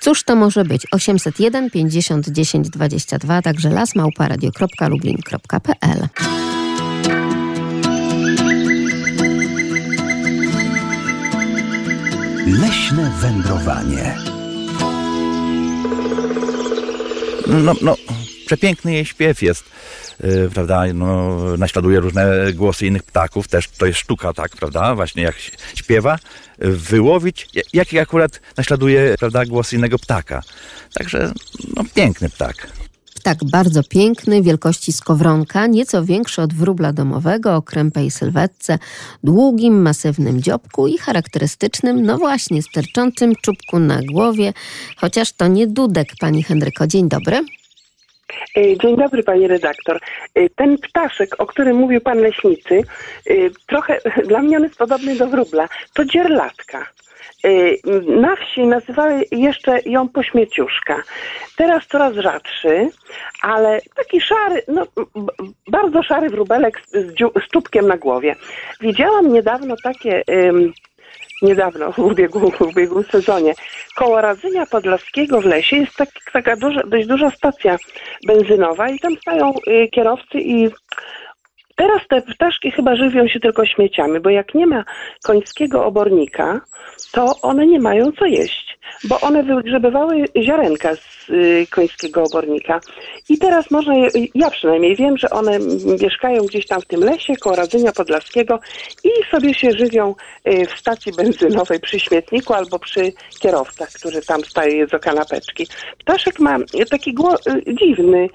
Cóż 0.00 0.24
to 0.24 0.36
może 0.36 0.64
być? 0.64 0.86
801 0.92 1.70
50 1.70 2.28
10 2.28 2.70
22, 2.70 3.42
także 3.42 3.70
lasmałparadio.lublin.pl 3.70 6.08
Leśne 12.46 13.12
wędrowanie. 13.20 14.16
No, 17.46 17.74
no, 17.82 17.96
przepiękny 18.46 18.92
jej 18.92 19.04
śpiew 19.04 19.42
jest, 19.42 19.64
yy, 20.20 20.50
prawda, 20.54 20.84
no, 20.94 21.36
naśladuje 21.58 22.00
różne 22.00 22.52
głosy 22.52 22.86
innych 22.86 23.02
ptaków, 23.02 23.48
też 23.48 23.68
to 23.68 23.86
jest 23.86 23.98
sztuka, 23.98 24.32
tak, 24.32 24.56
prawda, 24.56 24.94
właśnie 24.94 25.22
jak 25.22 25.36
śpiewa, 25.74 26.18
wyłowić, 26.58 27.48
jaki 27.72 27.98
akurat 27.98 28.40
naśladuje, 28.56 29.14
prawda, 29.18 29.46
głos 29.46 29.72
innego 29.72 29.98
ptaka. 29.98 30.42
Także, 30.94 31.32
no, 31.76 31.82
piękny 31.94 32.30
ptak. 32.30 32.68
Ptak 33.14 33.38
bardzo 33.44 33.82
piękny, 33.82 34.42
wielkości 34.42 34.92
skowronka, 34.92 35.66
nieco 35.66 36.04
większy 36.04 36.42
od 36.42 36.54
wróbla 36.54 36.92
domowego, 36.92 37.56
o 37.56 37.62
krępej 37.62 38.10
sylwetce, 38.10 38.78
długim, 39.24 39.82
masywnym 39.82 40.42
dziobku 40.42 40.86
i 40.86 40.98
charakterystycznym, 40.98 42.02
no 42.02 42.18
właśnie, 42.18 42.62
sterczącym 42.62 43.36
czubku 43.42 43.78
na 43.78 44.00
głowie, 44.12 44.52
chociaż 44.96 45.32
to 45.32 45.46
nie 45.46 45.66
dudek, 45.66 46.08
pani 46.20 46.42
Henryko. 46.42 46.86
Dzień 46.86 47.08
dobry. 47.08 47.44
E, 48.56 48.76
dzień 48.76 48.96
dobry, 48.96 49.22
pani 49.22 49.48
redaktor. 49.48 50.00
E, 50.34 50.48
ten 50.48 50.78
ptaszek, 50.78 51.28
o 51.38 51.46
którym 51.46 51.76
mówił 51.76 52.00
pan 52.00 52.18
leśnicy, 52.18 52.82
e, 53.26 53.34
trochę 53.66 53.98
dla 54.28 54.42
mnie 54.42 54.56
on 54.56 54.62
jest 54.62 54.78
podobny 54.78 55.16
do 55.16 55.26
wróbla. 55.26 55.68
To 55.94 56.04
dzierlatka. 56.04 56.86
Na 58.06 58.36
wsi 58.36 58.66
nazywały 58.66 59.24
jeszcze 59.32 59.80
ją 59.86 60.08
pośmieciuszka. 60.08 61.02
Teraz 61.56 61.86
coraz 61.86 62.14
rzadszy, 62.14 62.90
ale 63.42 63.80
taki 63.96 64.20
szary, 64.20 64.62
no 64.68 64.86
bardzo 65.68 66.02
szary 66.02 66.30
wróbelek 66.30 66.80
z, 66.86 67.18
z 67.44 67.48
czubkiem 67.52 67.86
na 67.88 67.96
głowie. 67.96 68.36
Widziałam 68.80 69.32
niedawno 69.32 69.74
takie 69.82 70.22
niedawno, 71.42 71.92
w 71.92 71.98
ubiegłym, 71.98 72.50
w 72.50 72.60
ubiegłym 72.60 73.04
sezonie. 73.04 73.54
Koło 73.94 74.20
Radzynia 74.20 74.66
Podlaskiego 74.66 75.40
w 75.40 75.44
lesie 75.44 75.76
jest 75.76 75.96
tak, 75.96 76.08
taka 76.32 76.56
duża, 76.56 76.82
dość 76.86 77.06
duża 77.06 77.30
stacja 77.30 77.76
benzynowa 78.26 78.88
i 78.88 78.98
tam 78.98 79.16
stają 79.16 79.52
y, 79.68 79.88
kierowcy 79.88 80.38
i 80.38 80.68
teraz 81.76 82.02
te 82.08 82.22
ptaszki 82.22 82.70
chyba 82.70 82.96
żywią 82.96 83.28
się 83.28 83.40
tylko 83.40 83.66
śmieciami, 83.66 84.20
bo 84.20 84.30
jak 84.30 84.54
nie 84.54 84.66
ma 84.66 84.84
końskiego 85.24 85.84
obornika, 85.84 86.60
to 87.12 87.40
one 87.42 87.66
nie 87.66 87.80
mają 87.80 88.12
co 88.12 88.26
jeść. 88.26 88.65
Bo 89.04 89.20
one 89.20 89.42
wygrzebywały 89.42 90.24
ziarenka 90.42 90.94
z 90.96 91.30
y, 91.30 91.66
końskiego 91.70 92.22
obornika. 92.22 92.80
I 93.28 93.38
teraz 93.38 93.70
można, 93.70 93.96
je, 93.96 94.08
ja 94.34 94.50
przynajmniej 94.50 94.96
wiem, 94.96 95.16
że 95.18 95.30
one 95.30 95.58
mieszkają 96.02 96.42
gdzieś 96.42 96.66
tam 96.66 96.80
w 96.80 96.86
tym 96.86 97.00
lesie 97.00 97.36
koło 97.36 97.56
Radzenia 97.56 97.92
Podlaskiego 97.92 98.60
i 99.04 99.10
sobie 99.30 99.54
się 99.54 99.70
żywią 99.70 100.14
y, 100.48 100.66
w 100.66 100.78
stacji 100.78 101.12
benzynowej 101.12 101.80
przy 101.80 102.00
śmietniku 102.00 102.54
albo 102.54 102.78
przy 102.78 103.12
kierowcach, 103.40 103.88
którzy 103.88 104.22
tam 104.22 104.44
stają 104.44 104.76
jedzą 104.76 104.98
kanapeczki. 104.98 105.66
Ptaszek 105.98 106.40
ma 106.40 106.58
taki 106.90 107.10
y, 107.10 107.74
dziwny 107.74 108.28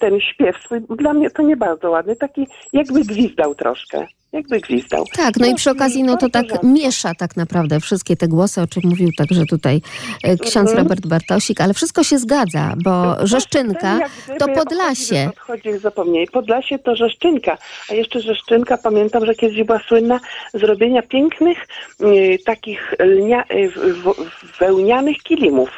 ten 0.00 0.20
śpiew 0.20 0.56
swój, 0.64 0.80
dla 0.90 1.12
mnie 1.12 1.30
to 1.30 1.42
nie 1.42 1.56
bardzo 1.56 1.90
ładny, 1.90 2.16
taki 2.16 2.46
jakby 2.72 3.00
gwizdał 3.00 3.54
troszkę. 3.54 4.06
Jakby 4.34 4.60
gwizdał. 4.60 5.04
Tak, 5.16 5.36
no 5.36 5.46
i 5.46 5.54
przy 5.54 5.70
okazji, 5.70 6.02
no 6.02 6.16
to 6.16 6.28
tak 6.28 6.44
miesza 6.62 7.14
tak 7.14 7.36
naprawdę 7.36 7.80
wszystkie 7.80 8.16
te 8.16 8.28
głosy, 8.28 8.60
o 8.62 8.66
czym 8.66 8.82
mówił 8.84 9.08
także 9.18 9.44
tutaj 9.46 9.80
e, 10.24 10.36
ksiądz 10.36 10.70
Mhm. 10.70 10.78
Robert 10.78 11.06
Bartosik, 11.06 11.60
ale 11.60 11.74
wszystko 11.74 12.04
się 12.04 12.18
zgadza, 12.18 12.74
bo 12.84 13.26
Rzeszczynka 13.26 13.98
to 14.38 14.48
Podlasie. 14.48 15.28
Odchodzi 15.28 15.78
zapomnieli. 15.78 16.26
Podlasie 16.28 16.78
to 16.78 16.96
Rzeszczynka, 16.96 17.58
a 17.90 17.94
jeszcze 17.94 18.20
Rzeszczynka, 18.20 18.78
pamiętam, 18.78 19.26
że 19.26 19.34
kiedyś 19.34 19.62
była 19.62 19.80
słynna 19.88 20.20
z 20.54 20.62
robienia 20.62 21.02
pięknych 21.02 21.58
y, 22.00 22.38
takich 22.46 22.94
lnia, 23.00 23.44
y, 23.50 23.68
w- 23.70 24.02
w- 24.04 24.58
wełnianych 24.60 25.16
kilimów. 25.18 25.70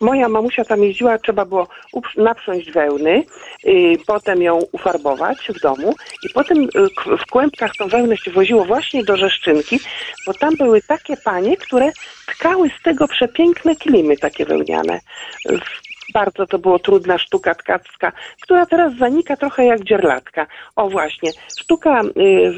Moja 0.00 0.28
mamusia 0.28 0.64
tam 0.64 0.82
jeździła, 0.82 1.18
trzeba 1.18 1.44
było 1.44 1.68
naprząść 2.16 2.70
wełny, 2.70 3.22
y, 3.66 3.96
potem 4.06 4.42
ją 4.42 4.58
ufarbować 4.72 5.38
w 5.48 5.60
domu 5.60 5.94
i 6.22 6.32
potem 6.34 6.62
y, 6.62 7.16
w 7.18 7.30
kłębkach 7.30 7.70
tą 7.78 7.88
wełnę 7.88 8.16
się 8.16 8.30
woziło 8.30 8.64
właśnie 8.64 9.04
do 9.04 9.16
Rzeszczynki, 9.16 9.80
bo 10.26 10.34
tam 10.34 10.56
były 10.56 10.82
takie 10.82 11.16
panie, 11.16 11.56
które 11.56 11.92
tkały 12.26 12.70
z 12.80 12.82
tego 12.82 13.08
przepiękne 13.08 13.76
kilimy 13.76 14.16
takie 14.16 14.44
wełniane. 14.46 15.00
W- 15.48 15.85
bardzo 16.16 16.46
to 16.46 16.58
było 16.58 16.78
trudna 16.78 17.18
sztuka 17.18 17.54
tkacka, 17.54 18.12
która 18.42 18.66
teraz 18.66 18.96
zanika 18.98 19.36
trochę 19.36 19.64
jak 19.64 19.84
dzierlatka. 19.84 20.46
O 20.76 20.88
właśnie, 20.90 21.30
sztuka, 21.60 22.02
y, 22.02 22.52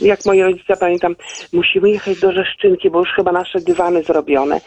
jak 0.00 0.26
moi 0.26 0.42
rodzice 0.42 0.76
pamiętam, 0.76 1.16
musimy 1.52 1.90
jechać 1.90 2.20
do 2.20 2.32
Rzeszczynki, 2.32 2.90
bo 2.90 2.98
już 2.98 3.08
chyba 3.16 3.32
nasze 3.32 3.60
dywany 3.60 4.02
zrobione. 4.02 4.60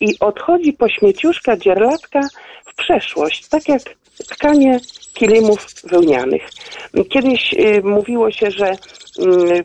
I 0.00 0.18
odchodzi 0.20 0.72
po 0.72 0.88
śmieciuszka 0.88 1.56
dzierlatka 1.56 2.20
w 2.66 2.74
przeszłość, 2.74 3.48
tak 3.48 3.68
jak 3.68 3.82
tkanie 4.28 4.80
kilimów 5.14 5.66
wełnianych. 5.84 6.42
Kiedyś 7.10 7.54
y, 7.54 7.82
mówiło 7.84 8.30
się, 8.30 8.50
że 8.50 8.72
y, 8.72 9.64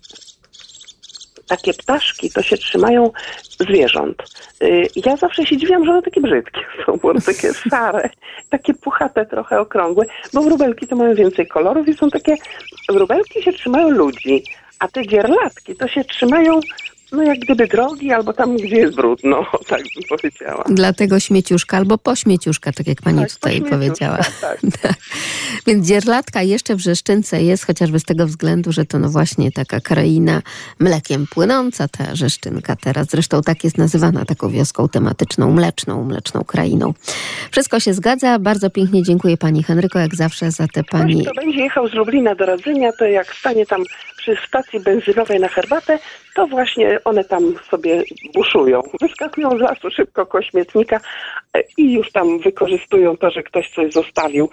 takie 1.49 1.73
ptaszki 1.73 2.31
to 2.31 2.41
się 2.41 2.57
trzymają 2.57 3.11
zwierząt. 3.59 4.23
Y, 4.63 4.87
Ja 4.95 5.17
zawsze 5.17 5.45
się 5.45 5.57
dziwiłam, 5.57 5.85
że 5.85 5.91
one 5.91 6.01
takie 6.01 6.21
brzydkie 6.21 6.61
są, 6.85 6.97
bo 6.97 7.13
takie 7.21 7.53
szare, 7.53 8.09
takie 8.49 8.73
puchate, 8.73 9.25
trochę 9.25 9.59
okrągłe, 9.59 10.05
bo 10.33 10.41
wróbelki 10.41 10.87
to 10.87 10.95
mają 10.95 11.15
więcej 11.15 11.47
kolorów 11.47 11.87
i 11.87 11.93
są 11.93 12.09
takie, 12.09 12.35
wróbelki 12.89 13.43
się 13.43 13.53
trzymają 13.53 13.89
ludzi, 13.89 14.43
a 14.79 14.87
te 14.87 15.07
dzierlatki 15.07 15.75
to 15.75 15.87
się 15.87 16.03
trzymają, 16.03 16.59
no 17.12 17.24
jak 17.24 17.39
gdyby 17.39 17.68
drogi, 17.68 18.12
albo 18.12 18.34
tam, 18.34 18.57
gdzie 18.57 18.76
jest 18.76 18.95
brudno, 18.95 19.45
tak 19.70 19.82
bym 19.82 20.03
powiedziała. 20.10 20.64
Dlatego 20.70 21.20
śmieciuszka 21.20 21.78
albo 21.78 21.97
pośmieciuszka, 21.97 22.72
tak 22.72 22.88
jak 22.88 23.01
pani 23.01 23.20
Tak, 23.20 23.32
tutaj 23.32 23.62
powiedziała. 23.62 24.18
tak. 24.41 24.60
Tak. 24.82 24.93
Więc 25.68 25.88
dzierlatka 25.88 26.41
jeszcze 26.41 26.76
w 26.76 26.80
Rzeszczynce 26.80 27.43
jest, 27.43 27.66
chociażby 27.66 27.99
z 27.99 28.03
tego 28.03 28.26
względu, 28.28 28.72
że 28.72 28.86
to 28.86 28.99
no 28.99 29.10
właśnie 29.10 29.51
taka 29.51 29.80
kraina 29.80 30.41
mlekiem 30.80 31.28
płynąca, 31.28 31.88
ta 31.88 32.16
Rzeszczynka 32.16 32.76
teraz. 32.76 33.07
Zresztą 33.10 33.41
tak 33.41 33.64
jest 33.64 33.78
nazywana 33.78 34.26
taką 34.26 34.49
wioską 34.49 34.89
tematyczną, 34.89 35.51
mleczną, 35.51 36.03
mleczną 36.03 36.43
krainą. 36.43 36.93
Wszystko 37.51 37.80
się 37.80 37.93
zgadza. 37.93 38.39
Bardzo 38.39 38.70
pięknie 38.70 39.03
dziękuję 39.03 39.38
pani 39.38 39.64
Henryko, 39.64 39.99
jak 39.99 40.16
zawsze 40.16 40.51
za 40.51 40.68
te 40.68 40.84
pani... 40.84 41.22
Ktoś, 41.22 41.34
kto 41.34 41.41
będzie 41.41 41.60
jechał 41.64 41.88
z 41.88 41.93
Lublina 41.93 42.36
do 42.36 42.45
Radzenia, 42.45 42.91
to 42.99 43.05
jak 43.05 43.36
stanie 43.36 43.66
tam 43.66 43.84
przy 44.20 44.38
stacji 44.47 44.80
benzynowej 44.80 45.39
na 45.39 45.47
herbatę, 45.47 45.99
to 46.36 46.47
właśnie 46.47 46.99
one 47.05 47.24
tam 47.24 47.53
sobie 47.72 48.03
buszują. 48.34 48.82
Wyskakują 49.01 49.57
z 49.57 49.61
lasu 49.61 49.91
szybko 49.91 50.26
koło 50.26 50.43
śmietnika 50.43 50.99
e, 51.53 51.63
i 51.78 51.93
już 51.93 52.11
tam 52.11 52.39
wykorzystują 52.39 53.17
to, 53.17 53.30
że 53.32 53.43
ktoś 53.43 53.70
coś 53.70 53.93
zostawił. 53.93 54.49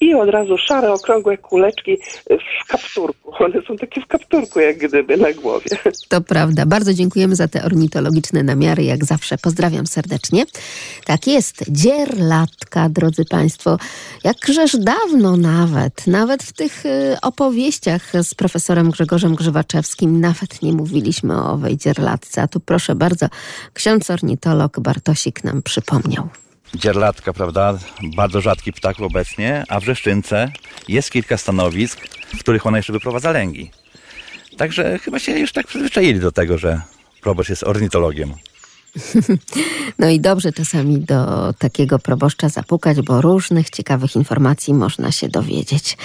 I 0.00 0.14
od 0.14 0.28
razu 0.28 0.58
szare, 0.58 0.92
okrągłe 0.92 1.38
kuleczki 1.38 1.98
w 2.30 2.66
kapturku. 2.68 3.32
One 3.44 3.62
są 3.68 3.76
takie 3.76 4.00
w 4.00 4.06
kapturku, 4.06 4.60
jak 4.60 4.78
gdyby 4.78 5.16
na 5.16 5.32
głowie. 5.32 5.70
To 6.08 6.20
prawda. 6.20 6.66
Bardzo 6.66 6.94
dziękujemy 6.94 7.36
za 7.36 7.48
te 7.48 7.64
ornitologiczne 7.64 8.42
namiary, 8.42 8.84
jak 8.84 9.04
zawsze. 9.04 9.38
Pozdrawiam 9.38 9.86
serdecznie. 9.86 10.44
Tak 11.04 11.26
jest, 11.26 11.64
dzierlatka, 11.68 12.88
drodzy 12.88 13.24
Państwo. 13.24 13.78
Jakżeż 14.24 14.76
dawno 14.76 15.36
nawet, 15.36 16.06
nawet 16.06 16.42
w 16.42 16.52
tych 16.52 16.86
y, 16.86 17.16
opowieściach 17.22 18.12
z 18.22 18.34
profesorem 18.34 18.90
Grzegorzem 18.90 19.17
Grzywaczewskim 19.26 20.20
nawet 20.20 20.62
nie 20.62 20.72
mówiliśmy 20.72 21.36
o 21.36 21.52
owej 21.52 21.76
dzierlatce. 21.76 22.42
A 22.42 22.48
tu 22.48 22.60
proszę 22.60 22.94
bardzo, 22.94 23.26
ksiądz 23.74 24.10
ornitolog 24.10 24.80
Bartosik 24.80 25.44
nam 25.44 25.62
przypomniał. 25.62 26.28
Dzierlatka, 26.74 27.32
prawda? 27.32 27.78
Bardzo 28.16 28.40
rzadki 28.40 28.72
ptak 28.72 29.00
obecnie, 29.00 29.64
a 29.68 29.80
w 29.80 29.84
Rzeszczynce 29.84 30.52
jest 30.88 31.10
kilka 31.10 31.36
stanowisk, 31.36 32.00
w 32.36 32.40
których 32.40 32.66
ona 32.66 32.76
jeszcze 32.76 32.92
wyprowadza 32.92 33.32
lęgi. 33.32 33.70
Także 34.56 34.98
chyba 34.98 35.18
się 35.18 35.38
już 35.38 35.52
tak 35.52 35.66
przyzwyczaili 35.66 36.20
do 36.20 36.32
tego, 36.32 36.58
że 36.58 36.80
proboszcz 37.22 37.50
jest 37.50 37.62
ornitologiem. 37.62 38.34
No 39.98 40.08
i 40.08 40.20
dobrze 40.20 40.52
czasami 40.52 41.00
do 41.00 41.52
takiego 41.58 41.98
proboszcza 41.98 42.48
zapukać, 42.48 43.00
bo 43.00 43.20
różnych 43.20 43.70
ciekawych 43.70 44.16
informacji 44.16 44.74
można 44.74 45.12
się 45.12 45.28
dowiedzieć. 45.28 45.96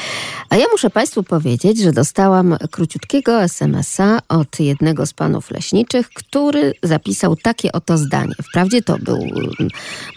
A 0.50 0.58
ja 0.58 0.66
muszę 0.72 0.90
Państwu 0.90 1.24
powiedzieć, 1.24 1.80
że 1.80 1.92
dostałam 1.92 2.58
króciutkiego 2.72 3.44
SMS-a 3.44 4.20
od 4.30 4.60
jednego 4.60 5.06
z 5.06 5.14
panów 5.14 5.52
leśniczych, 5.52 6.10
który 6.10 6.74
zapisał 6.84 7.36
takie 7.36 7.72
oto 7.72 7.98
zdanie. 7.98 8.36
Wprawdzie 8.50 8.82
to 8.82 8.98
był, 8.98 9.20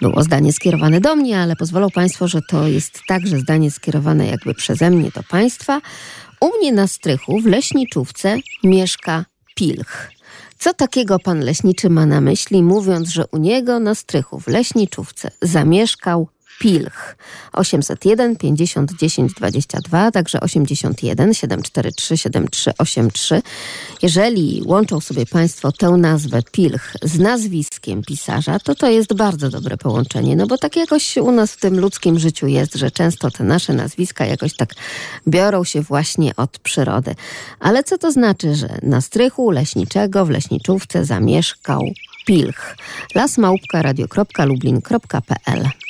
było 0.02 0.22
zdanie 0.22 0.52
skierowane 0.52 1.00
do 1.00 1.16
mnie, 1.16 1.40
ale 1.40 1.56
pozwolą 1.56 1.90
Państwo, 1.90 2.28
że 2.28 2.40
to 2.48 2.66
jest 2.66 3.00
także 3.08 3.38
zdanie 3.38 3.70
skierowane 3.70 4.26
jakby 4.26 4.54
przeze 4.54 4.90
mnie 4.90 5.10
do 5.10 5.22
Państwa. 5.22 5.80
U 6.40 6.58
mnie 6.58 6.72
na 6.72 6.86
strychu 6.86 7.40
w 7.40 7.46
leśniczówce 7.46 8.38
mieszka 8.64 9.24
pilch. 9.54 10.15
Co 10.58 10.74
takiego 10.74 11.18
pan 11.18 11.40
leśniczy 11.40 11.90
ma 11.90 12.06
na 12.06 12.20
myśli, 12.20 12.62
mówiąc, 12.62 13.08
że 13.08 13.24
u 13.26 13.36
niego 13.36 13.80
na 13.80 13.94
strychu 13.94 14.40
w 14.40 14.46
leśniczówce 14.46 15.30
zamieszkał 15.42 16.28
pilch? 16.58 17.16
801 17.52 18.36
50 18.36 18.92
10 18.92 19.32
22, 19.32 20.10
także 20.10 20.40
81 20.40 21.34
743 21.34 22.18
7383. 22.18 23.42
Jeżeli 24.02 24.62
łączą 24.66 25.00
sobie 25.00 25.26
państwo 25.26 25.72
tę 25.72 25.90
nazwę 25.90 26.42
pilch 26.52 26.96
z 27.02 27.18
nazwiskiem 27.18 28.02
pisarza, 28.02 28.58
to 28.58 28.74
to 28.74 28.90
jest 28.90 29.14
bardzo 29.14 29.50
dobre 29.50 29.76
połączenie, 29.76 30.36
no 30.36 30.46
bo 30.46 30.58
tak 30.58 30.76
jakoś 30.76 31.16
u 31.16 31.32
nas 31.32 31.52
w 31.52 31.60
tym 31.60 31.80
ludzkim 31.80 32.18
życiu 32.18 32.46
jest, 32.46 32.74
że 32.74 32.90
często 32.90 33.30
te 33.30 33.44
nasze 33.44 33.72
nazwiska 33.72 34.26
jakoś 34.26 34.56
tak 34.56 34.70
biorą 35.28 35.64
się 35.64 35.82
właśnie 35.82 36.36
od 36.36 36.58
przyrody. 36.58 37.14
Ale 37.60 37.84
co 37.84 37.98
to 37.98 38.12
znaczy, 38.12 38.54
że 38.54 38.78
na 38.82 39.00
strychu 39.00 39.50
leśniczego 39.50 40.26
w 40.26 40.30
leśniczówce 40.30 41.04
zamieszkał 41.04 41.82
pilch? 42.26 42.76
lasmałpka 43.14 43.82
radio.lublin.pl 43.82 45.85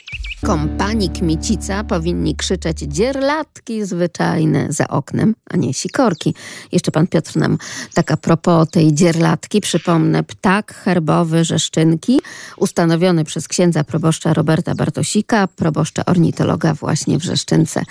Kompanii 0.47 1.11
Kmicica 1.11 1.85
powinni 1.85 2.37
krzyczeć 2.37 2.79
dzierlatki 2.79 3.85
zwyczajne 3.85 4.67
za 4.69 4.89
oknem, 4.89 5.35
a 5.51 5.57
nie 5.57 5.75
sikorki. 5.75 6.35
Jeszcze 6.73 6.91
pan 6.91 7.07
Piotr 7.07 7.37
nam 7.37 7.59
tak 7.95 8.11
a 8.11 8.17
propos 8.17 8.71
tej 8.71 8.95
dzierlatki 8.95 9.61
przypomnę. 9.61 10.23
Ptak 10.23 10.75
herbowy 10.75 11.45
Rzeszczynki, 11.45 12.21
ustanowiony 12.57 13.25
przez 13.25 13.49
księdza 13.49 13.85
proboszcza 13.85 14.35
Roberta 14.35 14.75
Bartosika, 14.75 15.49
proboszcza 15.49 16.05
ornitologa 16.05 16.75
właśnie 16.75 17.19
w 17.19 17.23
Rzeszczynce. 17.23 17.83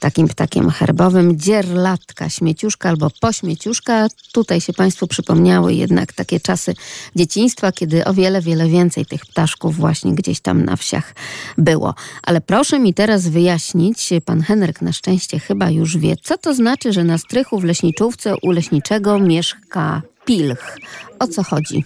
Takim 0.00 0.28
ptakiem 0.28 0.70
herbowym 0.70 1.38
dzierlatka, 1.38 2.28
śmieciuszka 2.28 2.88
albo 2.88 3.10
pośmieciuszka. 3.20 4.08
Tutaj 4.32 4.60
się 4.60 4.72
państwu 4.72 5.06
przypomniały 5.06 5.74
jednak 5.74 6.12
takie 6.12 6.40
czasy 6.40 6.74
dzieciństwa, 7.16 7.72
kiedy 7.72 8.04
o 8.04 8.14
wiele, 8.14 8.40
wiele 8.40 8.68
więcej 8.68 9.06
tych 9.06 9.26
ptaszków 9.26 9.76
właśnie 9.76 10.14
gdzieś 10.14 10.40
tam 10.40 10.64
na 10.64 10.76
wsiach 10.76 11.14
było. 11.58 11.94
Ale 12.22 12.40
proszę 12.40 12.78
mi 12.78 12.94
teraz 12.94 13.28
wyjaśnić, 13.28 14.10
pan 14.26 14.40
Henryk 14.42 14.82
na 14.82 14.92
szczęście 14.92 15.38
chyba 15.38 15.70
już 15.70 15.98
wie, 15.98 16.16
co 16.22 16.38
to 16.38 16.54
znaczy, 16.54 16.92
że 16.92 17.04
na 17.04 17.18
strychu 17.18 17.58
w 17.58 17.64
leśniczówce 17.64 18.34
u 18.42 18.50
leśniczego 18.50 19.18
mieszka 19.18 20.02
pilch. 20.24 20.76
O 21.18 21.26
co 21.26 21.42
chodzi? 21.42 21.84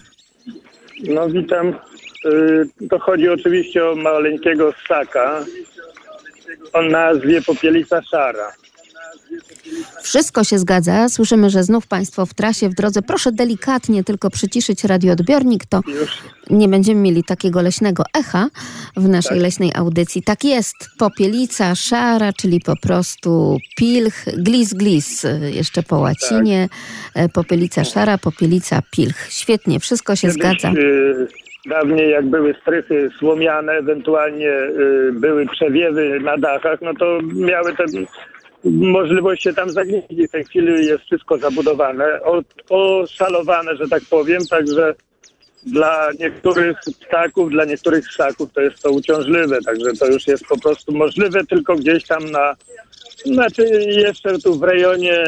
No 1.03 1.29
witam. 1.29 1.67
Y, 2.25 2.87
To 2.89 2.99
chodzi 2.99 3.29
oczywiście 3.29 3.85
o 3.85 3.95
maleńkiego 3.95 4.73
ssaka 4.73 5.45
o 6.73 6.81
nazwie 6.81 7.41
popielica 7.41 8.01
szara. 8.01 8.51
Wszystko 10.03 10.43
się 10.43 10.59
zgadza. 10.59 11.09
Słyszymy, 11.09 11.49
że 11.49 11.63
znów 11.63 11.87
Państwo 11.87 12.25
w 12.25 12.33
trasie, 12.33 12.69
w 12.69 12.73
drodze. 12.73 13.01
Proszę 13.01 13.31
delikatnie 13.31 14.03
tylko 14.03 14.29
przyciszyć 14.29 14.83
radioodbiornik, 14.83 15.65
to 15.65 15.81
nie 16.49 16.67
będziemy 16.67 17.01
mieli 17.01 17.23
takiego 17.23 17.61
leśnego 17.61 18.03
echa 18.17 18.47
w 18.97 19.07
naszej 19.09 19.37
Tak. 19.37 19.41
leśnej 19.43 19.71
audycji. 19.75 20.23
Tak 20.23 20.43
jest. 20.43 20.75
Popielica 20.97 21.75
szara, 21.75 22.33
czyli 22.33 22.59
po 22.65 22.73
prostu 22.81 23.57
pilch, 23.77 24.25
glis 24.37 24.73
glis, 24.73 25.25
jeszcze 25.53 25.83
po 25.83 25.99
łacinie. 25.99 26.69
E, 27.15 27.29
Popielica 27.29 27.83
szara, 27.83 28.17
popielica 28.17 28.81
pilch. 28.91 29.27
Świetnie, 29.29 29.79
wszystko 29.79 30.15
się 30.15 30.27
Kiedyś, 30.27 30.41
zgadza. 30.41 30.71
y, 30.79 31.27
Dawniej 31.69 32.11
jak 32.11 32.25
były 32.29 32.55
strychy 32.61 33.09
słomiane, 33.19 33.71
ewentualnie 33.73 34.49
y, 34.51 35.11
były 35.13 35.45
przewiewy 35.45 36.19
na 36.19 36.37
dachach, 36.37 36.79
no 36.81 36.93
to 36.93 37.19
miały 37.35 37.75
te 37.75 37.83
możliwość 38.63 39.43
się 39.43 39.53
tam 39.53 39.69
zagnieździć. 39.69 40.27
W 40.27 40.31
tej 40.31 40.43
chwili 40.43 40.85
jest 40.85 41.03
wszystko 41.03 41.37
zabudowane, 41.37 42.19
oszalowane, 42.69 43.75
że 43.75 43.87
tak 43.87 44.03
powiem, 44.09 44.41
także 44.49 44.95
dla 45.63 46.09
niektórych 46.19 46.77
ptaków, 47.07 47.51
dla 47.51 47.65
niektórych 47.65 48.07
ssaków 48.07 48.53
to 48.53 48.61
jest 48.61 48.83
to 48.83 48.91
uciążliwe, 48.91 49.59
także 49.65 49.93
to 49.99 50.07
już 50.07 50.27
jest 50.27 50.45
po 50.45 50.59
prostu 50.59 50.91
możliwe 50.91 51.45
tylko 51.45 51.75
gdzieś 51.75 52.03
tam 52.03 52.31
na 52.31 52.55
znaczy 53.25 53.63
jeszcze 53.87 54.39
tu 54.39 54.59
w 54.59 54.63
rejonie 54.63 55.13
y, 55.13 55.25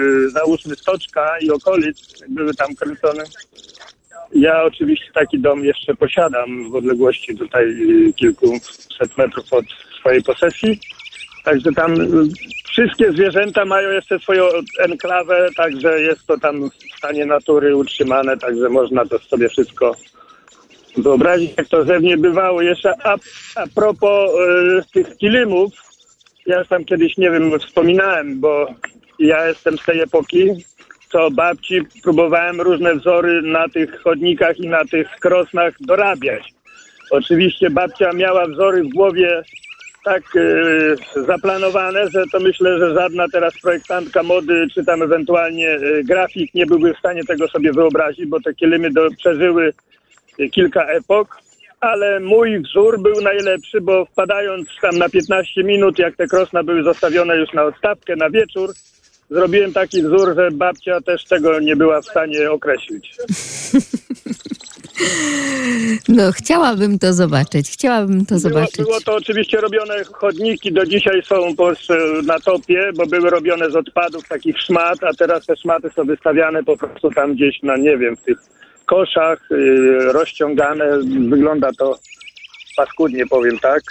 y, 0.00 0.30
załóżmy 0.30 0.76
Stoczka 0.76 1.38
i 1.40 1.50
okolic 1.50 2.24
były 2.28 2.54
tam 2.54 2.74
kręcone. 2.74 3.24
Ja 4.34 4.64
oczywiście 4.64 5.12
taki 5.14 5.38
dom 5.38 5.64
jeszcze 5.64 5.94
posiadam 5.94 6.70
w 6.70 6.74
odległości 6.74 7.36
tutaj 7.36 7.64
y, 7.64 8.12
kilkuset 8.12 9.18
metrów 9.18 9.52
od 9.52 9.64
swojej 10.00 10.22
posesji. 10.22 10.80
Także 11.46 11.72
tam 11.72 12.00
y, 12.00 12.06
wszystkie 12.68 13.12
zwierzęta 13.12 13.64
mają 13.64 13.90
jeszcze 13.90 14.18
swoją 14.18 14.44
enklawę, 14.78 15.48
także 15.56 16.00
jest 16.00 16.26
to 16.26 16.38
tam 16.38 16.70
w 16.70 16.98
stanie 16.98 17.26
natury 17.26 17.76
utrzymane, 17.76 18.36
także 18.36 18.68
można 18.68 19.06
to 19.06 19.18
sobie 19.18 19.48
wszystko 19.48 19.96
wyobrazić, 20.96 21.50
jak 21.56 21.68
to 21.68 21.84
ze 21.84 22.00
mnie 22.00 22.16
bywało. 22.16 22.62
Jeszcze 22.62 22.92
a, 23.04 23.16
a 23.56 23.66
propos 23.74 24.30
y, 24.30 24.92
tych 24.92 25.16
kilimów, 25.16 25.72
ja 26.46 26.64
tam 26.64 26.84
kiedyś, 26.84 27.16
nie 27.16 27.30
wiem, 27.30 27.58
wspominałem, 27.60 28.40
bo 28.40 28.66
ja 29.18 29.46
jestem 29.46 29.78
z 29.78 29.84
tej 29.84 30.00
epoki, 30.00 30.64
co 31.08 31.30
babci 31.30 31.80
próbowałem 32.02 32.60
różne 32.60 32.94
wzory 32.94 33.42
na 33.42 33.68
tych 33.68 34.02
chodnikach 34.02 34.58
i 34.58 34.68
na 34.68 34.84
tych 34.84 35.10
krosnach 35.10 35.74
dorabiać. 35.80 36.42
Oczywiście 37.10 37.70
babcia 37.70 38.12
miała 38.12 38.46
wzory 38.46 38.82
w 38.82 38.88
głowie 38.88 39.42
tak 40.06 40.22
e, 40.36 41.22
zaplanowane, 41.26 42.10
że 42.10 42.24
to 42.32 42.40
myślę, 42.40 42.78
że 42.78 42.94
żadna 42.94 43.26
teraz 43.32 43.54
projektantka 43.62 44.22
mody, 44.22 44.66
czy 44.74 44.84
tam 44.84 45.02
ewentualnie 45.02 45.68
e, 45.68 46.04
grafik 46.04 46.54
nie 46.54 46.66
byłby 46.66 46.94
w 46.94 46.98
stanie 46.98 47.24
tego 47.24 47.48
sobie 47.48 47.72
wyobrazić, 47.72 48.26
bo 48.26 48.40
te 48.40 48.54
kielimy 48.54 48.90
do, 48.90 49.08
przeżyły 49.18 49.72
e, 50.38 50.48
kilka 50.48 50.84
epok. 50.84 51.36
Ale 51.80 52.20
mój 52.20 52.62
wzór 52.62 53.02
był 53.02 53.20
najlepszy, 53.20 53.80
bo 53.80 54.04
wpadając 54.04 54.68
tam 54.82 54.98
na 54.98 55.08
15 55.08 55.64
minut, 55.64 55.98
jak 55.98 56.16
te 56.16 56.26
krosna 56.26 56.62
były 56.62 56.82
zostawione 56.82 57.36
już 57.36 57.52
na 57.52 57.62
odstawkę, 57.64 58.16
na 58.16 58.30
wieczór, 58.30 58.70
zrobiłem 59.30 59.72
taki 59.72 60.02
wzór, 60.02 60.34
że 60.36 60.50
babcia 60.50 61.00
też 61.00 61.24
tego 61.24 61.60
nie 61.60 61.76
była 61.76 62.00
w 62.00 62.06
stanie 62.06 62.50
określić. 62.50 63.16
No, 66.08 66.32
chciałabym 66.32 66.98
to 66.98 67.12
zobaczyć. 67.12 67.70
Chciałabym 67.70 68.26
to 68.26 68.34
Było, 68.34 68.38
zobaczyć. 68.40 68.76
było 68.76 69.00
to 69.00 69.14
oczywiście 69.14 69.60
robione 69.60 70.04
chodniki, 70.04 70.72
do 70.72 70.86
dzisiaj 70.86 71.22
są 71.22 71.54
na 72.26 72.40
topie, 72.40 72.90
bo 72.96 73.06
były 73.06 73.30
robione 73.30 73.70
z 73.70 73.76
odpadów 73.76 74.28
takich 74.28 74.60
szmat, 74.60 75.04
a 75.04 75.14
teraz 75.14 75.46
te 75.46 75.56
szmaty 75.56 75.90
są 75.96 76.04
wystawiane 76.04 76.64
po 76.64 76.76
prostu 76.76 77.10
tam 77.10 77.34
gdzieś 77.34 77.62
na, 77.62 77.76
nie 77.76 77.98
wiem, 77.98 78.16
w 78.16 78.22
tych 78.22 78.38
koszach, 78.86 79.40
yy, 79.50 80.12
rozciągane. 80.12 80.98
Wygląda 81.28 81.70
to 81.78 81.98
paskudnie, 82.76 83.26
powiem 83.26 83.58
tak. 83.58 83.82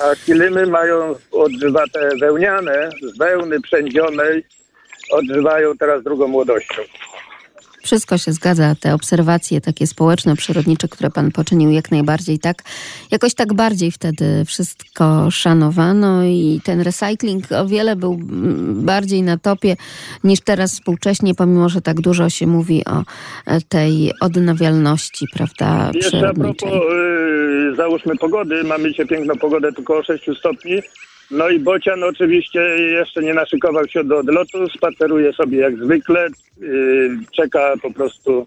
A 0.00 0.16
kilimy 0.26 0.66
mają 0.66 1.14
odżywate 1.32 2.08
wełniane, 2.20 2.90
z 3.02 3.18
wełny 3.18 3.60
przędzionej, 3.60 4.44
odżywają 5.10 5.76
teraz 5.76 6.02
drugą 6.02 6.28
młodością. 6.28 6.82
Wszystko 7.82 8.18
się 8.18 8.32
zgadza, 8.32 8.74
te 8.80 8.94
obserwacje 8.94 9.60
takie 9.60 9.86
społeczno-przyrodnicze, 9.86 10.88
które 10.88 11.10
pan 11.10 11.32
poczynił 11.32 11.70
jak 11.70 11.90
najbardziej 11.90 12.38
tak, 12.38 12.62
jakoś 13.10 13.34
tak 13.34 13.54
bardziej 13.54 13.90
wtedy 13.90 14.44
wszystko 14.44 15.30
szanowano 15.30 16.24
i 16.24 16.60
ten 16.64 16.80
recycling 16.80 17.52
o 17.52 17.66
wiele 17.66 17.96
był 17.96 18.18
bardziej 18.74 19.22
na 19.22 19.38
topie 19.38 19.76
niż 20.24 20.40
teraz 20.40 20.72
współcześnie, 20.72 21.34
pomimo, 21.34 21.68
że 21.68 21.80
tak 21.82 22.00
dużo 22.00 22.30
się 22.30 22.46
mówi 22.46 22.84
o 22.84 23.02
e, 23.46 23.60
tej 23.60 24.12
odnawialności, 24.20 25.26
prawda, 25.34 25.90
Jeszcze 25.94 26.28
a 26.28 26.34
propos, 26.34 26.70
yy, 26.72 27.76
załóżmy 27.76 28.16
pogody, 28.16 28.64
mamy 28.64 28.90
dzisiaj 28.90 29.06
piękną 29.06 29.34
pogodę, 29.34 29.72
tylko 29.72 29.98
o 29.98 30.02
6 30.02 30.24
stopni. 30.38 30.82
No 31.30 31.48
i 31.48 31.58
Bocian 31.58 32.04
oczywiście 32.04 32.60
jeszcze 32.78 33.22
nie 33.22 33.34
naszykował 33.34 33.88
się 33.88 34.04
do 34.04 34.18
odlotu, 34.18 34.68
spaceruje 34.68 35.32
sobie 35.32 35.58
jak 35.58 35.76
zwykle, 35.76 36.28
yy, 36.60 37.18
czeka 37.36 37.74
po 37.82 37.92
prostu, 37.92 38.46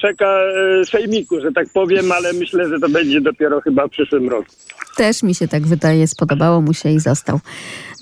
czeka 0.00 0.38
yy, 0.78 0.86
sejmiku, 0.86 1.40
że 1.40 1.52
tak 1.52 1.68
powiem, 1.68 2.12
ale 2.12 2.32
myślę, 2.32 2.68
że 2.68 2.80
to 2.80 2.88
będzie 2.88 3.20
dopiero 3.20 3.60
chyba 3.60 3.86
w 3.86 3.90
przyszłym 3.90 4.28
roku. 4.28 4.50
Też 4.96 5.22
mi 5.22 5.34
się 5.34 5.48
tak 5.48 5.66
wydaje, 5.66 6.06
spodobało 6.06 6.60
mu 6.60 6.74
się 6.74 6.90
i 6.90 7.00
został. 7.00 7.40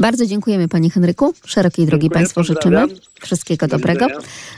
Bardzo 0.01 0.27
dziękujemy 0.27 0.69
panie 0.69 0.91
Henryku. 0.91 1.35
Szerokiej 1.47 1.87
drogi 1.87 2.03
Dziękuję, 2.03 2.21
Państwu 2.21 2.45
życzymy. 2.45 2.87
Wszystkiego 3.23 3.67
Do 3.67 3.77
dobrego. 3.77 4.07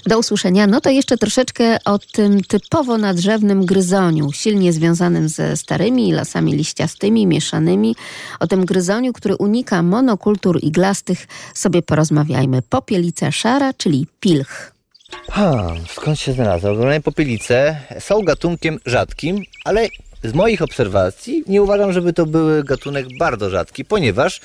Do 0.07 0.19
usłyszenia. 0.19 0.67
No 0.67 0.81
to 0.81 0.91
jeszcze 0.91 1.17
troszeczkę 1.19 1.79
o 1.85 1.99
tym 1.99 2.43
typowo 2.43 2.99
nadrzewnym 2.99 3.67
gryzoniu, 3.67 4.33
silnie 4.33 4.73
związanym 4.73 5.29
ze 5.29 5.57
starymi 5.57 6.13
lasami 6.13 6.53
liściastymi, 6.53 7.27
mieszanymi. 7.27 7.97
O 8.41 8.47
tym 8.47 8.65
gryzoniu, 8.65 9.13
który 9.13 9.37
unika 9.37 9.83
monokultur 9.83 10.59
iglastych, 10.63 11.27
sobie 11.55 11.83
porozmawiajmy. 11.83 12.63
Popielica 12.63 13.31
szara, 13.31 13.73
czyli 13.73 14.07
pilch. 14.21 14.74
Ha, 15.31 15.75
skąd 15.89 16.21
się 16.21 16.33
znalazła? 16.33 16.71
Ogromne 16.71 17.01
popielice 17.01 17.81
są 18.01 18.23
gatunkiem 18.23 18.79
rzadkim, 18.87 19.43
ale 19.65 19.89
z 20.25 20.35
moich 20.35 20.63
obserwacji 20.63 21.45
nie 21.47 21.63
uważam, 21.63 21.93
żeby 21.93 22.13
to 22.13 22.27
był 22.27 22.65
gatunek 22.65 23.07
bardzo 23.19 23.51
rzadki, 23.51 23.85
ponieważ 23.85 24.41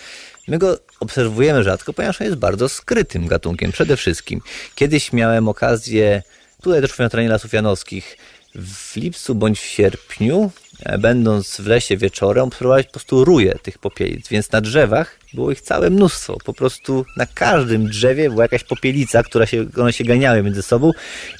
my 0.47 0.57
go 0.57 0.77
obserwujemy 0.99 1.63
rzadko, 1.63 1.93
ponieważ 1.93 2.21
on 2.21 2.27
jest 2.27 2.39
bardzo 2.39 2.69
skrytym 2.69 3.27
gatunkiem 3.27 3.71
przede 3.71 3.97
wszystkim. 3.97 4.41
Kiedyś 4.75 5.13
miałem 5.13 5.47
okazję, 5.47 6.23
tutaj 6.61 6.81
też 6.81 6.97
na 6.97 7.09
terenie 7.09 7.29
Lasów 7.29 7.53
Janowskich, 7.53 8.17
w 8.55 8.95
lipcu 8.95 9.35
bądź 9.35 9.59
w 9.59 9.65
sierpniu, 9.65 10.51
będąc 10.99 11.61
w 11.61 11.67
lesie 11.67 11.97
wieczorem, 11.97 12.43
obserwować 12.43 12.85
po 12.85 12.91
prostu 12.91 13.25
ruje 13.25 13.55
tych 13.63 13.77
popielic, 13.77 14.27
więc 14.29 14.51
na 14.51 14.61
drzewach 14.61 15.19
było 15.33 15.51
ich 15.51 15.61
całe 15.61 15.89
mnóstwo. 15.89 16.37
Po 16.45 16.53
prostu 16.53 17.05
na 17.17 17.25
każdym 17.25 17.87
drzewie 17.87 18.29
była 18.29 18.43
jakaś 18.43 18.63
popielica, 18.63 19.23
która 19.23 19.45
się, 19.45 19.65
one 19.77 19.93
się 19.93 20.03
ganiały 20.03 20.43
między 20.43 20.61
sobą 20.61 20.91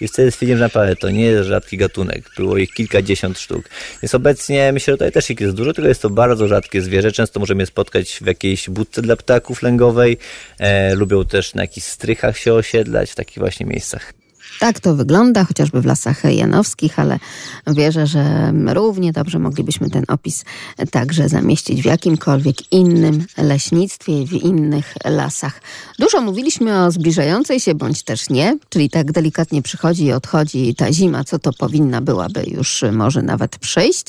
i 0.02 0.08
wtedy 0.08 0.32
stwierdziłem, 0.32 0.58
że 0.58 0.66
naprawdę 0.66 0.96
to 0.96 1.10
nie 1.10 1.26
jest 1.26 1.48
rzadki 1.48 1.78
gatunek. 1.78 2.24
Było 2.38 2.58
ich 2.58 2.74
kilkadziesiąt 2.74 3.40
sztuk. 3.40 3.70
Więc 4.02 4.16
obecnie 4.16 4.72
myślę, 4.74 4.94
że 4.94 4.98
tutaj 4.98 5.12
też 5.12 5.30
ich 5.30 5.40
jest 5.40 5.56
dużo, 5.56 5.74
tylko 5.74 5.88
jest 5.88 6.02
to 6.02 6.10
bardzo 6.10 6.48
rzadkie 6.48 6.82
zwierzę. 6.82 7.12
Często 7.12 7.40
możemy 7.40 7.64
je 7.64 7.66
spotkać 7.66 8.20
w 8.22 8.26
jakiejś 8.26 8.70
budce 8.70 9.02
dla 9.02 9.16
ptaków 9.16 9.62
lęgowej. 9.62 10.18
E, 10.60 10.96
lubią 10.96 11.26
też 11.26 11.54
na 11.54 11.62
jakichś 11.62 11.88
strychach 11.88 12.38
się 12.38 12.54
osiedlać, 12.54 13.12
w 13.12 13.16
takich 13.16 13.38
właśnie 13.38 13.66
miejscach. 13.66 14.19
Tak 14.60 14.80
to 14.80 14.95
wygląda, 14.95 15.43
chociażby 15.43 15.82
w 15.82 15.86
lasach 15.86 16.24
janowskich, 16.24 16.99
ale 16.99 17.20
wierzę, 17.68 18.07
że 18.07 18.53
równie 18.68 19.12
dobrze 19.12 19.39
moglibyśmy 19.39 19.89
ten 19.89 20.03
opis 20.07 20.45
także 20.91 21.30
zamieścić 21.30 21.82
w 21.82 21.86
jakimkolwiek 21.86 22.72
innym 22.72 23.26
leśnictwie, 23.38 24.26
w 24.26 24.34
innych 24.34 24.93
lasach. 25.05 25.62
Dużo 25.99 26.22
mówiliśmy 26.22 26.84
o 26.84 26.91
zbliżającej 26.91 27.60
się, 27.60 27.76
bądź 27.76 28.03
też 28.03 28.30
nie, 28.30 28.57
czyli 28.70 28.89
tak 28.89 29.12
delikatnie 29.12 29.62
przychodzi 29.62 30.05
i 30.05 30.14
odchodzi 30.14 30.76
ta 30.76 30.93
zima, 30.93 31.24
co 31.24 31.39
to 31.39 31.53
powinna 31.53 32.01
byłaby 32.01 32.43
już 32.47 32.84
może 32.91 33.22
nawet 33.22 33.57
przyjść. 33.57 34.07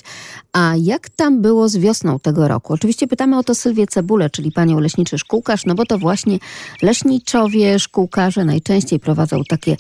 A 0.53 0.73
jak 0.77 1.09
tam 1.09 1.43
było 1.43 1.69
z 1.69 1.77
wiosną 1.77 2.19
tego 2.19 2.49
roku? 2.49 2.73
Oczywiście 2.73 3.07
pytamy 3.07 3.39
o 3.39 3.43
to 3.43 3.55
Sylwię 3.55 3.87
Cebulę, 3.87 4.31
czyli 4.31 4.53
panią 4.53 4.81
leśniczy 4.81 5.19
szkółkarz, 5.19 5.67
no 5.67 5.75
bo 5.75 5.87
to 5.87 5.99
właśnie 5.99 6.39
leśniczowie, 6.83 7.79
szkółkarze 7.79 8.45
najczęściej 8.45 9.01
prowadzą 9.01 9.43
takie 9.49 9.77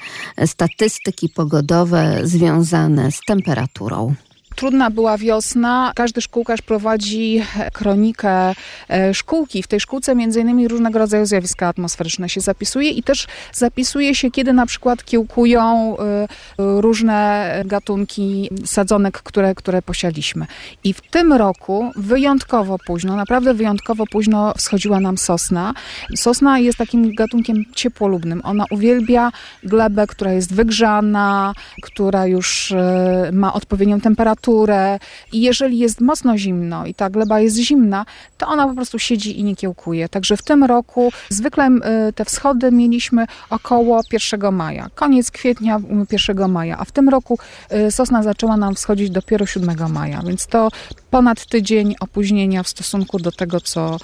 statystyki 0.61 1.29
pogodowe 1.29 2.21
związane 2.23 3.13
z 3.13 3.21
temperaturą. 3.21 4.15
Trudna 4.61 4.91
była 4.91 5.19
wiosna. 5.19 5.93
Każdy 5.95 6.21
szkółkarz 6.21 6.63
prowadzi 6.63 7.43
kronikę 7.73 8.53
e, 8.89 9.15
szkółki. 9.15 9.63
W 9.63 9.67
tej 9.67 9.81
szkółce 9.81 10.15
między 10.15 10.41
innymi 10.41 10.69
różnego 10.69 10.99
rodzaju 10.99 11.27
zjawiska 11.27 11.69
atmosferyczne 11.69 12.29
się 12.29 12.41
zapisuje 12.41 12.91
i 12.91 13.03
też 13.03 13.27
zapisuje 13.53 14.15
się, 14.15 14.31
kiedy 14.31 14.53
na 14.53 14.67
przykład 14.67 15.05
kiełkują 15.05 15.97
e, 15.99 16.27
różne 16.59 17.51
gatunki 17.65 18.51
sadzonek, 18.65 19.23
które, 19.23 19.55
które 19.55 19.83
posialiśmy. 19.83 20.47
I 20.85 20.95
w 20.95 21.01
tym 21.01 21.33
roku 21.33 21.91
wyjątkowo 21.97 22.77
późno, 22.87 23.17
naprawdę 23.17 23.55
wyjątkowo 23.55 24.07
późno 24.07 24.53
wschodziła 24.57 25.01
nam 25.01 25.19
sosna. 25.19 25.75
Sosna 26.17 26.59
jest 26.59 26.79
takim 26.79 27.15
gatunkiem 27.15 27.65
ciepłolubnym. 27.75 28.41
Ona 28.45 28.65
uwielbia 28.71 29.33
glebę, 29.65 30.07
która 30.07 30.33
jest 30.33 30.55
wygrzana, 30.55 31.53
która 31.83 32.27
już 32.27 32.73
e, 32.73 33.31
ma 33.33 33.53
odpowiednią 33.53 34.01
temperaturę 34.01 34.50
i 35.33 35.41
jeżeli 35.41 35.79
jest 35.79 36.01
mocno 36.01 36.39
zimno 36.39 36.87
i 36.87 36.95
ta 36.95 37.11
gleba 37.11 37.41
jest 37.41 37.57
zimna, 37.57 38.07
to 38.39 38.47
ona 38.49 38.69
po 38.69 38.75
prostu 38.75 38.99
siedzi 38.99 39.41
i 39.41 39.45
nie 39.45 39.57
kiełkuje. 39.57 40.09
Także 40.09 40.37
w 40.37 40.43
tym 40.43 40.65
roku 40.65 41.13
zwykle 41.29 41.65
e, 41.65 42.13
te 42.13 42.25
wschody 42.25 42.73
mieliśmy 42.73 43.27
około 43.51 44.01
1 44.13 44.55
maja, 44.55 44.89
koniec 44.95 45.31
kwietnia, 45.31 45.81
1 46.13 46.51
maja, 46.51 46.79
a 46.79 46.85
w 46.85 46.93
tym 46.93 47.09
roku 47.09 47.39
e, 47.69 47.91
sosna 47.91 48.23
zaczęła 48.23 48.57
nam 48.57 48.75
wschodzić 48.75 49.11
dopiero 49.11 49.47
7 49.47 49.93
maja, 49.93 50.23
więc 50.27 50.47
to 50.47 50.69
ponad 51.11 51.47
tydzień 51.47 51.95
opóźnienia 52.01 52.63
w 52.63 52.69
stosunku 52.69 53.19
do 53.19 53.33
tego, 53.33 53.61
co 53.61 53.97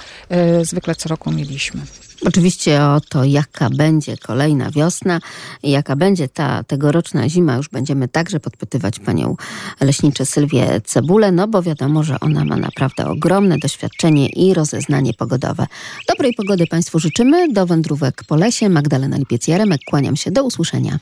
zwykle 0.63 0.95
co 0.95 1.09
roku 1.09 1.31
mieliśmy. 1.31 1.81
Oczywiście 2.25 2.83
o 2.83 3.01
to, 3.01 3.25
jaka 3.25 3.71
będzie 3.71 4.17
kolejna 4.17 4.71
wiosna 4.71 5.21
i 5.63 5.71
jaka 5.71 5.97
będzie 5.97 6.29
ta 6.29 6.65
tegoroczna 6.65 7.29
zima, 7.29 7.57
już 7.57 7.69
będziemy 7.69 8.09
także 8.09 8.41
podpytywać 8.41 8.99
panią 8.99 9.37
leśniczę 9.81 10.27
Sylwię 10.27 10.81
Cebulę, 10.85 11.33
no 11.33 11.49
bo 11.49 11.63
wiadomo, 11.63 12.03
że 12.03 12.21
ona 12.21 12.45
ma 12.45 12.57
naprawdę 12.57 13.07
ogromne 13.07 13.59
doświadczenie 13.59 14.29
i 14.29 14.55
rozeznanie 14.55 15.15
pogodowe. 15.15 15.67
Dobrej 16.09 16.35
pogody 16.35 16.67
Państwu 16.67 16.99
życzymy. 16.99 17.53
Do 17.53 17.67
wędrówek 17.67 18.25
po 18.29 18.37
lesie. 18.37 18.69
Magdalena 18.69 19.17
Lipiec-Jaremek. 19.17 19.79
Kłaniam 19.87 20.17
się. 20.17 20.31
Do 20.31 20.45
usłyszenia. 20.45 20.99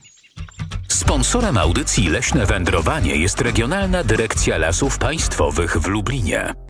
Sponsorem 0.88 1.58
audycji 1.58 2.08
Leśne 2.08 2.46
Wędrowanie 2.46 3.16
jest 3.16 3.40
Regionalna 3.40 4.04
Dyrekcja 4.04 4.58
Lasów 4.58 4.98
Państwowych 4.98 5.76
w 5.76 5.86
Lublinie. 5.86 6.54